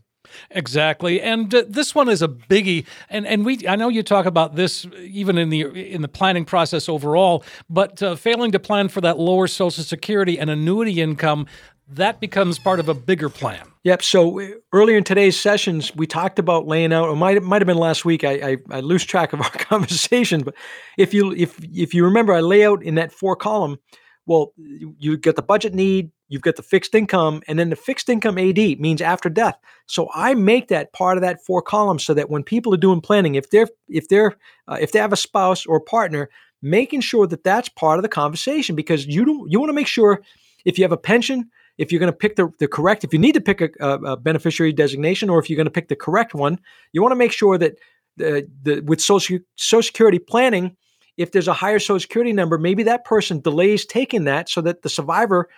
Exactly, 0.50 1.20
and 1.20 1.52
uh, 1.52 1.64
this 1.68 1.94
one 1.94 2.08
is 2.08 2.22
a 2.22 2.28
biggie. 2.28 2.86
And 3.10 3.26
and 3.26 3.44
we, 3.44 3.66
I 3.66 3.76
know 3.76 3.88
you 3.88 4.02
talk 4.02 4.26
about 4.26 4.56
this 4.56 4.86
even 5.00 5.38
in 5.38 5.48
the 5.48 5.62
in 5.62 6.02
the 6.02 6.08
planning 6.08 6.44
process 6.44 6.88
overall, 6.88 7.44
but 7.68 8.02
uh, 8.02 8.14
failing 8.14 8.52
to 8.52 8.58
plan 8.58 8.88
for 8.88 9.00
that 9.00 9.18
lower 9.18 9.46
Social 9.46 9.84
Security 9.84 10.38
and 10.38 10.50
annuity 10.50 11.00
income, 11.00 11.46
that 11.90 12.20
becomes 12.20 12.58
part 12.58 12.80
of 12.80 12.88
a 12.88 12.94
bigger 12.94 13.28
plan. 13.28 13.66
Yep. 13.84 14.02
So 14.02 14.40
uh, 14.40 14.48
earlier 14.72 14.98
in 14.98 15.04
today's 15.04 15.38
sessions, 15.38 15.94
we 15.96 16.06
talked 16.06 16.38
about 16.38 16.66
laying 16.66 16.92
out. 16.92 17.10
It 17.10 17.16
might 17.16 17.42
might 17.42 17.62
have 17.62 17.66
been 17.66 17.78
last 17.78 18.04
week. 18.04 18.24
I, 18.24 18.32
I, 18.32 18.56
I 18.70 18.80
lose 18.80 19.04
track 19.04 19.32
of 19.32 19.40
our 19.40 19.50
conversation, 19.50 20.42
but 20.42 20.54
if 20.96 21.14
you 21.14 21.32
if 21.32 21.58
if 21.62 21.94
you 21.94 22.04
remember, 22.04 22.32
I 22.32 22.40
lay 22.40 22.64
out 22.64 22.82
in 22.82 22.96
that 22.96 23.12
four 23.12 23.36
column. 23.36 23.78
Well, 24.26 24.52
you, 24.58 25.16
get 25.16 25.36
the 25.36 25.42
budget 25.42 25.72
need, 25.72 26.10
you've 26.28 26.42
got 26.42 26.56
the 26.56 26.62
fixed 26.62 26.94
income, 26.94 27.40
and 27.48 27.58
then 27.58 27.70
the 27.70 27.76
fixed 27.76 28.10
income 28.10 28.36
AD 28.36 28.58
means 28.78 29.00
after 29.00 29.30
death. 29.30 29.56
So 29.86 30.10
I 30.12 30.34
make 30.34 30.68
that 30.68 30.92
part 30.92 31.16
of 31.16 31.22
that 31.22 31.42
four 31.46 31.62
columns 31.62 32.04
so 32.04 32.12
that 32.12 32.28
when 32.28 32.42
people 32.42 32.74
are 32.74 32.78
doing 32.78 33.00
planning, 33.00 33.36
if 33.36 33.48
they're 33.48 33.68
if 33.88 34.08
they're 34.08 34.36
uh, 34.66 34.76
if 34.78 34.92
they 34.92 34.98
have 34.98 35.14
a 35.14 35.16
spouse 35.16 35.64
or 35.64 35.78
a 35.78 35.80
partner, 35.80 36.28
making 36.60 37.00
sure 37.00 37.26
that 37.26 37.42
that's 37.42 37.70
part 37.70 37.98
of 37.98 38.02
the 38.02 38.08
conversation 38.10 38.76
because 38.76 39.06
you 39.06 39.24
don't 39.24 39.50
you 39.50 39.58
want 39.58 39.70
to 39.70 39.74
make 39.74 39.86
sure 39.86 40.20
if 40.66 40.76
you 40.76 40.84
have 40.84 40.92
a 40.92 40.98
pension 40.98 41.50
if 41.78 41.92
you're 41.92 42.00
going 42.00 42.12
to 42.12 42.16
pick 42.16 42.36
the, 42.36 42.52
the 42.58 42.68
correct, 42.68 43.04
if 43.04 43.12
you 43.12 43.18
need 43.18 43.32
to 43.32 43.40
pick 43.40 43.60
a, 43.60 43.74
a, 43.80 44.16
beneficiary 44.16 44.72
designation 44.72 45.30
or 45.30 45.38
if 45.38 45.48
you're 45.48 45.56
going 45.56 45.66
to 45.66 45.70
pick 45.70 45.88
the 45.88 45.96
correct 45.96 46.34
one, 46.34 46.58
you 46.92 47.00
want 47.00 47.12
to 47.12 47.16
make 47.16 47.32
sure 47.32 47.56
that 47.56 47.78
the, 48.16 48.48
the, 48.62 48.80
with 48.80 49.00
social, 49.00 49.38
social 49.54 49.86
Security 49.86 50.18
planning, 50.18 50.76
if 51.16 51.30
there's 51.30 51.48
a 51.48 51.52
higher 51.52 51.78
Social 51.78 52.00
Security 52.00 52.32
number, 52.32 52.58
maybe 52.58 52.82
that 52.82 53.04
person 53.04 53.40
delays 53.40 53.86
taking 53.86 54.24
that 54.24 54.48
so 54.48 54.60
that 54.60 54.82
the 54.82 54.88
survivor, 54.88 55.48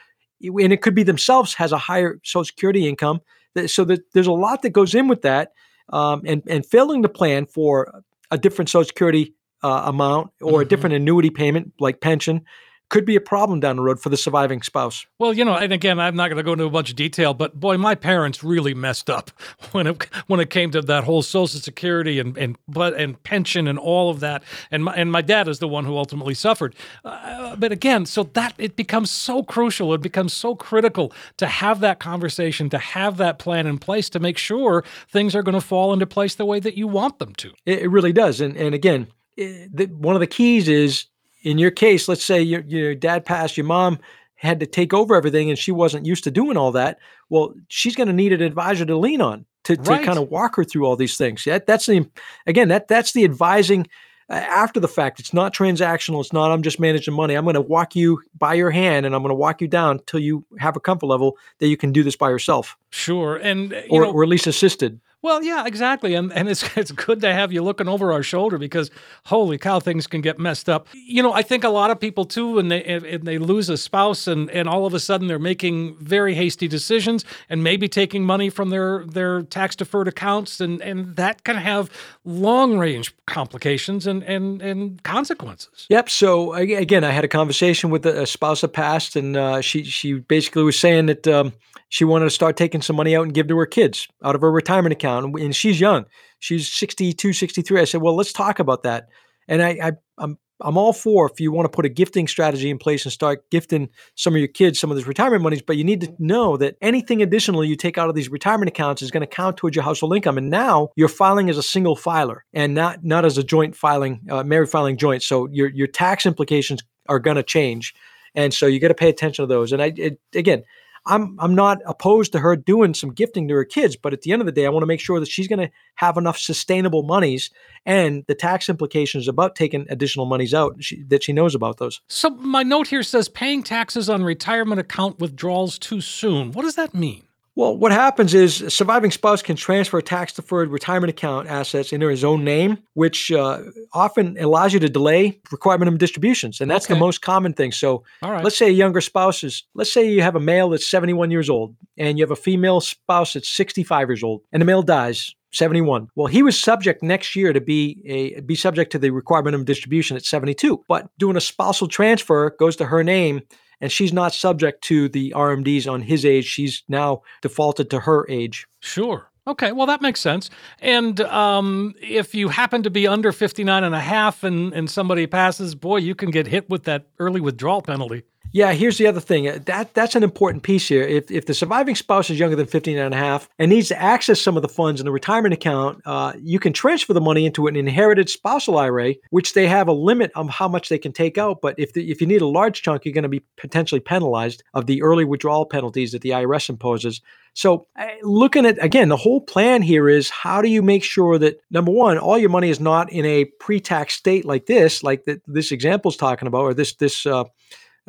and 0.43 0.73
it 0.73 0.83
could 0.83 0.95
be 0.95 1.03
themselves, 1.03 1.55
has 1.55 1.73
a 1.73 1.79
higher 1.79 2.21
Social 2.23 2.45
Security 2.45 2.87
income. 2.87 3.21
So 3.66 3.85
that 3.87 4.01
there's 4.12 4.29
a 4.29 4.33
lot 4.33 4.62
that 4.62 4.71
goes 4.71 4.95
in 4.95 5.09
with 5.09 5.23
that, 5.23 5.53
um, 5.93 6.23
and 6.25 6.41
and 6.47 6.64
failing 6.64 7.03
to 7.03 7.09
plan 7.09 7.47
for 7.47 8.03
a 8.31 8.39
different 8.39 8.68
Social 8.68 8.87
Security 8.87 9.35
uh, 9.64 9.83
amount 9.87 10.31
or 10.41 10.53
mm-hmm. 10.53 10.61
a 10.61 10.64
different 10.66 10.95
annuity 10.95 11.31
payment 11.31 11.73
like 11.81 12.01
pension 12.01 12.43
could 12.91 13.07
be 13.07 13.16
a 13.16 13.20
problem 13.20 13.61
down 13.61 13.76
the 13.76 13.82
road 13.82 14.01
for 14.01 14.09
the 14.09 14.16
surviving 14.16 14.61
spouse. 14.62 15.07
Well, 15.18 15.32
you 15.32 15.45
know, 15.45 15.55
and 15.55 15.72
again, 15.72 15.99
I'm 15.99 16.16
not 16.16 16.28
going 16.28 16.36
to 16.36 16.43
go 16.43 16.53
into 16.53 16.64
a 16.64 16.70
bunch 16.70 16.91
of 16.91 16.97
detail, 16.97 17.32
but 17.32 17.59
boy, 17.59 17.78
my 17.78 17.95
parents 17.95 18.45
really 18.45 18.74
messed 18.74 19.09
up 19.09 19.30
when 19.72 19.86
it 19.86 20.05
when 20.26 20.41
it 20.41 20.51
came 20.51 20.70
to 20.72 20.82
that 20.82 21.05
whole 21.05 21.22
Social 21.22 21.61
Security 21.61 22.18
and 22.18 22.36
and 22.36 22.59
but 22.68 22.95
and 22.95 23.20
pension 23.22 23.66
and 23.66 23.78
all 23.78 24.11
of 24.11 24.20
that. 24.20 24.43
And 24.70 24.84
my, 24.84 24.95
and 24.95 25.11
my 25.11 25.22
dad 25.22 25.49
is 25.49 25.61
the 25.61 25.68
one 25.68 25.84
who 25.84 25.97
ultimately 25.97 26.34
suffered. 26.34 26.74
Uh, 27.05 27.57
but 27.57 27.72
again, 27.72 28.05
so 28.07 28.24
that 28.24 28.55
it 28.59 28.76
becomes 28.76 29.11
so 29.11 29.43
crucial. 29.43 29.95
It 29.95 30.03
becomes 30.03 30.32
so 30.32 30.55
critical 30.55 31.12
to 31.38 31.47
have 31.47 31.80
that 31.80 32.01
conversation, 32.01 32.68
to 32.70 32.78
have 32.78 33.16
that 33.18 33.38
plan 33.38 33.66
in 33.66 33.78
place, 33.78 34.11
to 34.11 34.20
make 34.20 34.36
sure 34.36 34.84
things 35.09 35.34
are 35.34 35.43
going 35.43 35.55
to 35.55 35.61
fall 35.61 35.93
into 35.93 36.07
place 36.07 36.34
the 36.34 36.45
way 36.45 36.59
that 36.61 36.76
you 36.76 36.88
want 36.88 37.20
them 37.20 37.34
to. 37.36 37.53
It, 37.64 37.80
it 37.80 37.88
really 37.88 38.12
does. 38.12 38.41
And 38.41 38.57
and 38.57 38.74
again, 38.74 39.07
it, 39.36 39.74
the, 39.74 39.86
one 39.86 40.16
of 40.16 40.20
the 40.20 40.26
keys 40.26 40.68
is 40.68 41.07
in 41.43 41.59
your 41.59 41.70
case, 41.70 42.09
let's 42.09 42.24
say 42.24 42.43
your, 42.43 42.61
your 42.62 42.95
dad 42.95 43.24
passed, 43.24 43.57
your 43.57 43.66
mom 43.66 43.99
had 44.34 44.61
to 44.61 44.66
take 44.66 44.95
over 44.95 45.14
everything 45.14 45.51
and 45.51 45.59
she 45.59 45.72
wasn't 45.72 46.07
used 46.07 46.24
to 46.24 46.30
doing 46.30 46.57
all 46.57 46.72
that. 46.72 46.99
Well, 47.28 47.55
she's 47.68 47.95
going 47.95 48.07
to 48.07 48.12
need 48.12 48.32
an 48.32 48.41
advisor 48.41 48.86
to 48.86 48.97
lean 48.97 49.20
on 49.20 49.45
to, 49.64 49.76
to 49.76 49.91
right. 49.91 50.05
kind 50.05 50.18
of 50.18 50.30
walk 50.30 50.57
her 50.57 50.64
through 50.64 50.86
all 50.86 50.97
these 50.97 51.16
things. 51.16 51.45
That, 51.45 51.66
that's 51.66 51.86
the, 51.86 52.09
again, 52.47 52.68
that 52.68 52.88
that's 52.88 53.12
the 53.12 53.24
advising 53.24 53.86
uh, 54.30 54.34
after 54.34 54.80
the 54.80 54.88
fact. 54.88 55.20
It's 55.20 55.34
not 55.34 55.55
transactional. 55.55 56.20
It's 56.20 56.32
not, 56.32 56.51
I'm 56.51 56.62
just 56.62 56.80
managing 56.80 57.12
money. 57.12 57.34
I'm 57.34 57.45
going 57.45 57.55
to 57.55 57.61
walk 57.61 57.95
you 57.95 58.22
by 58.38 58.55
your 58.55 58.70
hand 58.70 59.05
and 59.05 59.14
I'm 59.14 59.22
going 59.22 59.30
to 59.30 59.34
walk 59.34 59.61
you 59.61 59.68
down 59.68 60.01
till 60.07 60.20
you 60.20 60.47
have 60.59 60.76
a 60.76 60.80
comfort 60.80 61.07
level 61.07 61.36
that 61.59 61.68
you 61.68 61.76
can 61.76 61.93
do 61.93 62.03
this 62.03 62.16
by 62.16 62.30
yourself. 62.30 62.78
Sure. 62.91 63.36
And, 63.36 63.74
or, 63.91 64.05
know, 64.05 64.12
or 64.12 64.22
at 64.22 64.28
least 64.28 64.47
assisted. 64.47 65.01
Well, 65.23 65.43
yeah, 65.43 65.66
exactly, 65.66 66.14
and 66.14 66.33
and 66.33 66.49
it's 66.49 66.64
it's 66.77 66.93
good 66.93 67.21
to 67.21 67.33
have 67.33 67.53
you 67.53 67.62
looking 67.62 67.89
over 67.89 68.12
our 68.12 68.23
shoulder 68.23 68.57
because 68.59 68.91
holy 69.27 69.59
cow, 69.59 69.79
things 69.79 70.07
can 70.07 70.21
get 70.21 70.39
messed 70.39 70.68
up. 70.68 70.87
You 70.95 71.23
know, 71.23 71.33
I 71.33 71.43
think 71.43 71.62
a 71.62 71.68
lot 71.68 71.91
of 71.91 72.01
people 72.01 72.25
too, 72.25 72.59
and 72.59 72.71
they 72.71 72.83
and 72.83 73.27
they 73.27 73.39
lose 73.39 73.68
a 73.68 73.77
spouse, 73.77 74.27
and 74.27 74.51
and 74.51 74.68
all 74.68 74.87
of 74.87 74.95
a 74.95 75.01
sudden 75.01 75.27
they're 75.29 75.39
making 75.39 75.97
very 75.99 76.35
hasty 76.35 76.68
decisions, 76.68 77.25
and 77.49 77.62
maybe 77.62 77.87
taking 77.89 78.25
money 78.25 78.49
from 78.49 78.71
their 78.71 79.05
their 79.05 79.43
tax 79.43 79.77
deferred 79.77 80.09
accounts, 80.09 80.61
and 80.61 80.81
and 80.81 81.16
that 81.16 81.45
can 81.45 81.57
have 81.57 81.91
long 82.25 82.79
range 82.79 83.14
complications 83.27 84.07
and 84.07 84.23
and 84.23 84.62
and 84.62 85.03
consequences. 85.03 85.87
Yep. 85.91 86.09
So 86.09 86.55
again, 86.55 87.05
I 87.05 87.11
had 87.11 87.25
a 87.25 87.29
conversation 87.29 87.91
with 87.91 88.07
a 88.07 88.27
spouse 88.27 88.62
that 88.62 88.73
passed, 88.73 89.16
and 89.16 89.37
uh, 89.37 89.61
she 89.61 89.85
she 89.85 90.14
basically 90.14 90.62
was 90.62 90.79
saying 90.79 91.07
that. 91.07 91.27
Um, 91.27 91.53
she 91.91 92.05
wanted 92.05 92.24
to 92.24 92.30
start 92.30 92.57
taking 92.57 92.80
some 92.80 92.97
money 92.97 93.14
out 93.16 93.24
and 93.24 93.34
give 93.34 93.49
to 93.49 93.59
her 93.59 93.66
kids 93.66 94.09
out 94.24 94.36
of 94.36 94.41
her 94.41 94.51
retirement 94.51 94.93
account. 94.93 95.38
And 95.38 95.55
she's 95.55 95.80
young. 95.80 96.07
She's 96.38 96.72
62, 96.72 97.32
63. 97.32 97.80
I 97.80 97.84
said, 97.84 98.01
well, 98.01 98.16
let's 98.16 98.32
talk 98.32 98.61
about 98.61 98.84
that. 98.84 99.09
And 99.49 99.61
I, 99.61 99.78
I 99.82 99.93
I'm 100.16 100.38
I'm 100.62 100.76
all 100.76 100.93
for 100.93 101.28
if 101.28 101.41
you 101.41 101.51
want 101.51 101.66
to 101.66 101.74
put 101.74 101.86
a 101.86 101.88
gifting 101.88 102.28
strategy 102.28 102.70
in 102.70 102.78
place 102.78 103.05
and 103.05 103.12
start 103.12 103.51
gifting 103.51 103.88
some 104.14 104.34
of 104.34 104.38
your 104.38 104.49
kids 104.49 104.78
some 104.78 104.91
of 104.91 104.97
these 104.97 105.07
retirement 105.07 105.43
monies, 105.43 105.62
but 105.62 105.76
you 105.76 105.84
need 105.84 106.03
to 106.03 106.14
know 106.18 106.57
that 106.59 106.76
anything 106.80 107.22
additional 107.22 107.64
you 107.64 107.74
take 107.74 107.99
out 107.99 108.09
of 108.09 108.14
these 108.14 108.28
retirement 108.28 108.68
accounts 108.68 109.03
is 109.03 109.11
going 109.11 109.22
to 109.22 109.26
count 109.26 109.57
towards 109.57 109.74
your 109.74 109.82
household 109.82 110.14
income. 110.14 110.38
And 110.38 110.49
now 110.49 110.91
you're 110.95 111.09
filing 111.09 111.51
as 111.51 111.59
a 111.59 111.62
single 111.62 111.97
filer 111.97 112.45
and 112.53 112.72
not 112.72 113.03
not 113.03 113.24
as 113.24 113.36
a 113.36 113.43
joint 113.43 113.74
filing, 113.74 114.20
uh, 114.30 114.45
married 114.45 114.68
filing 114.68 114.97
joint. 114.97 115.24
So 115.24 115.49
your 115.51 115.68
your 115.70 115.88
tax 115.88 116.24
implications 116.24 116.82
are 117.09 117.18
going 117.18 117.36
to 117.36 117.43
change, 117.43 117.95
and 118.36 118.55
so 118.55 118.66
you 118.66 118.78
got 118.78 118.88
to 118.88 118.95
pay 118.95 119.09
attention 119.09 119.43
to 119.43 119.47
those. 119.47 119.72
And 119.72 119.82
I 119.82 119.93
it, 119.97 120.20
again, 120.36 120.62
I'm 121.11 121.37
I'm 121.39 121.55
not 121.55 121.79
opposed 121.87 122.33
to 122.33 122.39
her 122.39 122.57
doing 122.57 122.95
some 122.95 123.11
gifting 123.11 123.49
to 123.49 123.55
her 123.55 123.65
kids, 123.65 123.97
but 123.97 124.13
at 124.13 124.23
the 124.23 124.33
end 124.33 124.41
of 124.41 124.47
the 124.47 124.53
day, 124.53 124.65
I 124.65 124.71
want 124.71 124.83
to 124.83 124.87
make 124.87 125.01
sure 125.01 125.21
that 125.21 125.29
she's 125.29 125.49
going 125.49 125.59
to 125.59 125.71
have 125.97 126.17
enough 126.17 126.39
sustainable 126.39 127.03
monies 127.03 127.51
and 127.85 128.25
the 128.29 128.35
tax 128.35 128.69
implications 128.69 129.29
about 129.29 129.57
taking 129.57 129.87
additional 129.91 130.27
monies 130.27 130.55
out 130.55 130.77
she, 130.81 131.03
that 131.05 131.25
she 131.25 131.33
knows 131.33 131.55
about 131.55 131.79
those. 131.79 132.01
So 132.09 132.31
my 132.31 132.63
note 132.63 132.87
here 132.87 133.03
says 133.03 133.29
paying 133.29 133.63
taxes 133.63 134.09
on 134.09 134.23
retirement 134.23 134.81
account 134.81 135.19
withdrawals 135.19 135.79
too 135.79 136.01
soon. 136.01 136.53
What 136.53 136.63
does 136.63 136.77
that 136.77 136.95
mean? 136.95 137.25
Well, 137.61 137.77
what 137.77 137.93
happens 137.93 138.33
is 138.33 138.63
a 138.63 138.71
surviving 138.71 139.11
spouse 139.11 139.43
can 139.43 139.55
transfer 139.55 139.99
a 139.99 140.03
tax 140.03 140.33
deferred 140.33 140.71
retirement 140.71 141.11
account 141.11 141.47
assets 141.47 141.93
into 141.93 142.09
his 142.09 142.25
own 142.25 142.43
name, 142.43 142.79
which 142.95 143.31
uh, 143.31 143.61
often 143.93 144.39
allows 144.39 144.73
you 144.73 144.81
to 144.81 144.89
delay 144.89 145.39
required 145.53 145.81
minimum 145.81 145.99
distributions. 145.99 146.63
And 146.63 146.71
that's 146.71 146.87
okay. 146.87 146.95
the 146.95 147.01
most 147.01 147.21
common 147.21 147.53
thing. 147.53 147.73
So 147.73 148.03
let's 148.23 148.57
say 148.57 148.69
a 148.69 148.73
younger 148.73 149.03
spouse 149.03 149.45
is, 149.45 149.65
let's 149.75 149.93
say 149.93 150.11
you 150.11 150.23
have 150.23 150.37
a 150.37 150.41
male 150.41 150.71
that's 150.71 150.91
71 150.91 151.31
years 151.31 151.51
old 151.51 151.77
and 151.99 152.17
you 152.17 152.25
have 152.25 152.31
a 152.31 152.37
female 152.37 152.81
spouse 152.81 153.35
that's 153.35 153.51
65 153.51 154.09
years 154.09 154.23
old 154.23 154.41
and 154.53 154.63
the 154.63 154.65
male 154.65 154.83
dies. 154.83 155.35
71. 155.53 156.09
Well, 156.15 156.29
he 156.29 156.43
was 156.43 156.59
subject 156.59 157.03
next 157.03 157.37
year 157.37 157.53
to 157.53 157.61
be 157.61 158.01
a 158.07 158.41
be 158.41 158.55
subject 158.55 158.93
to 158.93 159.01
the 159.01 159.11
requirement 159.11 159.57
of 159.57 159.65
distribution 159.65 160.17
at 160.17 160.25
72. 160.25 160.83
But 160.89 161.11
doing 161.19 161.37
a 161.37 161.41
spousal 161.41 161.89
transfer 161.89 162.55
goes 162.59 162.77
to 162.77 162.87
her 162.87 163.03
name 163.03 163.43
and 163.81 163.91
she's 163.91 164.12
not 164.12 164.35
subject 164.35 164.83
to 164.85 165.09
the 165.09 165.33
RMDs 165.37 165.91
on 165.91 166.03
his 166.03 166.24
age. 166.24 166.45
She's 166.45 166.83
now 166.89 167.22
defaulted 167.43 167.91
to 167.91 168.01
her 168.01 168.26
age. 168.28 168.66
Sure. 168.81 169.31
Okay, 169.47 169.72
well, 169.72 169.87
that 169.87 170.03
makes 170.03 170.20
sense. 170.20 170.51
And 170.81 171.20
um, 171.22 171.95
if 172.01 172.35
you 172.35 172.49
happen 172.49 172.83
to 172.83 172.91
be 172.91 173.07
under 173.07 173.33
59 173.33 173.83
and 173.83 173.95
a 173.95 174.01
half 174.01 174.45
and, 174.45 174.72
and 174.72 174.89
somebody 174.89 175.26
passes, 175.26 175.74
boy, 175.74 175.97
you 175.97 176.14
can 176.14 176.31
get 176.31 176.47
hit 176.47 176.68
with 176.68 176.85
that 176.85 177.07
early 177.18 177.41
withdrawal 177.41 177.83
penalty. 177.83 178.22
Yeah, 178.53 178.72
here's 178.72 178.98
the 178.98 179.07
other 179.07 179.20
thing. 179.20 179.44
That 179.66 179.94
that's 179.94 180.16
an 180.16 180.22
important 180.22 180.64
piece 180.64 180.88
here. 180.88 181.03
If, 181.03 181.30
if 181.30 181.46
the 181.46 181.55
surviving 181.55 181.94
spouse 181.94 182.30
is 182.30 182.38
younger 182.38 182.57
than 182.57 182.66
59 182.66 183.05
and 183.05 183.14
a 183.14 183.16
half 183.16 183.48
and 183.59 183.70
needs 183.70 183.88
to 183.88 184.01
access 184.01 184.40
some 184.40 184.57
of 184.57 184.62
the 184.62 184.68
funds 184.68 185.01
in 185.01 185.05
the 185.05 185.12
retirement 185.12 185.55
account, 185.55 186.01
uh, 186.05 186.32
you 186.40 186.59
can 186.59 186.72
transfer 186.72 187.12
the 187.12 187.20
money 187.20 187.46
into 187.46 187.68
an 187.68 187.76
inherited 187.76 188.28
spousal 188.28 188.76
IRA, 188.76 189.14
which 189.30 189.55
they 189.55 189.68
have 189.68 189.86
a 189.86 189.92
limit 189.92 190.32
on 190.34 190.48
how 190.48 190.66
much 190.66 190.88
they 190.88 190.98
can 190.98 191.12
take 191.12 191.38
out. 191.38 191.61
But 191.61 191.76
if 191.78 191.92
the, 191.92 192.11
if 192.11 192.20
you 192.20 192.26
need 192.26 192.42
a 192.42 192.46
large 192.46 192.82
chunk, 192.82 193.05
you're 193.05 193.14
going 193.14 193.22
to 193.22 193.28
be 193.28 193.44
potentially 193.57 194.01
penalized 194.01 194.64
of 194.74 194.86
the 194.86 195.03
early 195.03 195.24
withdrawal 195.24 195.66
penalties 195.66 196.12
that 196.12 196.22
the 196.22 196.30
IRS 196.30 196.68
imposes. 196.68 197.20
So, 197.55 197.86
uh, 197.98 198.07
looking 198.22 198.66
at 198.66 198.82
again, 198.82 199.09
the 199.09 199.16
whole 199.16 199.40
plan 199.40 199.82
here 199.82 200.09
is 200.09 200.30
how 200.30 200.62
do 200.62 200.68
you 200.68 200.82
make 200.82 201.05
sure 201.05 201.38
that 201.38 201.61
number 201.70 201.90
one, 201.92 202.18
all 202.18 202.38
your 202.38 202.51
money 202.51 202.70
is 202.70 202.80
not 202.80 203.12
in 203.12 203.24
a 203.24 203.44
pre-tax 203.44 204.14
state 204.14 204.44
like 204.44 204.66
this, 204.66 205.03
like 205.03 205.24
that 205.24 205.42
this 205.46 205.72
example 205.72 206.11
is 206.11 206.16
talking 206.16 206.48
about, 206.48 206.62
or 206.62 206.74
this 206.74 206.94
this 206.94 207.26
uh, 207.26 207.44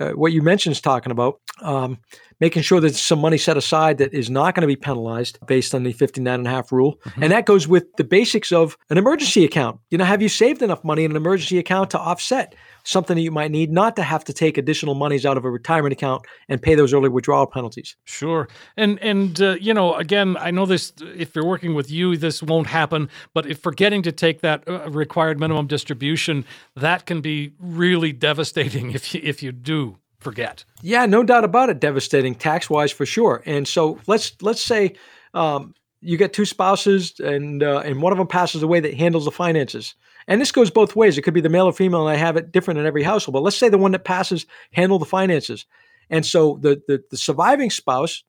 uh, 0.02 0.12
what 0.12 0.34
you 0.34 0.42
mentioned 0.42 0.74
is 0.74 0.82
talking 0.82 1.12
about. 1.12 1.40
Um, 1.62 2.00
making 2.42 2.64
sure 2.64 2.80
that 2.82 2.96
some 2.96 3.20
money 3.20 3.38
set 3.38 3.56
aside 3.56 4.00
that 4.00 4.14
is 4.14 4.30
not 4.30 4.56
going 4.56 4.62
to 4.62 4.68
be 4.68 4.76
penalized 4.76 5.38
based 5.46 5.76
on 5.76 5.84
the 5.84 5.94
59 5.94 6.34
and 6.34 6.48
a 6.48 6.50
half 6.50 6.72
rule. 6.72 6.98
Mm-hmm. 7.06 7.24
And 7.24 7.32
that 7.32 7.46
goes 7.46 7.68
with 7.68 7.96
the 7.98 8.04
basics 8.04 8.52
of 8.52 8.78
an 8.90 8.98
emergency 8.98 9.46
account. 9.46 9.80
You 9.92 10.00
know, 10.00 10.06
have 10.06 10.24
you 10.24 10.28
saved 10.28 10.64
enough 10.64 10.84
money 10.84 11.06
in 11.06 11.12
an 11.12 11.18
emergency 11.18 11.60
account 11.60 11.92
to 11.92 12.00
offset 12.00 12.56
something 12.84 13.16
that 13.16 13.22
you 13.22 13.32
might 13.32 13.52
need, 13.52 13.72
not 13.72 13.96
to 13.96 14.04
have 14.04 14.24
to 14.26 14.34
take 14.34 14.58
additional 14.58 14.96
monies 14.96 15.26
out 15.26 15.38
of 15.38 15.46
a 15.46 15.50
retirement 15.50 15.94
account 15.94 16.26
and 16.50 16.62
pay 16.62 16.76
those 16.76 16.94
early 16.94 17.10
withdrawal 17.10 17.48
penalties. 17.48 17.96
Sure, 18.06 18.48
and 18.78 19.00
and 19.00 19.42
uh, 19.42 19.56
you 19.60 19.74
know, 19.74 19.96
again, 19.96 20.38
I 20.38 20.52
know 20.52 20.66
this. 20.66 20.94
If 21.02 21.36
you're 21.36 21.46
working 21.46 21.74
with 21.74 21.92
you, 21.92 22.18
this 22.18 22.42
won't 22.42 22.68
happen. 22.68 23.10
But 23.34 23.46
if 23.46 23.60
forgetting 23.60 24.02
to 24.04 24.12
take 24.12 24.42
that 24.42 24.68
uh, 24.68 24.90
required 24.90 25.40
minimum 25.40 25.68
distribution, 25.68 26.46
that 26.76 27.06
can 27.06 27.22
be 27.22 27.54
really 27.60 28.12
devastating 28.12 28.92
if 28.96 29.14
you 29.14 29.22
if 29.24 29.44
you 29.44 29.52
do 29.52 29.98
forget. 30.20 30.64
Yeah, 30.82 31.06
no 31.06 31.24
doubt 31.24 31.44
about 31.44 31.70
it. 31.70 31.80
Devastating 31.80 32.36
tax 32.36 32.70
wise 32.70 32.92
for 32.92 33.06
sure. 33.06 33.42
And 33.46 33.68
so 33.68 34.00
let's 34.08 34.36
let's 34.42 34.62
say 34.62 34.96
um, 35.34 35.74
you 36.02 36.18
get 36.18 36.34
two 36.34 36.46
spouses 36.46 37.20
and 37.20 37.64
uh, 37.64 37.80
and 37.80 38.02
one 38.02 38.12
of 38.12 38.18
them 38.18 38.28
passes 38.28 38.64
away 38.64 38.80
that 38.80 38.94
handles 38.94 39.26
the 39.26 39.32
finances. 39.32 39.96
And 40.32 40.40
this 40.40 40.54
goes 40.54 40.72
both 40.72 40.96
ways. 40.96 41.18
It 41.18 41.24
could 41.24 41.34
be 41.34 41.42
the 41.42 41.50
male 41.50 41.66
or 41.66 41.74
female, 41.74 42.08
and 42.08 42.10
I 42.10 42.18
have 42.18 42.38
it 42.38 42.54
different 42.54 42.80
in 42.80 42.86
every 42.86 43.04
household. 43.04 43.34
But 43.34 43.44
let's 43.44 43.58
say 43.58 43.68
the 43.68 43.78
one 43.78 43.92
that 43.92 44.06
passes 44.06 44.46
handle 44.72 44.98
the 44.98 45.04
finances. 45.04 45.66
And 46.10 46.26
so 46.26 46.58
the, 46.62 46.82
the, 46.88 47.04
the 47.12 47.18
surviving 47.18 47.70
spouse 47.70 48.24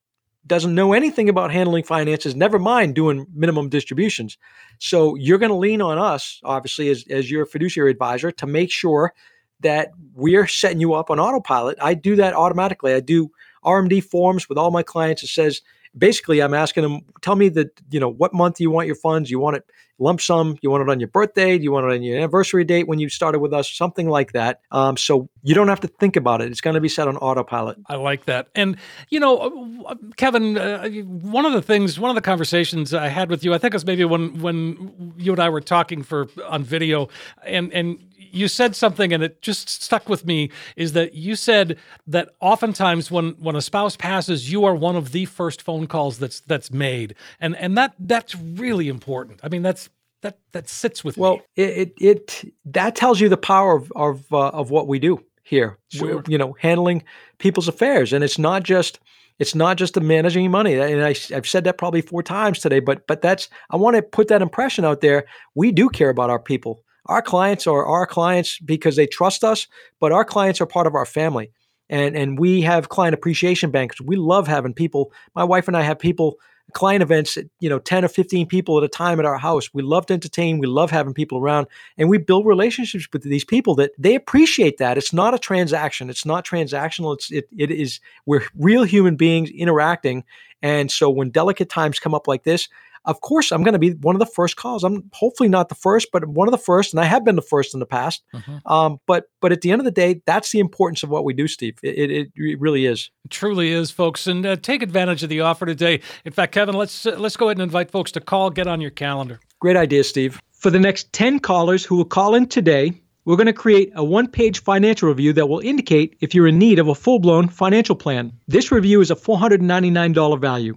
doesn't 0.44 0.74
know 0.74 0.94
anything 0.94 1.28
about 1.28 1.53
handling 1.53 1.84
finances, 1.84 2.34
never 2.34 2.59
mind 2.59 2.96
doing 2.96 3.24
minimum 3.32 3.68
distributions. 3.68 4.36
So 4.80 5.14
you're 5.14 5.38
going 5.38 5.53
to 5.53 5.57
lean 5.57 5.80
on 5.80 5.96
us, 5.96 6.40
obviously, 6.42 6.88
as, 6.88 7.05
as 7.09 7.30
your 7.30 7.46
fiduciary 7.46 7.92
advisor 7.92 8.32
to 8.32 8.48
make 8.48 8.72
sure 8.72 9.14
that 9.61 9.92
we're 10.12 10.48
setting 10.48 10.80
you 10.80 10.94
up 10.94 11.09
on 11.09 11.20
autopilot. 11.20 11.78
I 11.80 11.94
do 11.94 12.16
that 12.16 12.34
automatically. 12.34 12.94
I 12.94 12.98
do 13.00 13.30
RMD 13.64 14.03
forms 14.03 14.48
with 14.48 14.59
all 14.59 14.72
my 14.72 14.82
clients. 14.82 15.22
It 15.22 15.28
says 15.28 15.62
basically 15.96 16.42
I'm 16.42 16.55
asking 16.55 16.82
them, 16.82 17.03
tell 17.20 17.36
me 17.36 17.48
that 17.50 17.80
you 17.90 18.00
know 18.00 18.09
what 18.09 18.34
month 18.34 18.61
you 18.61 18.72
want 18.72 18.88
your 18.88 18.96
funds. 18.96 19.30
You 19.30 19.38
want 19.38 19.57
it 19.57 19.70
lump 20.03 20.20
sum. 20.20 20.59
You 20.61 20.70
want 20.70 20.82
it 20.82 20.90
on 20.90 21.00
your 21.00 21.09
birthday. 21.09 21.59
You 21.59 21.72
want 21.72 21.86
it 21.86 21.92
on 21.92 22.03
your 22.03 22.18
anniversary 22.18 22.64
date 22.64 22.88
when 22.88 22.98
you 22.98 23.09
started 23.09 23.38
with 23.38 23.53
us, 23.53 23.70
something 23.70 24.09
like 24.09 24.32
that. 24.32 24.61
Um, 24.70 24.96
so 24.96 25.28
you 25.42 25.55
don't 25.55 25.68
have 25.68 25.80
to 25.80 25.88
think 25.88 26.16
about 26.16 26.42
it. 26.42 26.50
It's 26.50 26.61
going 26.61 26.74
to 26.74 26.80
be 26.80 26.88
set 26.88 27.09
on 27.09 27.16
autopilot. 27.16 27.78
I 27.86 27.96
like 27.96 28.24
that. 28.26 28.48
And 28.55 28.76
you 29.09 29.20
know, 29.20 29.84
uh, 29.86 29.94
Kevin, 30.16 30.59
uh, 30.59 30.88
one 30.88 31.46
of 31.46 31.53
the 31.53 31.62
things, 31.62 31.98
one 31.98 32.11
of 32.11 32.16
the 32.16 32.22
conversations 32.22 32.92
I 32.92 33.09
had 33.09 33.30
with 33.30 33.44
you, 33.44 33.55
I 33.55 33.59
think 33.59 33.74
it 33.74 33.76
was 33.76 33.86
maybe 33.86 34.05
when 34.05 34.40
when 34.40 35.14
you 35.16 35.32
and 35.32 35.40
I 35.40 35.48
were 35.48 35.61
talking 35.61 36.03
for 36.03 36.28
on 36.46 36.64
video, 36.64 37.09
and 37.44 37.72
and 37.72 37.98
you 38.32 38.48
said 38.48 38.74
something 38.74 39.12
and 39.12 39.22
it 39.22 39.42
just 39.42 39.68
stuck 39.68 40.09
with 40.09 40.26
me 40.26 40.50
is 40.74 40.94
that 40.94 41.14
you 41.14 41.36
said 41.36 41.78
that 42.07 42.30
oftentimes 42.40 43.11
when 43.11 43.30
when 43.32 43.55
a 43.55 43.61
spouse 43.61 43.96
passes 43.96 44.50
you 44.50 44.64
are 44.64 44.74
one 44.74 44.96
of 44.96 45.12
the 45.12 45.26
first 45.26 45.62
phone 45.62 45.86
calls 45.86 46.18
that's 46.18 46.40
that's 46.40 46.72
made 46.72 47.14
and 47.40 47.55
and 47.57 47.76
that 47.76 47.94
that's 47.98 48.34
really 48.34 48.88
important 48.88 49.38
i 49.42 49.48
mean 49.48 49.62
that's 49.62 49.90
that 50.23 50.39
that 50.53 50.68
sits 50.68 51.05
with 51.05 51.16
well, 51.16 51.35
me. 51.35 51.43
Well, 51.57 51.66
it, 51.68 51.79
it, 51.79 51.93
it 52.01 52.55
that 52.66 52.97
tells 52.97 53.20
you 53.20 53.29
the 53.29 53.37
power 53.37 53.77
of 53.77 53.93
of 53.95 54.33
uh, 54.33 54.49
of 54.49 54.70
what 54.70 54.89
we 54.89 54.99
do 54.99 55.23
here. 55.43 55.79
Sure. 55.89 56.23
you 56.27 56.39
know, 56.39 56.57
handling 56.59 57.05
people's 57.39 57.68
affairs, 57.68 58.12
and 58.12 58.25
it's 58.25 58.39
not 58.39 58.62
just 58.62 58.99
it's 59.39 59.55
not 59.55 59.77
just 59.77 59.95
the 59.95 60.01
managing 60.01 60.51
money. 60.51 60.79
And 60.79 61.03
I, 61.03 61.14
I've 61.35 61.47
said 61.47 61.64
that 61.64 61.79
probably 61.79 62.01
four 62.01 62.23
times 62.23 62.61
today, 62.61 62.81
but 62.81 63.07
but 63.07 63.23
that's 63.23 63.49
I 63.70 63.77
want 63.77 63.97
to 63.97 64.03
put 64.03 64.29
that 64.29 64.43
impression 64.43 64.85
out 64.85 65.01
there. 65.01 65.27
We 65.55 65.73
do 65.73 65.89
care 65.89 66.11
about 66.11 66.31
our 66.31 66.41
people. 66.41 66.83
Our 67.07 67.23
clients 67.23 67.66
are 67.66 67.85
our 67.85 68.07
clients 68.07 68.59
because 68.61 68.97
they 68.97 69.07
trust 69.07 69.43
us, 69.43 69.66
but 69.99 70.12
our 70.12 70.25
clients 70.25 70.61
are 70.61 70.66
part 70.66 70.87
of 70.87 70.95
our 70.95 71.07
family. 71.07 71.51
And, 71.89 72.16
and 72.16 72.39
we 72.39 72.62
have 72.62 72.89
client 72.89 73.12
appreciation 73.12 73.70
banks. 73.70 74.01
We 74.01 74.16
love 74.16 74.47
having 74.47 74.73
people. 74.73 75.12
My 75.35 75.45
wife 75.45 75.68
and 75.68 75.77
I 75.77 75.83
have 75.83 75.99
people 75.99 76.39
client 76.73 77.03
events, 77.03 77.39
you 77.61 77.68
know, 77.68 77.79
10 77.79 78.05
or 78.05 78.09
15 78.09 78.47
people 78.47 78.79
at 78.79 78.85
a 78.85 78.89
time 78.89 79.18
at 79.18 79.27
our 79.27 79.39
house. 79.39 79.73
We 79.73 79.83
love 79.83 80.07
to 80.07 80.14
entertain. 80.14 80.59
We 80.59 80.66
love 80.66 80.91
having 80.91 81.14
people 81.14 81.39
around 81.39 81.66
and 81.99 82.09
we 82.09 82.18
build 82.18 82.47
relationships 82.47 83.09
with 83.12 83.23
these 83.23 83.45
people 83.45 83.75
that 83.77 83.93
they 83.99 84.14
appreciate 84.14 84.79
that. 84.79 84.99
It's 84.99 85.12
not 85.12 85.35
a 85.35 85.39
transaction. 85.39 86.11
It's 86.11 86.27
not 86.27 86.47
transactional. 86.47 87.14
It's, 87.14 87.31
it, 87.31 87.49
it 87.57 87.70
is, 87.70 88.01
we're 88.27 88.45
real 88.57 88.85
human 88.85 89.16
beings 89.16 89.51
interacting. 89.51 90.25
And 90.62 90.91
so 90.91 91.11
when 91.11 91.31
delicate 91.31 91.68
times 91.68 91.99
come 91.99 92.14
up 92.14 92.29
like 92.29 92.45
this, 92.45 92.68
of 93.05 93.20
course 93.20 93.53
I'm 93.53 93.62
going 93.62 93.72
to 93.72 93.78
be 93.78 93.92
one 93.92 94.14
of 94.14 94.20
the 94.20 94.26
first 94.26 94.57
calls. 94.57 94.84
I'm 94.84 95.11
hopefully 95.12 95.48
not 95.48 95.68
the 95.68 95.74
first, 95.74 96.09
but 96.12 96.26
one 96.26 96.48
of 96.48 96.53
the 96.53 96.59
first, 96.59 96.92
and 96.92 97.00
I 97.00 97.05
have 97.05 97.24
been 97.24 97.36
the 97.36 97.42
first 97.42 97.74
in 97.74 97.80
the 97.80 97.86
past. 97.86 98.22
Mm-hmm. 98.34 98.72
Um, 98.72 98.98
but 99.07 99.24
but 99.40 99.53
at 99.53 99.61
the 99.61 99.70
end 99.70 99.80
of 99.80 99.84
the 99.84 99.90
day, 99.90 100.22
that's 100.26 100.50
the 100.50 100.61
importance 100.61 101.03
of 101.03 101.11
what 101.11 101.24
we 101.24 101.34
do, 101.34 101.48
Steve. 101.48 101.78
It, 101.82 102.11
it, 102.11 102.32
it 102.34 102.61
really 102.61 102.86
is. 102.86 103.11
It 103.24 103.30
truly 103.30 103.72
is, 103.72 103.90
folks, 103.90 104.26
and 104.26 104.44
uh, 104.44 104.57
take 104.57 104.82
advantage 104.82 105.22
of 105.22 105.28
the 105.28 105.40
offer 105.40 105.66
today. 105.66 106.00
In 106.24 106.32
fact, 106.32 106.53
Kevin, 106.53 106.74
let's 106.74 107.07
uh, 107.07 107.16
let's 107.18 107.36
go 107.36 107.48
ahead 107.48 107.57
and 107.57 107.62
invite 107.62 107.90
folks 107.90 108.12
to 108.12 108.20
call. 108.20 108.50
Get 108.50 108.66
on 108.66 108.80
your 108.80 108.90
calendar. 108.90 109.40
Great 109.61 109.76
idea, 109.76 110.05
Steve. 110.05 110.40
For 110.53 110.70
the 110.70 110.80
next 110.80 111.12
ten 111.12 111.38
callers 111.38 111.84
who 111.84 111.96
will 111.96 112.05
call 112.05 112.34
in 112.34 112.46
today. 112.46 112.94
We're 113.24 113.36
going 113.36 113.46
to 113.46 113.53
create 113.53 113.92
a 113.94 114.03
one 114.03 114.26
page 114.26 114.62
financial 114.64 115.09
review 115.09 115.32
that 115.34 115.48
will 115.48 115.61
indicate 115.61 116.16
if 116.20 116.34
you're 116.34 116.48
in 116.48 116.59
need 116.59 116.80
of 116.80 116.88
a 116.88 116.94
full 116.96 117.20
blown 117.20 117.46
financial 117.46 117.94
plan. 117.94 118.32
This 118.48 118.72
review 118.72 119.00
is 119.00 119.12
a 119.12 119.14
$499 119.14 120.40
value. 120.40 120.76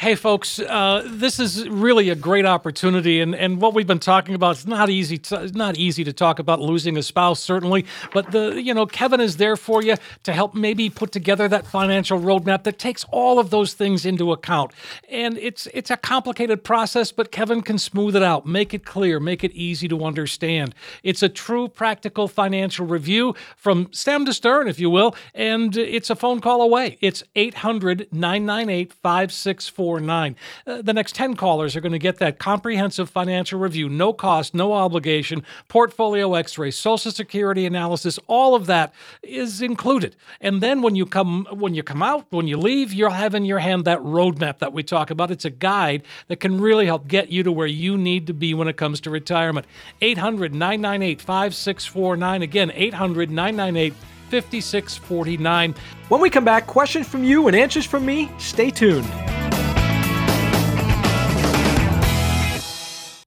Hey, 0.00 0.14
folks, 0.14 0.58
uh, 0.58 1.06
this 1.06 1.38
is 1.38 1.68
really 1.68 2.08
a 2.08 2.14
great 2.14 2.46
opportunity, 2.46 3.20
and, 3.20 3.34
and 3.34 3.60
what 3.60 3.74
we've 3.74 3.86
been 3.86 3.98
talking 3.98 4.34
about 4.34 4.56
is 4.56 4.66
not 4.66 4.88
easy. 4.88 5.18
To, 5.18 5.46
not 5.52 5.76
easy 5.76 6.04
to 6.04 6.12
talk 6.14 6.38
about 6.38 6.58
losing 6.58 6.96
a 6.96 7.02
spouse, 7.02 7.38
certainly, 7.38 7.84
but 8.14 8.32
the 8.32 8.62
you 8.62 8.72
know 8.72 8.86
Kevin 8.86 9.20
is 9.20 9.36
there 9.36 9.56
for 9.56 9.82
you 9.82 9.96
to 10.22 10.32
help 10.32 10.54
maybe 10.54 10.88
put 10.88 11.12
together 11.12 11.48
that 11.48 11.66
financial 11.66 12.18
roadmap 12.18 12.62
that 12.62 12.78
takes 12.78 13.04
all 13.10 13.38
of 13.38 13.50
those 13.50 13.74
things 13.74 14.06
into 14.06 14.32
account. 14.32 14.72
And 15.10 15.36
it's 15.36 15.68
it's 15.74 15.90
a 15.90 15.98
complicated 15.98 16.64
process, 16.64 17.12
but 17.12 17.30
Kevin 17.30 17.60
can 17.60 17.76
smooth 17.76 18.16
it 18.16 18.22
out, 18.22 18.46
make 18.46 18.72
it 18.72 18.86
clear, 18.86 19.20
make 19.20 19.44
it 19.44 19.52
easy 19.52 19.86
to 19.88 20.02
understand. 20.06 20.74
It's 21.02 21.22
a 21.22 21.28
true 21.28 21.68
practical 21.68 22.26
financial 22.26 22.86
review 22.86 23.34
from 23.54 23.92
stem 23.92 24.24
to 24.24 24.32
stern, 24.32 24.66
if 24.66 24.80
you 24.80 24.88
will, 24.88 25.14
and 25.34 25.76
it's 25.76 26.08
a 26.08 26.16
phone 26.16 26.40
call 26.40 26.62
away. 26.62 26.96
It's 27.02 27.22
800 27.36 28.08
998 28.10 28.94
5644. 28.94 29.89
849. 29.98 30.36
Uh, 30.66 30.82
the 30.82 30.92
next 30.92 31.14
10 31.14 31.36
callers 31.36 31.76
are 31.76 31.80
going 31.80 31.92
to 31.92 31.98
get 31.98 32.18
that 32.18 32.38
comprehensive 32.38 33.10
financial 33.10 33.58
review, 33.58 33.88
no 33.88 34.12
cost, 34.12 34.54
no 34.54 34.72
obligation, 34.72 35.42
portfolio 35.68 36.34
x 36.34 36.58
ray, 36.58 36.70
social 36.70 37.10
security 37.10 37.66
analysis, 37.66 38.18
all 38.26 38.54
of 38.54 38.66
that 38.66 38.92
is 39.22 39.60
included. 39.62 40.16
And 40.40 40.60
then 40.60 40.82
when 40.82 40.94
you 40.94 41.06
come 41.06 41.46
when 41.50 41.74
you 41.74 41.82
come 41.82 42.02
out, 42.02 42.26
when 42.30 42.46
you 42.46 42.56
leave, 42.56 42.92
you'll 42.92 43.10
have 43.10 43.34
in 43.34 43.44
your 43.44 43.58
hand 43.58 43.84
that 43.84 43.98
roadmap 44.00 44.58
that 44.58 44.72
we 44.72 44.82
talk 44.82 45.10
about. 45.10 45.30
It's 45.30 45.44
a 45.44 45.50
guide 45.50 46.02
that 46.28 46.36
can 46.36 46.60
really 46.60 46.86
help 46.86 47.08
get 47.08 47.30
you 47.30 47.42
to 47.42 47.52
where 47.52 47.66
you 47.66 47.96
need 47.96 48.26
to 48.28 48.34
be 48.34 48.54
when 48.54 48.68
it 48.68 48.76
comes 48.76 49.00
to 49.02 49.10
retirement. 49.10 49.66
800 50.00 50.54
998 50.54 51.20
5649. 51.20 52.42
Again, 52.42 52.72
800 52.74 53.30
998 53.30 53.94
5649. 54.30 55.74
When 56.08 56.20
we 56.20 56.30
come 56.30 56.44
back, 56.44 56.66
questions 56.66 57.06
from 57.08 57.24
you 57.24 57.46
and 57.48 57.56
answers 57.56 57.86
from 57.86 58.06
me. 58.06 58.30
Stay 58.38 58.70
tuned. 58.70 59.08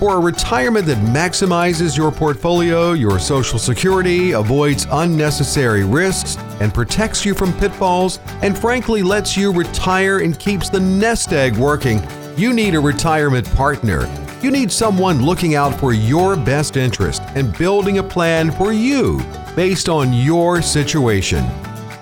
For 0.00 0.16
a 0.16 0.18
retirement 0.18 0.86
that 0.86 0.96
maximizes 0.96 1.94
your 1.94 2.10
portfolio, 2.10 2.92
your 2.92 3.18
Social 3.18 3.58
Security, 3.58 4.32
avoids 4.32 4.86
unnecessary 4.92 5.84
risks, 5.84 6.38
and 6.58 6.72
protects 6.72 7.26
you 7.26 7.34
from 7.34 7.52
pitfalls, 7.58 8.18
and 8.40 8.56
frankly 8.56 9.02
lets 9.02 9.36
you 9.36 9.52
retire 9.52 10.20
and 10.20 10.38
keeps 10.38 10.70
the 10.70 10.80
nest 10.80 11.34
egg 11.34 11.54
working, 11.58 12.02
you 12.34 12.54
need 12.54 12.74
a 12.74 12.80
retirement 12.80 13.46
partner. 13.54 14.08
You 14.40 14.50
need 14.50 14.72
someone 14.72 15.22
looking 15.22 15.54
out 15.54 15.78
for 15.78 15.92
your 15.92 16.34
best 16.34 16.78
interest 16.78 17.20
and 17.34 17.56
building 17.58 17.98
a 17.98 18.02
plan 18.02 18.50
for 18.50 18.72
you 18.72 19.20
based 19.54 19.90
on 19.90 20.14
your 20.14 20.62
situation. 20.62 21.46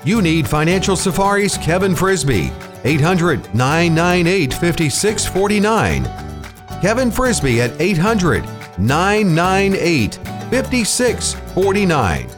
You 0.05 0.23
need 0.23 0.47
Financial 0.47 0.95
Safari's 0.95 1.59
Kevin 1.59 1.97
Frisby, 1.97 2.53
800 2.85 3.53
998 3.57 4.55
5649. 4.55 6.28
Kevin 6.81 7.11
Frisby 7.11 7.61
at 7.61 7.81
800 7.81 8.45
998 8.79 10.15
5649. 10.51 12.38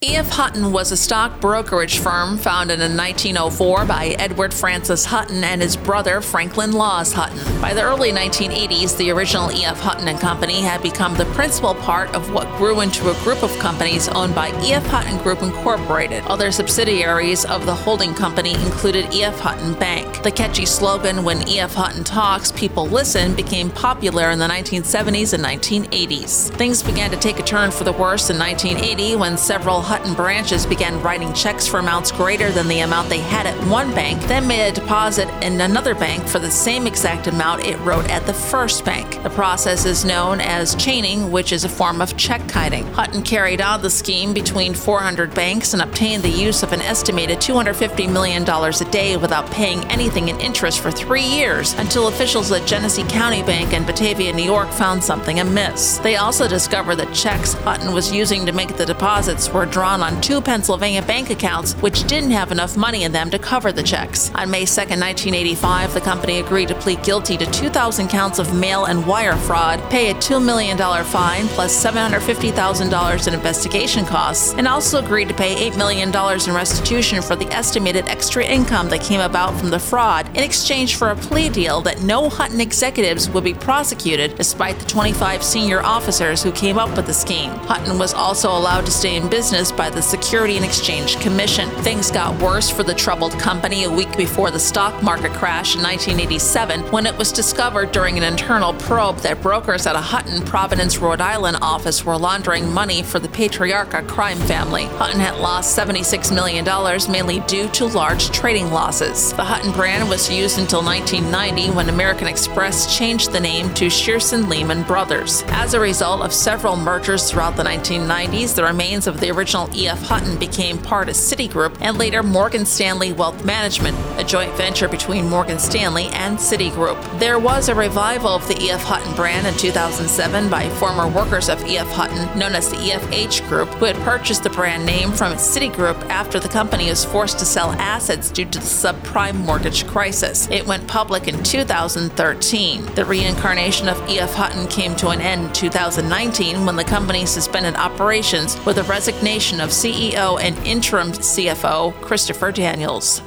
E.F. 0.00 0.28
Hutton 0.28 0.70
was 0.70 0.92
a 0.92 0.96
stock 0.96 1.40
brokerage 1.40 1.98
firm 1.98 2.38
founded 2.38 2.78
in 2.78 2.96
1904 2.96 3.84
by 3.84 4.14
Edward 4.20 4.54
Francis 4.54 5.04
Hutton 5.04 5.42
and 5.42 5.60
his 5.60 5.76
brother 5.76 6.20
Franklin 6.20 6.70
Laws 6.70 7.12
Hutton. 7.12 7.60
By 7.60 7.74
the 7.74 7.82
early 7.82 8.12
1980s, 8.12 8.96
the 8.96 9.10
original 9.10 9.50
E.F. 9.50 9.80
Hutton 9.80 10.06
and 10.06 10.20
Company 10.20 10.60
had 10.60 10.84
become 10.84 11.16
the 11.16 11.24
principal 11.34 11.74
part 11.74 12.14
of 12.14 12.32
what 12.32 12.46
grew 12.58 12.80
into 12.80 13.10
a 13.10 13.24
group 13.24 13.42
of 13.42 13.50
companies 13.58 14.06
owned 14.10 14.36
by 14.36 14.50
E.F. 14.62 14.86
Hutton 14.86 15.20
Group 15.24 15.42
Incorporated. 15.42 16.22
Other 16.26 16.52
subsidiaries 16.52 17.44
of 17.46 17.66
the 17.66 17.74
holding 17.74 18.14
company 18.14 18.54
included 18.54 19.12
E.F. 19.12 19.40
Hutton 19.40 19.74
Bank. 19.80 20.22
The 20.22 20.30
catchy 20.30 20.64
slogan 20.64 21.24
"When 21.24 21.48
E.F. 21.48 21.74
Hutton 21.74 22.04
talks, 22.04 22.52
people 22.52 22.86
listen" 22.86 23.34
became 23.34 23.68
popular 23.68 24.30
in 24.30 24.38
the 24.38 24.46
1970s 24.46 25.34
and 25.34 25.42
1980s. 25.42 26.50
Things 26.50 26.84
began 26.84 27.10
to 27.10 27.16
take 27.16 27.40
a 27.40 27.42
turn 27.42 27.72
for 27.72 27.82
the 27.82 27.90
worse 27.90 28.30
in 28.30 28.38
1980 28.38 29.16
when 29.16 29.36
several 29.36 29.87
Hutton 29.88 30.12
branches 30.12 30.66
began 30.66 31.00
writing 31.00 31.32
checks 31.32 31.66
for 31.66 31.78
amounts 31.78 32.12
greater 32.12 32.50
than 32.50 32.68
the 32.68 32.80
amount 32.80 33.08
they 33.08 33.20
had 33.20 33.46
at 33.46 33.56
one 33.68 33.90
bank, 33.94 34.20
then 34.24 34.46
made 34.46 34.68
a 34.68 34.70
deposit 34.70 35.30
in 35.42 35.58
another 35.62 35.94
bank 35.94 36.28
for 36.28 36.38
the 36.38 36.50
same 36.50 36.86
exact 36.86 37.26
amount 37.26 37.64
it 37.64 37.78
wrote 37.78 38.06
at 38.10 38.26
the 38.26 38.34
first 38.34 38.84
bank. 38.84 39.22
The 39.22 39.30
process 39.30 39.86
is 39.86 40.04
known 40.04 40.42
as 40.42 40.74
chaining, 40.74 41.30
which 41.32 41.52
is 41.52 41.64
a 41.64 41.70
form 41.70 42.02
of 42.02 42.18
check 42.18 42.46
kiting. 42.48 42.84
Hutton 42.92 43.22
carried 43.22 43.62
out 43.62 43.80
the 43.80 43.88
scheme 43.88 44.34
between 44.34 44.74
400 44.74 45.32
banks 45.32 45.72
and 45.72 45.80
obtained 45.80 46.22
the 46.22 46.28
use 46.28 46.62
of 46.62 46.74
an 46.74 46.82
estimated 46.82 47.38
$250 47.38 48.12
million 48.12 48.42
a 48.42 48.90
day 48.90 49.16
without 49.16 49.50
paying 49.50 49.82
anything 49.86 50.28
in 50.28 50.38
interest 50.38 50.80
for 50.80 50.90
three 50.90 51.24
years 51.24 51.72
until 51.78 52.08
officials 52.08 52.52
at 52.52 52.66
Genesee 52.66 53.04
County 53.04 53.42
Bank 53.42 53.72
in 53.72 53.86
Batavia, 53.86 54.34
New 54.34 54.44
York 54.44 54.68
found 54.68 55.02
something 55.02 55.40
amiss. 55.40 55.96
They 55.96 56.16
also 56.16 56.46
discovered 56.46 56.96
that 56.96 57.14
checks 57.14 57.54
Hutton 57.54 57.94
was 57.94 58.12
using 58.12 58.44
to 58.44 58.52
make 58.52 58.76
the 58.76 58.84
deposits 58.84 59.50
were 59.50 59.64
drawn 59.78 60.02
on 60.02 60.20
two 60.20 60.40
Pennsylvania 60.40 61.00
bank 61.02 61.30
accounts 61.30 61.74
which 61.74 62.02
didn't 62.08 62.32
have 62.32 62.50
enough 62.50 62.76
money 62.76 63.04
in 63.04 63.12
them 63.12 63.30
to 63.30 63.38
cover 63.38 63.70
the 63.70 63.80
checks. 63.80 64.28
On 64.34 64.50
May 64.50 64.64
2, 64.64 64.80
1985, 64.80 65.94
the 65.94 66.00
company 66.00 66.40
agreed 66.40 66.66
to 66.66 66.74
plead 66.74 67.00
guilty 67.04 67.36
to 67.36 67.46
2,000 67.46 68.08
counts 68.08 68.40
of 68.40 68.52
mail 68.52 68.86
and 68.86 69.06
wire 69.06 69.36
fraud, 69.36 69.78
pay 69.88 70.10
a 70.10 70.14
$2 70.14 70.44
million 70.44 70.76
fine 71.04 71.46
plus 71.54 71.72
$750,000 71.80 73.28
in 73.28 73.34
investigation 73.34 74.04
costs, 74.04 74.52
and 74.54 74.66
also 74.66 74.98
agreed 74.98 75.28
to 75.28 75.34
pay 75.34 75.70
$8 75.70 75.78
million 75.78 76.08
in 76.08 76.52
restitution 76.52 77.22
for 77.22 77.36
the 77.36 77.46
estimated 77.52 78.08
extra 78.08 78.44
income 78.44 78.88
that 78.88 79.00
came 79.00 79.20
about 79.20 79.56
from 79.60 79.70
the 79.70 79.78
fraud 79.78 80.26
in 80.36 80.42
exchange 80.42 80.96
for 80.96 81.10
a 81.10 81.16
plea 81.16 81.48
deal 81.48 81.80
that 81.82 82.02
no 82.02 82.28
Hutton 82.28 82.60
executives 82.60 83.30
would 83.30 83.44
be 83.44 83.54
prosecuted 83.54 84.34
despite 84.34 84.76
the 84.80 84.86
25 84.86 85.44
senior 85.44 85.80
officers 85.82 86.42
who 86.42 86.50
came 86.50 86.78
up 86.78 86.96
with 86.96 87.06
the 87.06 87.14
scheme. 87.14 87.52
Hutton 87.70 87.96
was 87.96 88.12
also 88.12 88.48
allowed 88.48 88.84
to 88.84 88.90
stay 88.90 89.14
in 89.14 89.28
business 89.28 89.67
by 89.76 89.90
the 89.90 90.02
Security 90.02 90.56
and 90.56 90.64
Exchange 90.64 91.18
Commission. 91.20 91.68
Things 91.82 92.10
got 92.10 92.40
worse 92.40 92.70
for 92.70 92.82
the 92.82 92.94
troubled 92.94 93.32
company 93.38 93.84
a 93.84 93.90
week 93.90 94.16
before 94.16 94.50
the 94.50 94.58
stock 94.58 95.02
market 95.02 95.32
crash 95.32 95.74
in 95.74 95.82
1987 95.82 96.80
when 96.92 97.06
it 97.06 97.16
was 97.16 97.32
discovered 97.32 97.92
during 97.92 98.16
an 98.16 98.24
internal 98.24 98.74
probe 98.74 99.18
that 99.18 99.42
brokers 99.42 99.86
at 99.86 99.96
a 99.96 100.00
Hutton, 100.00 100.42
Providence, 100.42 100.98
Rhode 100.98 101.20
Island 101.20 101.58
office 101.62 102.04
were 102.04 102.16
laundering 102.16 102.72
money 102.72 103.02
for 103.02 103.18
the 103.18 103.28
Patriarca 103.28 104.06
crime 104.08 104.38
family. 104.38 104.86
Hutton 104.86 105.20
had 105.20 105.36
lost 105.36 105.76
$76 105.76 106.34
million, 106.34 106.64
mainly 107.10 107.40
due 107.46 107.68
to 107.70 107.86
large 107.86 108.30
trading 108.30 108.70
losses. 108.70 109.32
The 109.32 109.44
Hutton 109.44 109.72
brand 109.72 110.08
was 110.08 110.30
used 110.30 110.58
until 110.58 110.82
1990 110.82 111.74
when 111.76 111.88
American 111.88 112.28
Express 112.28 112.96
changed 112.96 113.32
the 113.32 113.40
name 113.40 113.72
to 113.74 113.86
Shearson 113.86 114.48
Lehman 114.48 114.82
Brothers. 114.84 115.42
As 115.48 115.74
a 115.74 115.80
result 115.80 116.22
of 116.22 116.32
several 116.32 116.76
mergers 116.76 117.30
throughout 117.30 117.56
the 117.56 117.62
1990s, 117.62 118.54
the 118.54 118.64
remains 118.64 119.06
of 119.06 119.20
the 119.20 119.30
original 119.30 119.57
E.F. 119.72 120.02
Hutton 120.02 120.38
became 120.38 120.78
part 120.78 121.08
of 121.08 121.16
Citigroup 121.16 121.76
and 121.80 121.98
later 121.98 122.22
Morgan 122.22 122.64
Stanley 122.64 123.12
Wealth 123.12 123.44
Management, 123.44 123.96
a 124.16 124.22
joint 124.22 124.52
venture 124.54 124.86
between 124.86 125.28
Morgan 125.28 125.58
Stanley 125.58 126.06
and 126.12 126.38
Citigroup. 126.38 127.18
There 127.18 127.40
was 127.40 127.68
a 127.68 127.74
revival 127.74 128.30
of 128.30 128.46
the 128.46 128.62
E.F. 128.62 128.84
Hutton 128.84 129.14
brand 129.16 129.46
in 129.46 129.54
2007 129.54 130.48
by 130.48 130.68
former 130.70 131.08
workers 131.08 131.48
of 131.48 131.60
E.F. 131.66 131.88
Hutton, 131.88 132.38
known 132.38 132.54
as 132.54 132.68
the 132.68 132.76
EFH 132.76 133.48
Group, 133.48 133.68
who 133.70 133.86
had 133.86 133.96
purchased 133.96 134.42
the 134.42 134.50
brand 134.50 134.86
name 134.86 135.10
from 135.10 135.32
Citigroup 135.32 135.98
after 136.08 136.38
the 136.38 136.48
company 136.48 136.90
was 136.90 137.04
forced 137.04 137.38
to 137.38 137.44
sell 137.44 137.72
assets 137.72 138.30
due 138.30 138.44
to 138.44 138.58
the 138.58 138.64
subprime 138.64 139.36
mortgage 139.46 139.86
crisis. 139.86 140.48
It 140.50 140.66
went 140.66 140.86
public 140.86 141.26
in 141.26 141.42
2013. 141.42 142.84
The 142.94 143.04
reincarnation 143.04 143.88
of 143.88 144.08
E.F. 144.08 144.34
Hutton 144.34 144.68
came 144.68 144.94
to 144.96 145.08
an 145.08 145.22
end 145.22 145.38
in 145.38 145.52
2019 145.54 146.66
when 146.66 146.76
the 146.76 146.84
company 146.84 147.24
suspended 147.24 147.74
operations 147.76 148.62
with 148.66 148.78
a 148.78 148.82
resignation 148.84 149.47
of 149.54 149.70
CEO 149.70 150.40
and 150.40 150.56
interim 150.66 151.12
CFO 151.12 151.92
Christopher 152.02 152.52
Daniels. 152.52 153.22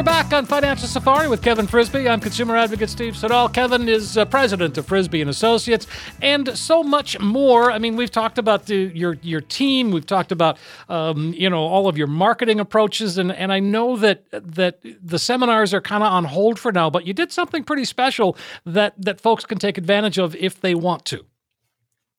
We're 0.00 0.04
back 0.04 0.32
on 0.32 0.46
Financial 0.46 0.88
Safari 0.88 1.28
with 1.28 1.42
Kevin 1.42 1.66
Frisby. 1.66 2.08
I'm 2.08 2.20
consumer 2.20 2.56
advocate 2.56 2.88
Steve 2.88 3.14
Siddall. 3.14 3.50
Kevin 3.50 3.86
is 3.86 4.16
uh, 4.16 4.24
president 4.24 4.78
of 4.78 4.86
Frisby 4.86 5.20
and 5.20 5.28
Associates, 5.28 5.86
and 6.22 6.56
so 6.56 6.82
much 6.82 7.20
more. 7.20 7.70
I 7.70 7.78
mean, 7.78 7.96
we've 7.96 8.10
talked 8.10 8.38
about 8.38 8.64
the, 8.64 8.90
your 8.94 9.18
your 9.20 9.42
team. 9.42 9.90
We've 9.90 10.06
talked 10.06 10.32
about 10.32 10.56
um, 10.88 11.34
you 11.34 11.50
know 11.50 11.64
all 11.64 11.86
of 11.86 11.98
your 11.98 12.06
marketing 12.06 12.60
approaches, 12.60 13.18
and 13.18 13.30
and 13.30 13.52
I 13.52 13.60
know 13.60 13.94
that 13.98 14.24
that 14.30 14.80
the 14.82 15.18
seminars 15.18 15.74
are 15.74 15.82
kind 15.82 16.02
of 16.02 16.10
on 16.10 16.24
hold 16.24 16.58
for 16.58 16.72
now. 16.72 16.88
But 16.88 17.06
you 17.06 17.12
did 17.12 17.30
something 17.30 17.62
pretty 17.62 17.84
special 17.84 18.38
that 18.64 18.94
that 18.96 19.20
folks 19.20 19.44
can 19.44 19.58
take 19.58 19.76
advantage 19.76 20.16
of 20.16 20.34
if 20.36 20.62
they 20.62 20.74
want 20.74 21.04
to. 21.04 21.26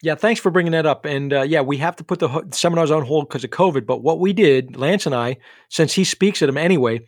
Yeah, 0.04 0.14
thanks 0.14 0.40
for 0.40 0.52
bringing 0.52 0.74
that 0.74 0.86
up. 0.86 1.06
And 1.06 1.34
uh, 1.34 1.42
yeah, 1.42 1.62
we 1.62 1.78
have 1.78 1.96
to 1.96 2.04
put 2.04 2.20
the 2.20 2.28
ho- 2.28 2.44
seminars 2.52 2.92
on 2.92 3.04
hold 3.04 3.28
because 3.28 3.44
of 3.44 3.50
COVID. 3.50 3.88
But 3.88 4.04
what 4.04 4.20
we 4.20 4.34
did, 4.34 4.78
Lance 4.78 5.08
and 5.08 5.16
I, 5.16 5.38
since 5.70 5.94
he 5.94 6.04
speaks 6.04 6.44
at 6.44 6.46
them 6.46 6.58
anyway, 6.58 7.02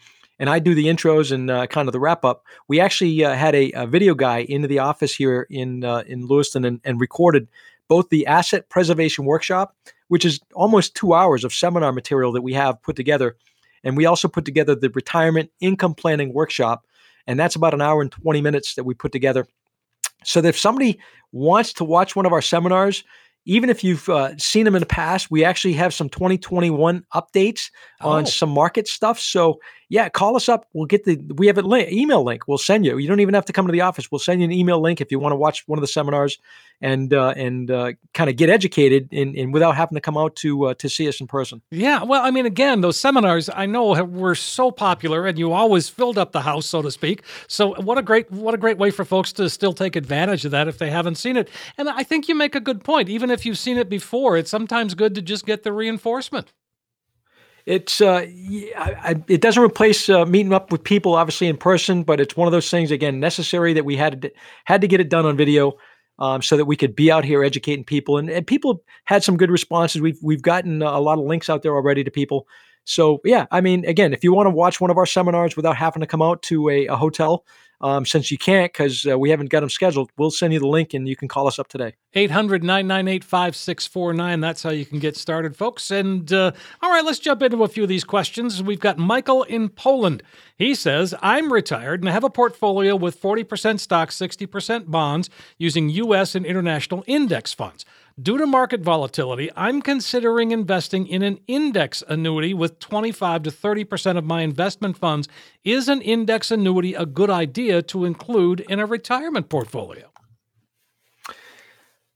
and 0.43 0.49
I 0.49 0.59
do 0.59 0.75
the 0.75 0.87
intros 0.87 1.31
and 1.31 1.49
uh, 1.49 1.67
kind 1.67 1.87
of 1.87 1.93
the 1.93 2.01
wrap 2.01 2.25
up. 2.25 2.43
We 2.67 2.81
actually 2.81 3.23
uh, 3.23 3.33
had 3.33 3.55
a, 3.55 3.71
a, 3.71 3.87
video 3.87 4.13
guy 4.13 4.39
into 4.39 4.67
the 4.67 4.79
office 4.79 5.15
here 5.15 5.47
in 5.49 5.85
uh, 5.85 6.03
in 6.05 6.27
Lewiston 6.27 6.65
and, 6.65 6.81
and, 6.83 6.99
recorded 6.99 7.47
both 7.87 8.09
the 8.09 8.27
asset 8.27 8.67
preservation 8.67 9.23
workshop, 9.23 9.73
which 10.09 10.25
is 10.25 10.41
almost 10.53 10.95
two 10.95 11.13
hours 11.13 11.45
of 11.45 11.53
seminar 11.53 11.93
material 11.93 12.33
that 12.33 12.41
we 12.41 12.51
have 12.51 12.81
put 12.81 12.97
together, 12.97 13.37
and 13.85 13.95
we 13.95 14.05
also 14.05 14.27
put 14.27 14.43
together 14.43 14.75
the 14.75 14.89
retirement 14.89 15.49
income 15.61 15.95
planning 15.95 16.33
workshop, 16.33 16.85
and 17.25 17.39
that's 17.39 17.55
about 17.55 17.73
an 17.73 17.81
hour 17.81 18.01
and 18.01 18.11
twenty 18.11 18.41
minutes 18.41 18.75
that 18.75 18.83
we 18.83 18.93
put 18.93 19.13
together. 19.13 19.47
So 20.25 20.41
that 20.41 20.49
if 20.49 20.59
somebody 20.59 20.99
wants 21.31 21.71
to 21.73 21.85
watch 21.85 22.17
one 22.17 22.25
of 22.25 22.33
our 22.33 22.41
seminars, 22.41 23.05
even 23.45 23.69
if 23.69 23.83
you've 23.83 24.07
uh, 24.09 24.37
seen 24.37 24.65
them 24.65 24.75
in 24.75 24.79
the 24.79 24.85
past, 24.85 25.29
we 25.29 25.43
actually 25.43 25.73
have 25.73 25.93
some 25.93 26.09
2021 26.09 27.05
updates 27.13 27.71
oh. 28.01 28.09
on 28.09 28.25
some 28.25 28.49
market 28.49 28.87
stuff. 28.87 29.19
So 29.19 29.59
yeah, 29.89 30.09
call 30.09 30.35
us 30.35 30.47
up. 30.47 30.65
We'll 30.73 30.85
get 30.85 31.03
the 31.03 31.17
we 31.35 31.47
have 31.47 31.57
an 31.57 31.65
link, 31.65 31.91
email 31.91 32.23
link. 32.23 32.47
We'll 32.47 32.57
send 32.57 32.85
you. 32.85 32.97
You 32.97 33.07
don't 33.07 33.19
even 33.19 33.33
have 33.33 33.45
to 33.45 33.53
come 33.53 33.67
to 33.67 33.71
the 33.71 33.81
office. 33.81 34.11
We'll 34.11 34.19
send 34.19 34.41
you 34.41 34.45
an 34.45 34.51
email 34.51 34.81
link 34.81 35.01
if 35.01 35.11
you 35.11 35.19
want 35.19 35.33
to 35.33 35.37
watch 35.37 35.67
one 35.67 35.77
of 35.77 35.81
the 35.81 35.87
seminars 35.87 36.39
and 36.84 37.13
uh, 37.13 37.34
and 37.38 37.71
uh, 37.71 37.93
kind 38.13 38.29
of 38.29 38.36
get 38.36 38.49
educated 38.49 39.07
in, 39.11 39.34
in 39.36 39.51
without 39.53 39.75
having 39.77 39.95
to 39.95 40.01
come 40.01 40.17
out 40.17 40.36
to 40.36 40.65
uh, 40.65 40.73
to 40.75 40.89
see 40.89 41.07
us 41.07 41.21
in 41.21 41.27
person. 41.27 41.61
Yeah, 41.71 42.03
well, 42.03 42.21
I 42.21 42.29
mean, 42.29 42.45
again, 42.45 42.81
those 42.81 42.99
seminars 42.99 43.49
I 43.55 43.65
know 43.65 43.93
have, 43.93 44.09
were 44.09 44.36
so 44.36 44.69
popular, 44.69 45.25
and 45.25 45.39
you 45.39 45.53
always 45.53 45.88
filled 45.88 46.17
up 46.17 46.34
the 46.34 46.41
house, 46.41 46.65
so 46.65 46.81
to 46.81 46.91
speak. 46.91 47.23
So 47.47 47.73
what 47.81 47.97
a 47.97 48.01
great 48.01 48.29
what 48.29 48.53
a 48.53 48.57
great 48.57 48.77
way 48.77 48.91
for 48.91 49.05
folks 49.05 49.31
to 49.34 49.49
still 49.49 49.73
take 49.73 49.95
advantage 49.95 50.43
of 50.43 50.51
that 50.51 50.67
if 50.67 50.77
they 50.77 50.91
haven't 50.91 51.15
seen 51.15 51.38
it. 51.38 51.49
And 51.77 51.89
I 51.89 52.03
think 52.03 52.27
you 52.27 52.36
make 52.36 52.53
a 52.53 52.59
good 52.59 52.84
point. 52.84 53.07
Even 53.07 53.31
if 53.31 53.45
you've 53.45 53.57
seen 53.57 53.77
it 53.77 53.89
before, 53.89 54.36
it's 54.36 54.51
sometimes 54.51 54.93
good 54.93 55.15
to 55.15 55.21
just 55.21 55.45
get 55.45 55.63
the 55.63 55.71
reinforcement 55.71 56.51
it's 57.65 58.01
uh, 58.01 58.25
I, 58.77 58.95
I, 59.01 59.23
it 59.27 59.41
doesn't 59.41 59.63
replace 59.63 60.09
uh, 60.09 60.25
meeting 60.25 60.51
up 60.53 60.71
with 60.71 60.84
people 60.84 61.15
obviously 61.15 61.47
in 61.47 61.57
person, 61.57 62.03
but 62.03 62.19
it's 62.19 62.36
one 62.36 62.47
of 62.47 62.51
those 62.51 62.69
things 62.69 62.91
again 62.91 63.19
necessary 63.19 63.73
that 63.73 63.86
we 63.86 63.95
had 63.95 64.23
to, 64.23 64.31
had 64.65 64.81
to 64.81 64.88
get 64.88 64.99
it 64.99 65.09
done 65.09 65.25
on 65.25 65.38
video. 65.38 65.77
Um, 66.20 66.43
so 66.43 66.57
that 66.57 66.66
we 66.66 66.76
could 66.76 66.95
be 66.95 67.11
out 67.11 67.26
here 67.26 67.43
educating 67.43 67.84
people, 67.84 68.18
and, 68.20 68.30
and 68.30 68.45
people 68.45 68.84
had 69.05 69.24
some 69.24 69.36
good 69.36 69.49
responses. 69.49 69.99
We've 69.99 70.20
we've 70.22 70.43
gotten 70.43 70.84
a 70.84 70.99
lot 70.99 71.18
of 71.18 71.26
links 71.26 71.49
out 71.49 71.64
there 71.64 71.74
already 71.74 72.03
to 72.03 72.11
people, 72.11 72.47
So 72.86 73.22
yeah, 73.24 73.45
I 73.51 73.61
mean, 73.61 73.86
again, 73.86 74.14
if 74.14 74.24
you 74.24 74.34
want 74.34 74.47
to 74.47 74.51
watch 74.51 74.82
one 74.82 74.91
of 74.91 74.97
our 74.97 75.05
seminars 75.05 75.55
without 75.55 75.78
having 75.78 76.01
to 76.01 76.07
come 76.07 76.22
out 76.22 76.41
to 76.43 76.70
a, 76.70 76.88
a 76.88 76.95
hotel, 76.95 77.45
um, 77.84 78.05
since 78.05 78.31
you 78.31 78.38
can't 78.38 78.71
because 78.71 79.05
uh, 79.05 79.19
we 79.19 79.29
haven't 79.29 79.49
got 79.49 79.59
them 79.59 79.69
scheduled, 79.69 80.09
we'll 80.17 80.31
send 80.31 80.53
you 80.53 80.59
the 80.59 80.67
link 80.67 80.93
and 80.93 81.07
you 81.07 81.15
can 81.17 81.27
call 81.27 81.47
us 81.47 81.59
up 81.59 81.67
today. 81.67 81.93
800 82.13 82.63
998 82.63 83.23
5649. 83.23 84.39
That's 84.39 84.63
how 84.63 84.69
you 84.69 84.86
can 84.86 84.99
get 84.99 85.17
started, 85.17 85.55
folks. 85.55 85.91
And 85.91 86.31
uh, 86.31 86.53
all 86.81 86.89
right, 86.89 87.03
let's 87.03 87.19
jump 87.19 87.43
into 87.43 87.63
a 87.63 87.67
few 87.67 87.84
of 87.84 87.89
these 87.89 88.05
questions. 88.05 88.63
We've 88.63 88.79
got 88.79 88.97
Michael 88.97 89.43
in 89.43 89.67
Poland. 89.67 90.23
He 90.55 90.73
says, 90.75 91.13
I'm 91.21 91.51
retired 91.51 91.99
and 91.99 92.09
I 92.09 92.13
have 92.13 92.23
a 92.23 92.29
portfolio 92.29 92.95
with 92.95 93.21
40% 93.21 93.79
stocks, 93.79 94.17
60% 94.17 94.89
bonds 94.89 95.29
using 95.57 95.89
U.S. 95.89 96.36
and 96.36 96.45
international 96.45 97.03
index 97.05 97.53
funds. 97.53 97.86
Due 98.22 98.38
to 98.38 98.45
market 98.45 98.82
volatility, 98.82 99.49
I'm 99.55 99.82
considering 99.82 100.51
investing 100.51 101.07
in 101.07 101.24
an 101.24 101.39
index 101.47 102.03
annuity 102.07 102.53
with 102.53 102.78
25 102.78 103.43
to 103.43 103.49
30% 103.49 104.18
of 104.18 104.24
my 104.24 104.41
investment 104.41 104.97
funds. 104.97 105.28
Is 105.64 105.89
an 105.89 105.99
index 106.01 106.51
annuity 106.51 106.93
a 106.93 107.07
good 107.07 107.32
idea 107.32 107.82
to 107.84 108.05
include 108.05 108.59
in 108.70 108.80
a 108.80 108.86
retirement 108.86 109.49
portfolio? 109.49 110.11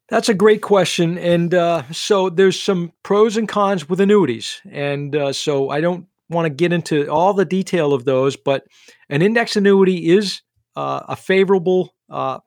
That's 0.09 0.29
a 0.29 0.35
great 0.35 0.61
question. 0.61 1.17
And 1.17 1.55
uh, 1.55 1.83
so 1.91 2.29
there's 2.29 2.61
some 2.61 2.93
pros 3.01 3.35
and 3.35 3.47
cons 3.49 3.89
with 3.89 3.99
annuities. 3.99 4.61
And 4.69 5.15
uh, 5.15 5.33
so 5.33 5.71
I 5.71 5.81
don't 5.81 6.05
want 6.29 6.45
to 6.45 6.49
get 6.49 6.71
into 6.71 7.07
all 7.07 7.33
the 7.33 7.43
detail 7.43 7.91
of 7.91 8.05
those, 8.05 8.35
but 8.35 8.67
an 9.09 9.23
index 9.23 9.55
annuity 9.55 10.09
is 10.09 10.43
uh, 10.75 11.01
a 11.07 11.15
favorable 11.15 11.95
uh, 12.09 12.37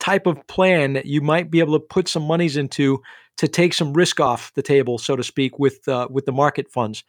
type 0.00 0.26
of 0.26 0.44
plan 0.46 0.94
that 0.94 1.06
you 1.06 1.20
might 1.20 1.50
be 1.50 1.60
able 1.60 1.78
to 1.78 1.84
put 1.84 2.08
some 2.08 2.24
monies 2.24 2.56
into 2.56 3.00
to 3.36 3.46
take 3.46 3.72
some 3.72 3.92
risk 3.92 4.20
off 4.20 4.52
the 4.54 4.62
table, 4.62 4.98
so 4.98 5.16
to 5.16 5.22
speak, 5.22 5.58
with 5.58 5.86
uh, 5.88 6.08
with 6.10 6.26
the 6.26 6.32
market 6.32 6.70
funds. 6.70 7.04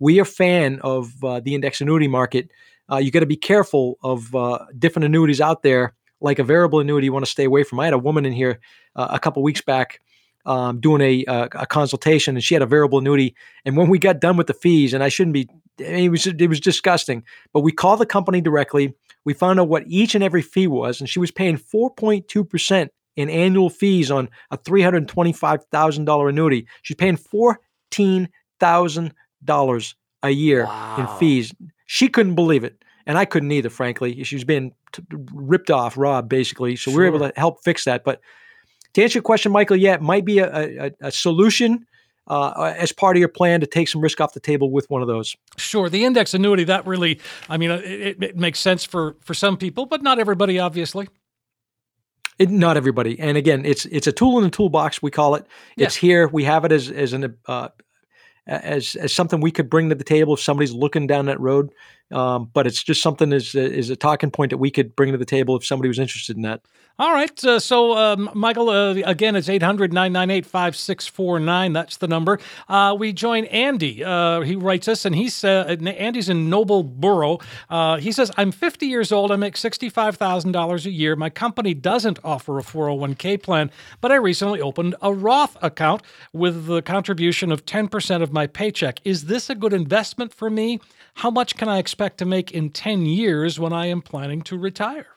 We 0.00 0.20
are 0.20 0.24
fan 0.24 0.80
of 0.82 1.12
uh, 1.22 1.40
the 1.40 1.54
index 1.54 1.80
annuity 1.80 2.08
market. 2.08 2.50
Uh, 2.90 2.96
you 2.96 3.10
got 3.10 3.20
to 3.20 3.26
be 3.26 3.36
careful 3.36 3.98
of 4.02 4.34
uh, 4.34 4.64
different 4.78 5.04
annuities 5.04 5.40
out 5.40 5.62
there, 5.62 5.94
like 6.20 6.38
a 6.38 6.44
variable 6.44 6.80
annuity. 6.80 7.06
You 7.06 7.12
want 7.12 7.26
to 7.26 7.30
stay 7.30 7.44
away 7.44 7.64
from. 7.64 7.80
I 7.80 7.84
had 7.84 7.94
a 7.94 7.98
woman 7.98 8.24
in 8.24 8.32
here 8.32 8.60
uh, 8.96 9.08
a 9.10 9.18
couple 9.18 9.42
weeks 9.42 9.60
back 9.60 10.00
um, 10.46 10.80
doing 10.80 11.02
a, 11.02 11.24
a, 11.28 11.48
a 11.60 11.66
consultation, 11.66 12.36
and 12.36 12.42
she 12.42 12.54
had 12.54 12.62
a 12.62 12.66
variable 12.66 12.98
annuity. 12.98 13.34
And 13.64 13.76
when 13.76 13.88
we 13.88 13.98
got 13.98 14.20
done 14.20 14.36
with 14.36 14.46
the 14.46 14.54
fees, 14.54 14.94
and 14.94 15.04
I 15.04 15.10
shouldn't 15.10 15.34
be, 15.34 15.48
it 15.78 16.10
was 16.10 16.26
it 16.26 16.48
was 16.48 16.60
disgusting. 16.60 17.24
But 17.52 17.60
we 17.60 17.72
called 17.72 18.00
the 18.00 18.06
company 18.06 18.40
directly 18.40 18.94
we 19.28 19.34
found 19.34 19.60
out 19.60 19.68
what 19.68 19.84
each 19.86 20.14
and 20.14 20.24
every 20.24 20.40
fee 20.40 20.66
was, 20.66 21.00
and 21.00 21.08
she 21.08 21.18
was 21.18 21.30
paying 21.30 21.58
4.2% 21.58 22.88
in 23.14 23.28
annual 23.28 23.68
fees 23.68 24.10
on 24.10 24.30
a 24.50 24.56
$325,000 24.56 26.28
annuity. 26.30 26.66
She's 26.80 26.96
paying 26.96 27.18
$14,000 27.18 29.94
a 30.22 30.30
year 30.30 30.64
wow. 30.64 30.96
in 30.96 31.06
fees. 31.18 31.52
She 31.84 32.08
couldn't 32.08 32.36
believe 32.36 32.64
it. 32.64 32.82
And 33.06 33.18
I 33.18 33.26
couldn't 33.26 33.52
either, 33.52 33.68
frankly. 33.68 34.24
She 34.24 34.34
was 34.34 34.44
being 34.44 34.72
t- 34.92 35.02
ripped 35.34 35.70
off, 35.70 35.98
robbed, 35.98 36.30
basically. 36.30 36.76
So 36.76 36.90
sure. 36.90 36.98
we 36.98 37.00
were 37.00 37.08
able 37.14 37.28
to 37.28 37.38
help 37.38 37.62
fix 37.62 37.84
that. 37.84 38.04
But 38.04 38.22
to 38.94 39.02
answer 39.02 39.18
your 39.18 39.22
question, 39.22 39.52
Michael, 39.52 39.76
yeah, 39.76 39.92
it 39.92 40.00
might 40.00 40.24
be 40.24 40.38
a, 40.38 40.86
a, 40.86 40.90
a 41.02 41.12
solution 41.12 41.86
uh, 42.28 42.74
as 42.76 42.92
part 42.92 43.16
of 43.16 43.20
your 43.20 43.28
plan 43.28 43.60
to 43.60 43.66
take 43.66 43.88
some 43.88 44.00
risk 44.00 44.20
off 44.20 44.34
the 44.34 44.40
table 44.40 44.70
with 44.70 44.88
one 44.90 45.02
of 45.02 45.08
those. 45.08 45.36
Sure, 45.56 45.88
the 45.88 46.04
index 46.04 46.34
annuity 46.34 46.64
that 46.64 46.86
really, 46.86 47.20
I 47.48 47.56
mean, 47.56 47.70
uh, 47.70 47.80
it, 47.84 48.22
it 48.22 48.36
makes 48.36 48.60
sense 48.60 48.84
for 48.84 49.16
for 49.20 49.34
some 49.34 49.56
people, 49.56 49.86
but 49.86 50.02
not 50.02 50.18
everybody, 50.18 50.58
obviously. 50.58 51.08
It, 52.38 52.50
not 52.50 52.76
everybody, 52.76 53.18
and 53.18 53.36
again, 53.36 53.64
it's 53.64 53.84
it's 53.86 54.06
a 54.06 54.12
tool 54.12 54.38
in 54.38 54.44
the 54.44 54.50
toolbox. 54.50 55.02
We 55.02 55.10
call 55.10 55.34
it. 55.34 55.44
It's 55.76 56.00
yeah. 56.00 56.08
here. 56.08 56.28
We 56.28 56.44
have 56.44 56.64
it 56.64 56.70
as 56.70 56.90
as 56.90 57.12
an 57.12 57.36
uh, 57.46 57.68
as 58.46 58.94
as 58.94 59.12
something 59.12 59.40
we 59.40 59.50
could 59.50 59.68
bring 59.68 59.88
to 59.88 59.94
the 59.94 60.04
table 60.04 60.34
if 60.34 60.40
somebody's 60.40 60.72
looking 60.72 61.06
down 61.06 61.26
that 61.26 61.40
road. 61.40 61.72
Um, 62.10 62.50
but 62.52 62.66
it's 62.66 62.82
just 62.82 63.02
something 63.02 63.32
is 63.32 63.54
is 63.54 63.90
a 63.90 63.96
talking 63.96 64.30
point 64.30 64.50
that 64.50 64.58
we 64.58 64.70
could 64.70 64.96
bring 64.96 65.12
to 65.12 65.18
the 65.18 65.24
table 65.24 65.56
if 65.56 65.64
somebody 65.64 65.88
was 65.88 65.98
interested 65.98 66.36
in 66.36 66.42
that. 66.42 66.62
All 67.00 67.12
right. 67.12 67.44
Uh, 67.44 67.60
so, 67.60 67.96
um, 67.96 68.28
Michael, 68.34 68.70
uh, 68.70 68.94
again, 69.04 69.36
it's 69.36 69.48
800 69.48 69.92
998 69.92 70.44
5649. 70.44 71.72
That's 71.72 71.96
the 71.98 72.08
number. 72.08 72.40
Uh, 72.68 72.96
we 72.98 73.12
join 73.12 73.44
Andy. 73.44 74.02
Uh, 74.02 74.40
he 74.40 74.56
writes 74.56 74.88
us, 74.88 75.04
and 75.04 75.14
he's 75.14 75.44
uh, 75.44 75.76
Andy's 75.80 76.28
in 76.28 76.50
Nobleboro. 76.50 77.40
Uh, 77.70 77.98
he 77.98 78.10
says, 78.10 78.32
I'm 78.36 78.50
50 78.50 78.86
years 78.86 79.12
old. 79.12 79.30
I 79.30 79.36
make 79.36 79.54
$65,000 79.54 80.86
a 80.86 80.90
year. 80.90 81.14
My 81.14 81.30
company 81.30 81.72
doesn't 81.72 82.18
offer 82.24 82.58
a 82.58 82.62
401k 82.62 83.40
plan, 83.40 83.70
but 84.00 84.10
I 84.10 84.16
recently 84.16 84.60
opened 84.60 84.96
a 85.00 85.12
Roth 85.12 85.56
account 85.62 86.02
with 86.32 86.66
the 86.66 86.82
contribution 86.82 87.52
of 87.52 87.64
10% 87.64 88.22
of 88.22 88.32
my 88.32 88.48
paycheck. 88.48 88.98
Is 89.04 89.26
this 89.26 89.48
a 89.48 89.54
good 89.54 89.72
investment 89.72 90.34
for 90.34 90.50
me? 90.50 90.80
How 91.18 91.32
much 91.32 91.56
can 91.56 91.68
I 91.68 91.78
expect 91.78 92.18
to 92.18 92.24
make 92.24 92.52
in 92.52 92.70
10 92.70 93.04
years 93.04 93.58
when 93.58 93.72
I 93.72 93.86
am 93.86 94.02
planning 94.02 94.40
to 94.42 94.56
retire? 94.56 95.16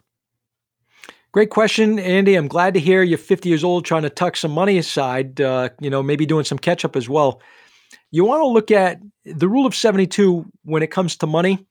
Great 1.31 1.51
question, 1.51 1.99
Andy. 1.99 2.33
I'm 2.33 2.47
glad 2.47 2.73
to 2.73 2.79
hear 2.79 3.03
you're 3.03 3.19
50 3.19 3.47
years 3.47 3.63
old 3.63 3.85
trying 3.85 4.01
to 4.01 4.09
tuck 4.09 4.35
some 4.35 4.49
money 4.49 4.79
aside, 4.79 5.39
uh, 5.39 5.69
you 5.79 5.91
know, 5.91 6.01
maybe 6.01 6.25
doing 6.25 6.43
some 6.43 6.57
catch 6.57 6.83
up 6.83 6.95
as 6.95 7.07
well. 7.07 7.39
You 8.09 8.25
want 8.25 8.41
to 8.41 8.47
look 8.47 8.71
at 8.71 8.99
the 9.25 9.47
rule 9.47 9.67
of 9.67 9.75
72 9.75 10.43
when 10.63 10.81
it 10.81 10.89
comes 10.89 11.17
to 11.17 11.27
money, 11.27 11.67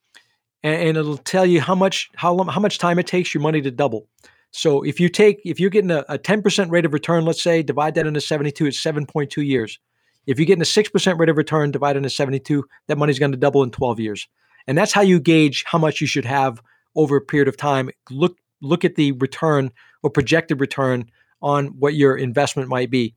and, 0.62 0.76
and 0.81 0.97
it'll 0.97 1.16
tell 1.16 1.45
you 1.45 1.61
how 1.61 1.74
much 1.74 2.09
how, 2.14 2.33
long, 2.33 2.47
how 2.47 2.61
much 2.61 2.78
time 2.78 3.01
it 3.01 3.09
takes 3.09 3.35
your 3.35 3.43
money 3.43 3.61
to 3.62 3.72
double. 3.72 4.07
So 4.53 4.85
if 4.85 5.01
you 5.01 5.09
take 5.09 5.41
if 5.45 5.59
you're 5.59 5.70
getting 5.70 5.91
a, 5.91 6.05
a 6.09 6.20
10% 6.20 6.70
rate 6.70 6.85
of 6.85 6.93
return, 6.93 7.24
let's 7.24 7.43
say, 7.43 7.64
divide 7.64 7.97
that 7.97 8.07
into 8.07 8.20
72, 8.20 8.64
it's 8.64 8.81
7.2 8.81 9.45
years. 9.45 9.81
If 10.26 10.38
you're 10.38 10.46
getting 10.46 10.62
a 10.62 10.64
6% 10.64 11.18
rate 11.18 11.28
of 11.28 11.36
return 11.36 11.70
divided 11.70 11.98
into 11.98 12.10
72, 12.10 12.64
that 12.88 12.98
money's 12.98 13.18
going 13.18 13.32
to 13.32 13.38
double 13.38 13.62
in 13.62 13.70
12 13.70 14.00
years. 14.00 14.28
And 14.66 14.76
that's 14.76 14.92
how 14.92 15.00
you 15.00 15.20
gauge 15.20 15.64
how 15.66 15.78
much 15.78 16.00
you 16.00 16.06
should 16.06 16.24
have 16.24 16.62
over 16.94 17.16
a 17.16 17.20
period 17.20 17.48
of 17.48 17.56
time. 17.56 17.90
Look 18.10 18.36
look 18.62 18.84
at 18.84 18.94
the 18.94 19.12
return 19.12 19.70
or 20.02 20.10
projected 20.10 20.60
return 20.60 21.10
on 21.40 21.68
what 21.78 21.94
your 21.94 22.16
investment 22.16 22.68
might 22.68 22.90
be. 22.90 23.14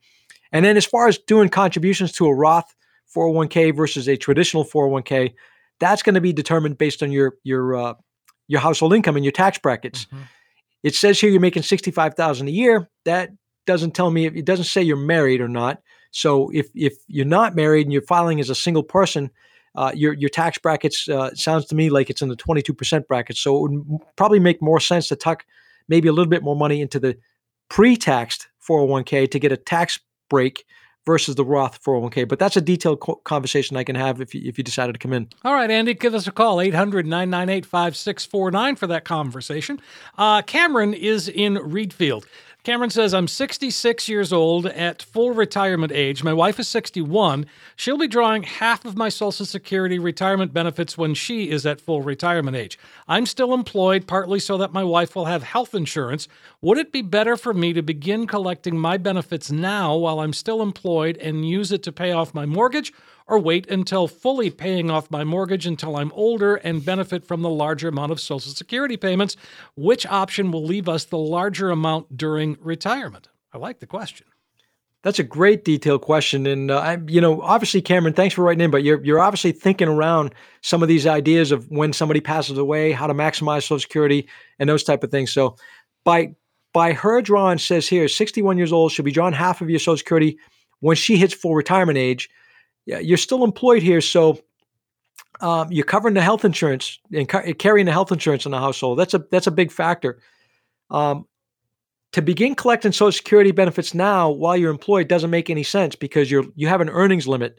And 0.52 0.64
then 0.64 0.76
as 0.76 0.86
far 0.86 1.06
as 1.06 1.18
doing 1.18 1.50
contributions 1.50 2.12
to 2.12 2.26
a 2.26 2.34
Roth 2.34 2.74
401k 3.14 3.76
versus 3.76 4.08
a 4.08 4.16
traditional 4.16 4.64
401k, 4.64 5.34
that's 5.80 6.02
going 6.02 6.14
to 6.14 6.20
be 6.20 6.32
determined 6.32 6.78
based 6.78 7.02
on 7.02 7.12
your 7.12 7.34
your 7.42 7.76
uh, 7.76 7.94
your 8.48 8.60
household 8.60 8.94
income 8.94 9.16
and 9.16 9.24
your 9.24 9.32
tax 9.32 9.58
brackets. 9.58 10.06
Mm-hmm. 10.06 10.22
It 10.82 10.94
says 10.94 11.18
here 11.18 11.30
you're 11.30 11.40
making 11.40 11.62
65,000 11.62 12.46
a 12.46 12.50
year. 12.50 12.90
That 13.04 13.30
doesn't 13.66 13.94
tell 13.94 14.10
me 14.10 14.26
if 14.26 14.34
it 14.34 14.44
doesn't 14.44 14.66
say 14.66 14.82
you're 14.82 14.96
married 14.96 15.40
or 15.40 15.48
not. 15.48 15.80
So 16.14 16.48
if 16.50 16.68
if 16.74 16.94
you're 17.08 17.26
not 17.26 17.56
married 17.56 17.86
and 17.86 17.92
you're 17.92 18.02
filing 18.02 18.38
as 18.38 18.48
a 18.48 18.54
single 18.54 18.84
person, 18.84 19.30
uh, 19.74 19.90
your 19.94 20.12
your 20.12 20.30
tax 20.30 20.58
brackets 20.58 21.08
uh, 21.08 21.34
sounds 21.34 21.66
to 21.66 21.74
me 21.74 21.90
like 21.90 22.08
it's 22.08 22.22
in 22.22 22.28
the 22.28 22.36
22% 22.36 23.06
bracket. 23.08 23.36
So 23.36 23.56
it 23.56 23.72
would 23.72 24.00
probably 24.16 24.38
make 24.38 24.62
more 24.62 24.78
sense 24.78 25.08
to 25.08 25.16
tuck 25.16 25.44
maybe 25.88 26.08
a 26.08 26.12
little 26.12 26.30
bit 26.30 26.44
more 26.44 26.54
money 26.54 26.80
into 26.80 27.00
the 27.00 27.18
pre-taxed 27.68 28.48
401k 28.66 29.28
to 29.30 29.38
get 29.40 29.50
a 29.50 29.56
tax 29.56 29.98
break 30.30 30.64
versus 31.04 31.34
the 31.34 31.44
Roth 31.44 31.82
401k. 31.82 32.28
But 32.28 32.38
that's 32.38 32.56
a 32.56 32.60
detailed 32.60 33.00
co- 33.00 33.20
conversation 33.24 33.76
I 33.76 33.84
can 33.84 33.96
have 33.96 34.20
if 34.20 34.34
you, 34.34 34.40
if 34.44 34.56
you 34.56 34.64
decided 34.64 34.92
to 34.94 34.98
come 34.98 35.12
in. 35.12 35.28
All 35.44 35.52
right, 35.52 35.70
Andy, 35.70 35.94
give 35.94 36.14
us 36.14 36.26
a 36.26 36.32
call, 36.32 36.60
800 36.60 37.06
998 37.06 37.66
5649 37.66 38.76
for 38.76 38.86
that 38.86 39.04
conversation. 39.04 39.80
Uh, 40.16 40.40
Cameron 40.42 40.94
is 40.94 41.28
in 41.28 41.56
Readfield. 41.56 42.24
Cameron 42.64 42.88
says, 42.88 43.12
I'm 43.12 43.28
66 43.28 44.08
years 44.08 44.32
old 44.32 44.64
at 44.64 45.02
full 45.02 45.32
retirement 45.32 45.92
age. 45.92 46.24
My 46.24 46.32
wife 46.32 46.58
is 46.58 46.66
61. 46.66 47.44
She'll 47.76 47.98
be 47.98 48.08
drawing 48.08 48.44
half 48.44 48.86
of 48.86 48.96
my 48.96 49.10
Social 49.10 49.44
Security 49.44 49.98
retirement 49.98 50.54
benefits 50.54 50.96
when 50.96 51.12
she 51.12 51.50
is 51.50 51.66
at 51.66 51.78
full 51.78 52.00
retirement 52.00 52.56
age. 52.56 52.78
I'm 53.06 53.26
still 53.26 53.52
employed, 53.52 54.06
partly 54.06 54.40
so 54.40 54.56
that 54.56 54.72
my 54.72 54.82
wife 54.82 55.14
will 55.14 55.26
have 55.26 55.42
health 55.42 55.74
insurance. 55.74 56.26
Would 56.62 56.78
it 56.78 56.90
be 56.90 57.02
better 57.02 57.36
for 57.36 57.52
me 57.52 57.74
to 57.74 57.82
begin 57.82 58.26
collecting 58.26 58.78
my 58.78 58.96
benefits 58.96 59.52
now 59.52 59.94
while 59.94 60.20
I'm 60.20 60.32
still 60.32 60.62
employed 60.62 61.18
and 61.18 61.46
use 61.46 61.70
it 61.70 61.82
to 61.82 61.92
pay 61.92 62.12
off 62.12 62.32
my 62.32 62.46
mortgage? 62.46 62.94
Or 63.26 63.38
wait 63.38 63.68
until 63.70 64.06
fully 64.06 64.50
paying 64.50 64.90
off 64.90 65.10
my 65.10 65.24
mortgage 65.24 65.66
until 65.66 65.96
I'm 65.96 66.12
older 66.12 66.56
and 66.56 66.84
benefit 66.84 67.26
from 67.26 67.42
the 67.42 67.50
larger 67.50 67.88
amount 67.88 68.12
of 68.12 68.20
Social 68.20 68.52
Security 68.52 68.96
payments? 68.96 69.36
Which 69.76 70.06
option 70.06 70.50
will 70.50 70.64
leave 70.64 70.88
us 70.88 71.04
the 71.04 71.18
larger 71.18 71.70
amount 71.70 72.16
during 72.16 72.56
retirement? 72.60 73.28
I 73.52 73.58
like 73.58 73.80
the 73.80 73.86
question. 73.86 74.26
That's 75.02 75.18
a 75.18 75.24
great 75.24 75.64
detailed 75.66 76.00
question, 76.00 76.46
and 76.46 76.70
uh, 76.70 76.78
I, 76.78 76.98
you 77.06 77.20
know, 77.20 77.42
obviously, 77.42 77.82
Cameron, 77.82 78.14
thanks 78.14 78.34
for 78.34 78.42
writing 78.42 78.64
in. 78.64 78.70
But 78.70 78.84
you're 78.84 79.04
you're 79.04 79.20
obviously 79.20 79.52
thinking 79.52 79.86
around 79.86 80.34
some 80.62 80.82
of 80.82 80.88
these 80.88 81.06
ideas 81.06 81.52
of 81.52 81.70
when 81.70 81.92
somebody 81.92 82.20
passes 82.20 82.56
away, 82.56 82.90
how 82.92 83.06
to 83.06 83.12
maximize 83.12 83.64
Social 83.64 83.80
Security, 83.80 84.26
and 84.58 84.66
those 84.66 84.82
type 84.82 85.04
of 85.04 85.10
things. 85.10 85.30
So, 85.30 85.56
by 86.04 86.34
by 86.72 86.94
her 86.94 87.20
drawing 87.20 87.58
says 87.58 87.86
here, 87.86 88.08
61 88.08 88.56
years 88.56 88.72
old, 88.72 88.92
should 88.92 89.04
be 89.04 89.12
drawing 89.12 89.34
half 89.34 89.60
of 89.60 89.68
your 89.68 89.78
Social 89.78 89.98
Security 89.98 90.38
when 90.80 90.96
she 90.96 91.18
hits 91.18 91.34
full 91.34 91.54
retirement 91.54 91.98
age 91.98 92.30
yeah, 92.86 92.98
you're 93.00 93.18
still 93.18 93.44
employed 93.44 93.82
here, 93.82 94.00
so 94.00 94.40
um, 95.40 95.72
you're 95.72 95.84
covering 95.84 96.14
the 96.14 96.22
health 96.22 96.44
insurance 96.44 96.98
and 97.12 97.28
ca- 97.28 97.52
carrying 97.54 97.86
the 97.86 97.92
health 97.92 98.12
insurance 98.12 98.46
in 98.46 98.52
the 98.52 98.58
household. 98.60 98.98
That's 98.98 99.14
a 99.14 99.24
that's 99.30 99.46
a 99.46 99.50
big 99.52 99.72
factor. 99.72 100.20
Um, 100.90 101.26
to 102.12 102.22
begin 102.22 102.54
collecting 102.54 102.92
Social 102.92 103.12
Security 103.12 103.50
benefits 103.52 103.94
now 103.94 104.30
while 104.30 104.56
you're 104.56 104.70
employed 104.70 105.08
doesn't 105.08 105.30
make 105.30 105.50
any 105.50 105.64
sense 105.64 105.96
because 105.96 106.30
you're 106.30 106.44
you 106.56 106.68
have 106.68 106.80
an 106.80 106.90
earnings 106.90 107.26
limit. 107.28 107.58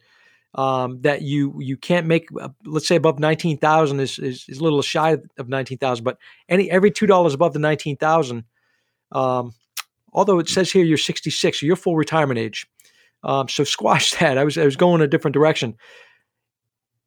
um, 0.55 1.01
that 1.01 1.21
you 1.21 1.55
you 1.61 1.78
can't 1.78 2.07
make 2.07 2.28
uh, 2.39 2.49
let's 2.65 2.88
say 2.88 2.95
above 2.95 3.19
19,000 3.19 3.99
is, 3.99 4.19
is 4.19 4.45
is 4.47 4.59
a 4.59 4.63
little 4.63 4.82
shy 4.82 5.17
of 5.38 5.49
19,000 5.49 6.03
but 6.03 6.17
any 6.49 6.71
every 6.71 6.91
$2 6.91 7.34
above 7.34 7.53
the 7.53 7.59
19,000 7.59 8.43
um, 9.11 9.53
although 10.13 10.39
it 10.39 10.49
says 10.49 10.71
here 10.71 10.86
you're 10.86 10.97
66 10.97 11.59
so 11.59 11.65
you're 11.65 11.76
full 11.76 11.95
retirement 11.97 12.39
age 12.39 12.67
um, 13.24 13.47
so 13.47 13.63
squash 13.76 14.11
that 14.11 14.38
I 14.38 14.43
was 14.43 14.57
I 14.57 14.66
was 14.66 14.76
going 14.76 15.01
a 15.01 15.07
different 15.07 15.34
direction 15.34 15.76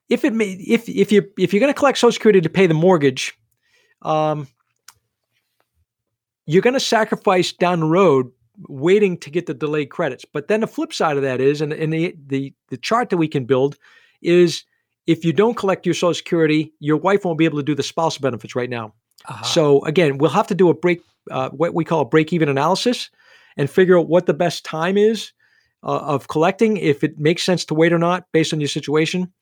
if 0.08 0.24
it 0.24 0.32
may, 0.32 0.52
if 0.52 0.88
if 0.88 1.12
you 1.12 1.28
if 1.38 1.52
you're 1.52 1.60
going 1.60 1.72
to 1.72 1.78
collect 1.78 1.98
social 1.98 2.12
security 2.12 2.40
to 2.40 2.48
pay 2.48 2.66
the 2.66 2.74
mortgage 2.74 3.38
um, 4.02 4.46
you're 6.46 6.62
going 6.62 6.74
to 6.74 6.80
sacrifice 6.80 7.52
down 7.52 7.80
the 7.80 7.86
road 7.86 8.30
waiting 8.68 9.18
to 9.18 9.30
get 9.30 9.46
the 9.46 9.54
delayed 9.54 9.90
credits. 9.90 10.24
But 10.24 10.48
then 10.48 10.60
the 10.60 10.66
flip 10.66 10.92
side 10.94 11.16
of 11.16 11.22
that 11.22 11.40
is, 11.40 11.60
and, 11.60 11.72
and 11.72 11.92
the, 11.92 12.16
the, 12.26 12.54
the 12.68 12.78
chart 12.78 13.10
that 13.10 13.18
we 13.18 13.28
can 13.28 13.44
build 13.44 13.76
is 14.22 14.64
if 15.06 15.24
you 15.24 15.32
don't 15.32 15.56
collect 15.56 15.86
your 15.86 15.94
Social 15.94 16.14
Security, 16.14 16.72
your 16.80 16.96
wife 16.96 17.24
won't 17.24 17.38
be 17.38 17.44
able 17.44 17.58
to 17.58 17.64
do 17.64 17.74
the 17.74 17.82
spousal 17.82 18.22
benefits 18.22 18.56
right 18.56 18.70
now. 18.70 18.94
Uh-huh. 19.26 19.44
So 19.44 19.84
again, 19.84 20.18
we'll 20.18 20.30
have 20.30 20.46
to 20.48 20.54
do 20.54 20.70
a 20.70 20.74
break, 20.74 21.02
uh, 21.30 21.50
what 21.50 21.74
we 21.74 21.84
call 21.84 22.00
a 22.00 22.04
break 22.06 22.32
even 22.32 22.48
analysis, 22.48 23.10
and 23.56 23.68
figure 23.68 23.98
out 23.98 24.08
what 24.08 24.26
the 24.26 24.34
best 24.34 24.64
time 24.64 24.96
is 24.96 25.32
uh, 25.82 25.98
of 25.98 26.28
collecting, 26.28 26.76
if 26.76 27.04
it 27.04 27.18
makes 27.18 27.44
sense 27.44 27.64
to 27.66 27.74
wait 27.74 27.92
or 27.92 27.98
not 27.98 28.26
based 28.32 28.52
on 28.52 28.60
your 28.60 28.68
situation. 28.68 29.32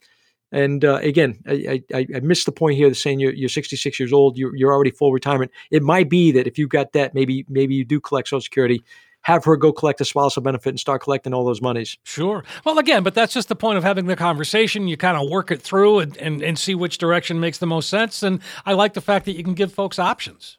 And 0.52 0.84
uh, 0.84 1.00
again, 1.02 1.40
I, 1.46 1.82
I, 1.92 2.06
I, 2.14 2.20
missed 2.20 2.46
the 2.46 2.52
point 2.52 2.76
here. 2.76 2.92
Saying 2.94 3.18
you're, 3.18 3.34
you're 3.34 3.48
66 3.48 3.98
years 3.98 4.12
old, 4.12 4.38
you're, 4.38 4.54
you're 4.54 4.72
already 4.72 4.92
full 4.92 5.12
retirement. 5.12 5.50
It 5.72 5.82
might 5.82 6.08
be 6.08 6.30
that 6.32 6.46
if 6.46 6.56
you've 6.56 6.68
got 6.68 6.92
debt, 6.92 7.14
maybe 7.14 7.44
maybe 7.48 7.74
you 7.74 7.84
do 7.84 8.00
collect 8.00 8.28
Social 8.28 8.40
Security 8.40 8.82
have 9.26 9.44
her 9.44 9.56
go 9.56 9.72
collect 9.72 10.00
a 10.00 10.04
spousal 10.04 10.40
benefit 10.40 10.68
and 10.68 10.78
start 10.78 11.02
collecting 11.02 11.34
all 11.34 11.44
those 11.44 11.60
monies. 11.60 11.98
Sure. 12.04 12.44
Well, 12.64 12.78
again, 12.78 13.02
but 13.02 13.12
that's 13.12 13.34
just 13.34 13.48
the 13.48 13.56
point 13.56 13.76
of 13.76 13.82
having 13.82 14.06
the 14.06 14.14
conversation. 14.14 14.86
You 14.86 14.96
kind 14.96 15.16
of 15.16 15.28
work 15.28 15.50
it 15.50 15.60
through 15.60 15.98
and, 15.98 16.16
and, 16.18 16.40
and 16.42 16.56
see 16.56 16.76
which 16.76 16.96
direction 16.98 17.40
makes 17.40 17.58
the 17.58 17.66
most 17.66 17.90
sense. 17.90 18.22
And 18.22 18.40
I 18.64 18.74
like 18.74 18.94
the 18.94 19.00
fact 19.00 19.24
that 19.24 19.32
you 19.32 19.42
can 19.42 19.54
give 19.54 19.72
folks 19.72 19.98
options. 19.98 20.58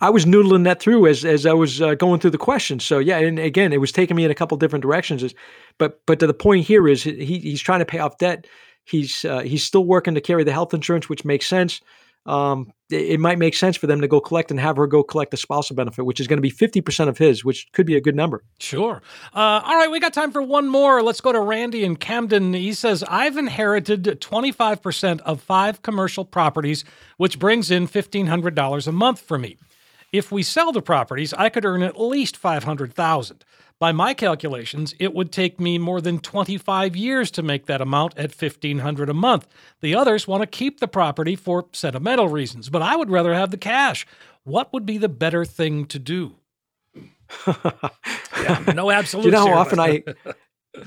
I 0.00 0.10
was 0.10 0.24
noodling 0.24 0.64
that 0.64 0.80
through 0.80 1.06
as 1.06 1.24
as 1.24 1.46
I 1.46 1.52
was 1.52 1.80
uh, 1.80 1.94
going 1.94 2.20
through 2.20 2.30
the 2.30 2.38
questions. 2.38 2.84
So 2.84 2.98
yeah, 2.98 3.18
and 3.18 3.38
again, 3.38 3.72
it 3.72 3.80
was 3.80 3.92
taking 3.92 4.16
me 4.16 4.24
in 4.24 4.30
a 4.30 4.34
couple 4.34 4.56
different 4.56 4.82
directions. 4.82 5.34
But 5.78 6.00
but 6.06 6.20
to 6.20 6.26
the 6.26 6.34
point 6.34 6.66
here 6.66 6.88
is 6.88 7.02
he 7.02 7.38
he's 7.38 7.60
trying 7.60 7.80
to 7.80 7.86
pay 7.86 7.98
off 7.98 8.18
debt. 8.18 8.46
He's 8.84 9.24
uh, 9.24 9.40
he's 9.40 9.64
still 9.64 9.84
working 9.84 10.14
to 10.14 10.20
carry 10.20 10.44
the 10.44 10.52
health 10.52 10.74
insurance, 10.74 11.08
which 11.08 11.24
makes 11.24 11.46
sense 11.46 11.80
um, 12.26 12.72
it, 12.90 13.12
it, 13.12 13.20
might 13.20 13.38
make 13.38 13.54
sense 13.54 13.76
for 13.76 13.86
them 13.86 14.00
to 14.00 14.08
go 14.08 14.20
collect 14.20 14.50
and 14.50 14.58
have 14.58 14.76
her 14.76 14.86
go 14.86 15.02
collect 15.02 15.34
a 15.34 15.36
spousal 15.36 15.76
benefit, 15.76 16.04
which 16.04 16.20
is 16.20 16.26
going 16.26 16.38
to 16.38 16.42
be 16.42 16.50
50% 16.50 17.08
of 17.08 17.18
his, 17.18 17.44
which 17.44 17.70
could 17.72 17.86
be 17.86 17.96
a 17.96 18.00
good 18.00 18.16
number. 18.16 18.42
Sure. 18.58 19.02
Uh, 19.34 19.60
all 19.64 19.76
right, 19.76 19.90
we 19.90 20.00
got 20.00 20.14
time 20.14 20.32
for 20.32 20.42
one 20.42 20.68
more. 20.68 21.02
Let's 21.02 21.20
go 21.20 21.32
to 21.32 21.40
Randy 21.40 21.84
in 21.84 21.96
Camden. 21.96 22.54
He 22.54 22.72
says, 22.72 23.04
I've 23.08 23.36
inherited 23.36 24.04
25% 24.04 25.20
of 25.20 25.42
five 25.42 25.82
commercial 25.82 26.24
properties, 26.24 26.84
which 27.18 27.38
brings 27.38 27.70
in 27.70 27.86
$1,500 27.86 28.86
a 28.86 28.92
month 28.92 29.20
for 29.20 29.38
me. 29.38 29.58
If 30.14 30.30
we 30.30 30.44
sell 30.44 30.70
the 30.70 30.80
properties, 30.80 31.34
I 31.34 31.48
could 31.48 31.64
earn 31.64 31.82
at 31.82 32.00
least 32.00 32.36
500000 32.36 33.44
by 33.80 33.90
my 33.90 34.14
calculations, 34.14 34.94
it 35.00 35.12
would 35.12 35.32
take 35.32 35.58
me 35.58 35.76
more 35.76 36.00
than 36.00 36.20
25 36.20 36.94
years 36.94 37.32
to 37.32 37.42
make 37.42 37.66
that 37.66 37.80
amount 37.80 38.16
at 38.16 38.30
1500 38.30 39.08
a 39.08 39.14
month. 39.14 39.48
The 39.80 39.96
others 39.96 40.28
want 40.28 40.42
to 40.42 40.46
keep 40.46 40.78
the 40.78 40.86
property 40.86 41.34
for 41.34 41.66
sentimental 41.72 42.28
reasons, 42.28 42.70
but 42.70 42.80
I 42.80 42.94
would 42.94 43.10
rather 43.10 43.34
have 43.34 43.50
the 43.50 43.56
cash. 43.56 44.06
What 44.44 44.72
would 44.72 44.86
be 44.86 44.98
the 44.98 45.08
better 45.08 45.44
thing 45.44 45.86
to 45.86 45.98
do? 45.98 46.36
yeah, 47.46 48.72
no 48.72 48.92
absolute. 48.92 49.24
you 49.24 49.32
know 49.32 49.48
how 49.48 49.54
often 49.54 49.80
I 49.80 50.04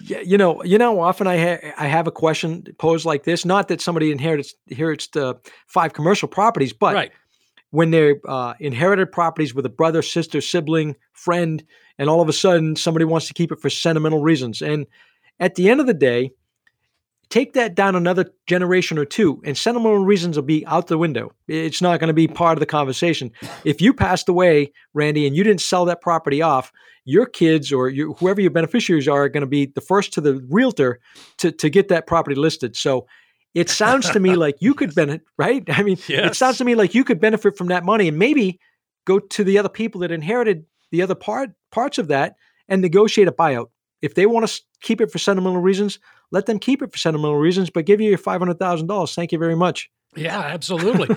Yeah, 0.03 0.19
you 0.19 0.37
know, 0.37 0.63
you 0.63 0.77
know, 0.77 0.99
often 0.99 1.27
I 1.27 1.37
ha- 1.37 1.73
I 1.77 1.87
have 1.87 2.07
a 2.07 2.11
question 2.11 2.63
posed 2.77 3.05
like 3.05 3.23
this. 3.23 3.45
Not 3.45 3.69
that 3.69 3.81
somebody 3.81 4.11
inherits 4.11 4.53
inherits 4.67 5.07
the 5.07 5.39
five 5.65 5.93
commercial 5.93 6.27
properties, 6.27 6.73
but 6.73 6.93
right. 6.93 7.11
When 7.77 7.91
they're 7.91 8.19
uh, 8.27 8.55
inherited 8.59 9.11
properties 9.11 9.53
with 9.53 9.63
a 9.63 9.69
brother, 9.69 10.01
sister, 10.01 10.41
sibling, 10.41 10.95
friend, 11.13 11.63
and 11.99 12.09
all 12.09 12.21
of 12.21 12.27
a 12.27 12.33
sudden 12.33 12.75
somebody 12.75 13.05
wants 13.05 13.27
to 13.27 13.35
keep 13.35 13.51
it 13.51 13.59
for 13.59 13.69
sentimental 13.69 14.19
reasons. 14.19 14.63
And 14.63 14.87
at 15.39 15.53
the 15.53 15.69
end 15.69 15.79
of 15.79 15.85
the 15.85 15.93
day, 15.93 16.31
take 17.29 17.53
that 17.53 17.75
down 17.75 17.95
another 17.95 18.33
generation 18.47 18.97
or 18.97 19.05
two, 19.05 19.39
and 19.45 19.55
sentimental 19.55 20.03
reasons 20.03 20.37
will 20.37 20.43
be 20.43 20.65
out 20.65 20.87
the 20.87 20.97
window. 20.97 21.31
It's 21.47 21.79
not 21.79 21.99
going 21.99 22.07
to 22.07 22.15
be 22.15 22.27
part 22.27 22.57
of 22.57 22.61
the 22.61 22.65
conversation. 22.65 23.31
If 23.63 23.79
you 23.79 23.93
passed 23.93 24.27
away, 24.27 24.71
Randy, 24.95 25.27
and 25.27 25.35
you 25.35 25.43
didn't 25.43 25.61
sell 25.61 25.85
that 25.85 26.01
property 26.01 26.41
off, 26.41 26.71
your 27.05 27.27
kids 27.27 27.71
or 27.71 27.89
your, 27.89 28.13
whoever 28.15 28.41
your 28.41 28.49
beneficiaries 28.49 29.07
are, 29.07 29.25
are 29.25 29.29
going 29.29 29.41
to 29.41 29.45
be 29.45 29.67
the 29.67 29.81
first 29.81 30.13
to 30.13 30.21
the 30.21 30.43
realtor 30.49 30.99
to, 31.37 31.51
to 31.51 31.69
get 31.69 31.89
that 31.89 32.07
property 32.07 32.35
listed. 32.35 32.75
So 32.75 33.05
it 33.53 33.69
sounds 33.69 34.09
to 34.11 34.19
me 34.19 34.35
like 34.35 34.55
you 34.59 34.73
could 34.73 34.93
benefit, 34.95 35.21
right? 35.37 35.63
I 35.67 35.83
mean, 35.83 35.97
yes. 36.07 36.31
it 36.31 36.35
sounds 36.35 36.57
to 36.59 36.65
me 36.65 36.75
like 36.75 36.93
you 36.93 37.03
could 37.03 37.19
benefit 37.19 37.57
from 37.57 37.67
that 37.67 37.83
money 37.83 38.07
and 38.07 38.17
maybe 38.17 38.59
go 39.05 39.19
to 39.19 39.43
the 39.43 39.57
other 39.57 39.69
people 39.69 40.01
that 40.01 40.11
inherited 40.11 40.65
the 40.91 41.01
other 41.01 41.15
part 41.15 41.51
parts 41.71 41.97
of 41.97 42.07
that 42.09 42.35
and 42.67 42.81
negotiate 42.81 43.27
a 43.27 43.31
buyout. 43.31 43.67
If 44.01 44.15
they 44.15 44.25
want 44.25 44.47
to 44.47 44.61
keep 44.81 45.01
it 45.01 45.11
for 45.11 45.17
sentimental 45.17 45.61
reasons, 45.61 45.99
let 46.31 46.45
them 46.45 46.59
keep 46.59 46.81
it 46.81 46.91
for 46.91 46.97
sentimental 46.97 47.37
reasons, 47.37 47.69
but 47.69 47.85
give 47.85 47.99
you 47.99 48.09
your 48.09 48.17
five 48.17 48.39
hundred 48.39 48.59
thousand 48.59 48.87
dollars. 48.87 49.15
Thank 49.15 49.31
you 49.31 49.39
very 49.39 49.55
much. 49.55 49.89
Yeah, 50.17 50.39
absolutely. 50.39 51.15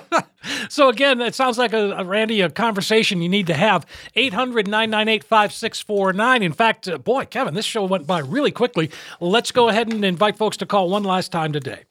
so 0.68 0.88
again, 0.88 1.20
it 1.20 1.34
sounds 1.34 1.58
like 1.58 1.74
a, 1.74 1.90
a, 1.92 2.04
Randy 2.04 2.40
a 2.40 2.50
conversation 2.50 3.20
you 3.20 3.28
need 3.28 3.48
to 3.48 3.54
have. 3.54 3.84
800-998-5649. 4.16 6.42
In 6.42 6.52
fact, 6.52 6.88
uh, 6.88 6.98
boy, 6.98 7.26
Kevin, 7.26 7.54
this 7.54 7.66
show 7.66 7.84
went 7.84 8.06
by 8.06 8.20
really 8.20 8.50
quickly. 8.50 8.90
Let's 9.20 9.52
go 9.52 9.68
ahead 9.68 9.92
and 9.92 10.02
invite 10.04 10.38
folks 10.38 10.56
to 10.58 10.66
call 10.66 10.88
one 10.88 11.04
last 11.04 11.30
time 11.30 11.52
today. 11.52 11.84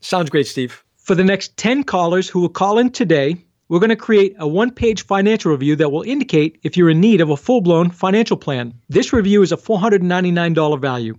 Sounds 0.00 0.30
great, 0.30 0.48
Steve. 0.48 0.82
For 0.96 1.14
the 1.14 1.24
next 1.24 1.56
10 1.56 1.84
callers 1.84 2.28
who 2.28 2.40
will 2.40 2.48
call 2.48 2.78
in 2.78 2.90
today, 2.90 3.36
we're 3.68 3.78
going 3.78 3.90
to 3.90 3.96
create 3.96 4.34
a 4.38 4.46
one 4.46 4.70
page 4.70 5.06
financial 5.06 5.50
review 5.52 5.76
that 5.76 5.90
will 5.90 6.02
indicate 6.02 6.58
if 6.62 6.76
you're 6.76 6.90
in 6.90 7.00
need 7.00 7.20
of 7.20 7.30
a 7.30 7.36
full 7.36 7.60
blown 7.60 7.90
financial 7.90 8.36
plan. 8.36 8.74
This 8.88 9.12
review 9.12 9.42
is 9.42 9.52
a 9.52 9.56
$499 9.56 10.80
value. 10.80 11.18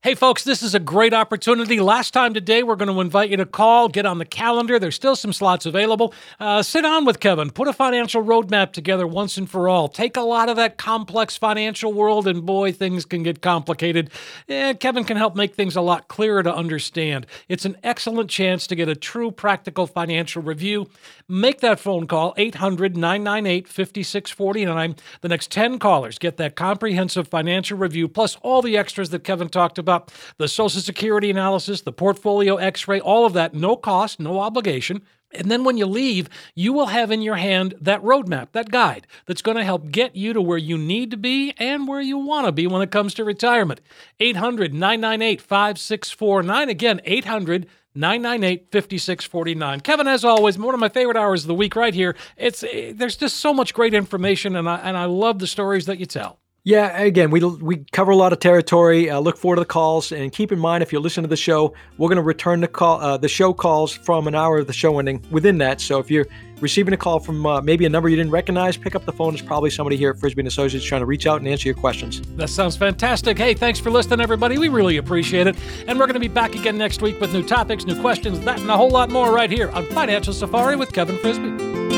Hey, 0.00 0.14
folks, 0.14 0.44
this 0.44 0.62
is 0.62 0.76
a 0.76 0.78
great 0.78 1.12
opportunity. 1.12 1.80
Last 1.80 2.12
time 2.12 2.32
today, 2.32 2.62
we're 2.62 2.76
going 2.76 2.94
to 2.94 3.00
invite 3.00 3.30
you 3.30 3.36
to 3.38 3.44
call, 3.44 3.88
get 3.88 4.06
on 4.06 4.18
the 4.18 4.24
calendar. 4.24 4.78
There's 4.78 4.94
still 4.94 5.16
some 5.16 5.32
slots 5.32 5.66
available. 5.66 6.14
Uh, 6.38 6.62
sit 6.62 6.82
down 6.82 7.04
with 7.04 7.18
Kevin, 7.18 7.50
put 7.50 7.66
a 7.66 7.72
financial 7.72 8.22
roadmap 8.22 8.70
together 8.70 9.08
once 9.08 9.36
and 9.36 9.50
for 9.50 9.68
all. 9.68 9.88
Take 9.88 10.16
a 10.16 10.20
lot 10.20 10.48
of 10.48 10.54
that 10.54 10.78
complex 10.78 11.36
financial 11.36 11.92
world, 11.92 12.28
and 12.28 12.46
boy, 12.46 12.70
things 12.70 13.04
can 13.04 13.24
get 13.24 13.42
complicated. 13.42 14.10
And 14.46 14.78
Kevin 14.78 15.02
can 15.02 15.16
help 15.16 15.34
make 15.34 15.56
things 15.56 15.74
a 15.74 15.80
lot 15.80 16.06
clearer 16.06 16.44
to 16.44 16.54
understand. 16.54 17.26
It's 17.48 17.64
an 17.64 17.76
excellent 17.82 18.30
chance 18.30 18.68
to 18.68 18.76
get 18.76 18.88
a 18.88 18.94
true 18.94 19.32
practical 19.32 19.88
financial 19.88 20.42
review. 20.42 20.88
Make 21.26 21.58
that 21.62 21.80
phone 21.80 22.06
call, 22.06 22.34
800 22.36 22.96
998 22.96 23.66
5649. 23.66 24.94
The 25.22 25.28
next 25.28 25.50
10 25.50 25.80
callers 25.80 26.20
get 26.20 26.36
that 26.36 26.54
comprehensive 26.54 27.26
financial 27.26 27.76
review, 27.76 28.06
plus 28.06 28.36
all 28.42 28.62
the 28.62 28.76
extras 28.76 29.10
that 29.10 29.24
Kevin 29.24 29.48
talked 29.48 29.76
about 29.76 29.87
about 29.88 30.12
the 30.36 30.48
Social 30.48 30.80
Security 30.80 31.30
analysis, 31.30 31.80
the 31.80 31.92
portfolio 31.92 32.56
x 32.56 32.86
ray, 32.86 33.00
all 33.00 33.24
of 33.24 33.32
that, 33.32 33.54
no 33.54 33.76
cost, 33.76 34.20
no 34.20 34.40
obligation. 34.40 35.02
And 35.32 35.50
then 35.50 35.62
when 35.62 35.76
you 35.76 35.84
leave, 35.86 36.28
you 36.54 36.72
will 36.72 36.86
have 36.86 37.10
in 37.10 37.20
your 37.20 37.36
hand 37.36 37.74
that 37.80 38.02
roadmap, 38.02 38.52
that 38.52 38.70
guide 38.70 39.06
that's 39.26 39.42
going 39.42 39.58
to 39.58 39.64
help 39.64 39.90
get 39.90 40.16
you 40.16 40.32
to 40.32 40.40
where 40.40 40.58
you 40.58 40.78
need 40.78 41.10
to 41.10 41.18
be 41.18 41.52
and 41.58 41.86
where 41.86 42.00
you 42.00 42.16
want 42.16 42.46
to 42.46 42.52
be 42.52 42.66
when 42.66 42.80
it 42.80 42.90
comes 42.90 43.12
to 43.14 43.24
retirement. 43.24 43.80
800 44.20 44.72
998 44.72 45.40
5649. 45.42 46.68
Again, 46.70 47.00
800 47.04 47.66
998 47.94 48.72
5649. 48.72 49.80
Kevin, 49.80 50.08
as 50.08 50.24
always, 50.24 50.58
one 50.58 50.72
of 50.72 50.80
my 50.80 50.88
favorite 50.88 51.16
hours 51.16 51.42
of 51.42 51.48
the 51.48 51.54
week 51.54 51.76
right 51.76 51.94
here. 51.94 52.16
It's 52.36 52.62
eh, 52.62 52.92
There's 52.94 53.16
just 53.16 53.36
so 53.36 53.52
much 53.52 53.74
great 53.74 53.92
information, 53.92 54.56
and 54.56 54.68
I, 54.68 54.76
and 54.76 54.96
I 54.96 55.04
love 55.04 55.40
the 55.40 55.46
stories 55.46 55.84
that 55.86 55.98
you 55.98 56.06
tell. 56.06 56.38
Yeah, 56.64 57.00
again, 57.00 57.30
we 57.30 57.42
we 57.42 57.84
cover 57.92 58.10
a 58.10 58.16
lot 58.16 58.32
of 58.32 58.40
territory. 58.40 59.08
Uh, 59.08 59.20
look 59.20 59.38
forward 59.38 59.56
to 59.56 59.60
the 59.60 59.66
calls, 59.66 60.12
and 60.12 60.30
keep 60.30 60.52
in 60.52 60.58
mind 60.58 60.82
if 60.82 60.92
you're 60.92 61.00
listening 61.00 61.24
to 61.24 61.28
the 61.28 61.36
show, 61.36 61.72
we're 61.96 62.08
going 62.08 62.16
to 62.16 62.22
return 62.22 62.60
the 62.60 62.68
call, 62.68 63.00
uh, 63.00 63.16
the 63.16 63.28
show 63.28 63.54
calls 63.54 63.92
from 63.92 64.26
an 64.26 64.34
hour 64.34 64.58
of 64.58 64.66
the 64.66 64.72
show 64.72 64.98
ending 64.98 65.24
within 65.30 65.56
that. 65.58 65.80
So 65.80 65.98
if 65.98 66.10
you're 66.10 66.26
receiving 66.60 66.92
a 66.92 66.96
call 66.96 67.20
from 67.20 67.46
uh, 67.46 67.62
maybe 67.62 67.86
a 67.86 67.88
number 67.88 68.08
you 68.08 68.16
didn't 68.16 68.32
recognize, 68.32 68.76
pick 68.76 68.94
up 68.94 69.06
the 69.06 69.12
phone. 69.12 69.32
It's 69.32 69.42
probably 69.42 69.70
somebody 69.70 69.96
here 69.96 70.10
at 70.10 70.18
Frisby 70.18 70.40
and 70.40 70.48
Associates 70.48 70.84
trying 70.84 71.00
to 71.00 71.06
reach 71.06 71.26
out 71.26 71.40
and 71.40 71.48
answer 71.48 71.68
your 71.68 71.76
questions. 71.76 72.20
That 72.36 72.50
sounds 72.50 72.76
fantastic. 72.76 73.38
Hey, 73.38 73.54
thanks 73.54 73.78
for 73.78 73.90
listening, 73.90 74.20
everybody. 74.20 74.58
We 74.58 74.68
really 74.68 74.98
appreciate 74.98 75.46
it. 75.46 75.56
And 75.86 75.98
we're 75.98 76.06
going 76.06 76.14
to 76.14 76.20
be 76.20 76.28
back 76.28 76.54
again 76.54 76.76
next 76.76 77.00
week 77.00 77.20
with 77.20 77.32
new 77.32 77.44
topics, 77.46 77.86
new 77.86 77.98
questions, 78.00 78.40
that, 78.40 78.60
and 78.60 78.68
a 78.68 78.76
whole 78.76 78.90
lot 78.90 79.10
more 79.10 79.32
right 79.32 79.50
here 79.50 79.70
on 79.70 79.86
Financial 79.86 80.34
Safari 80.34 80.76
with 80.76 80.92
Kevin 80.92 81.16
Frisby. 81.18 81.97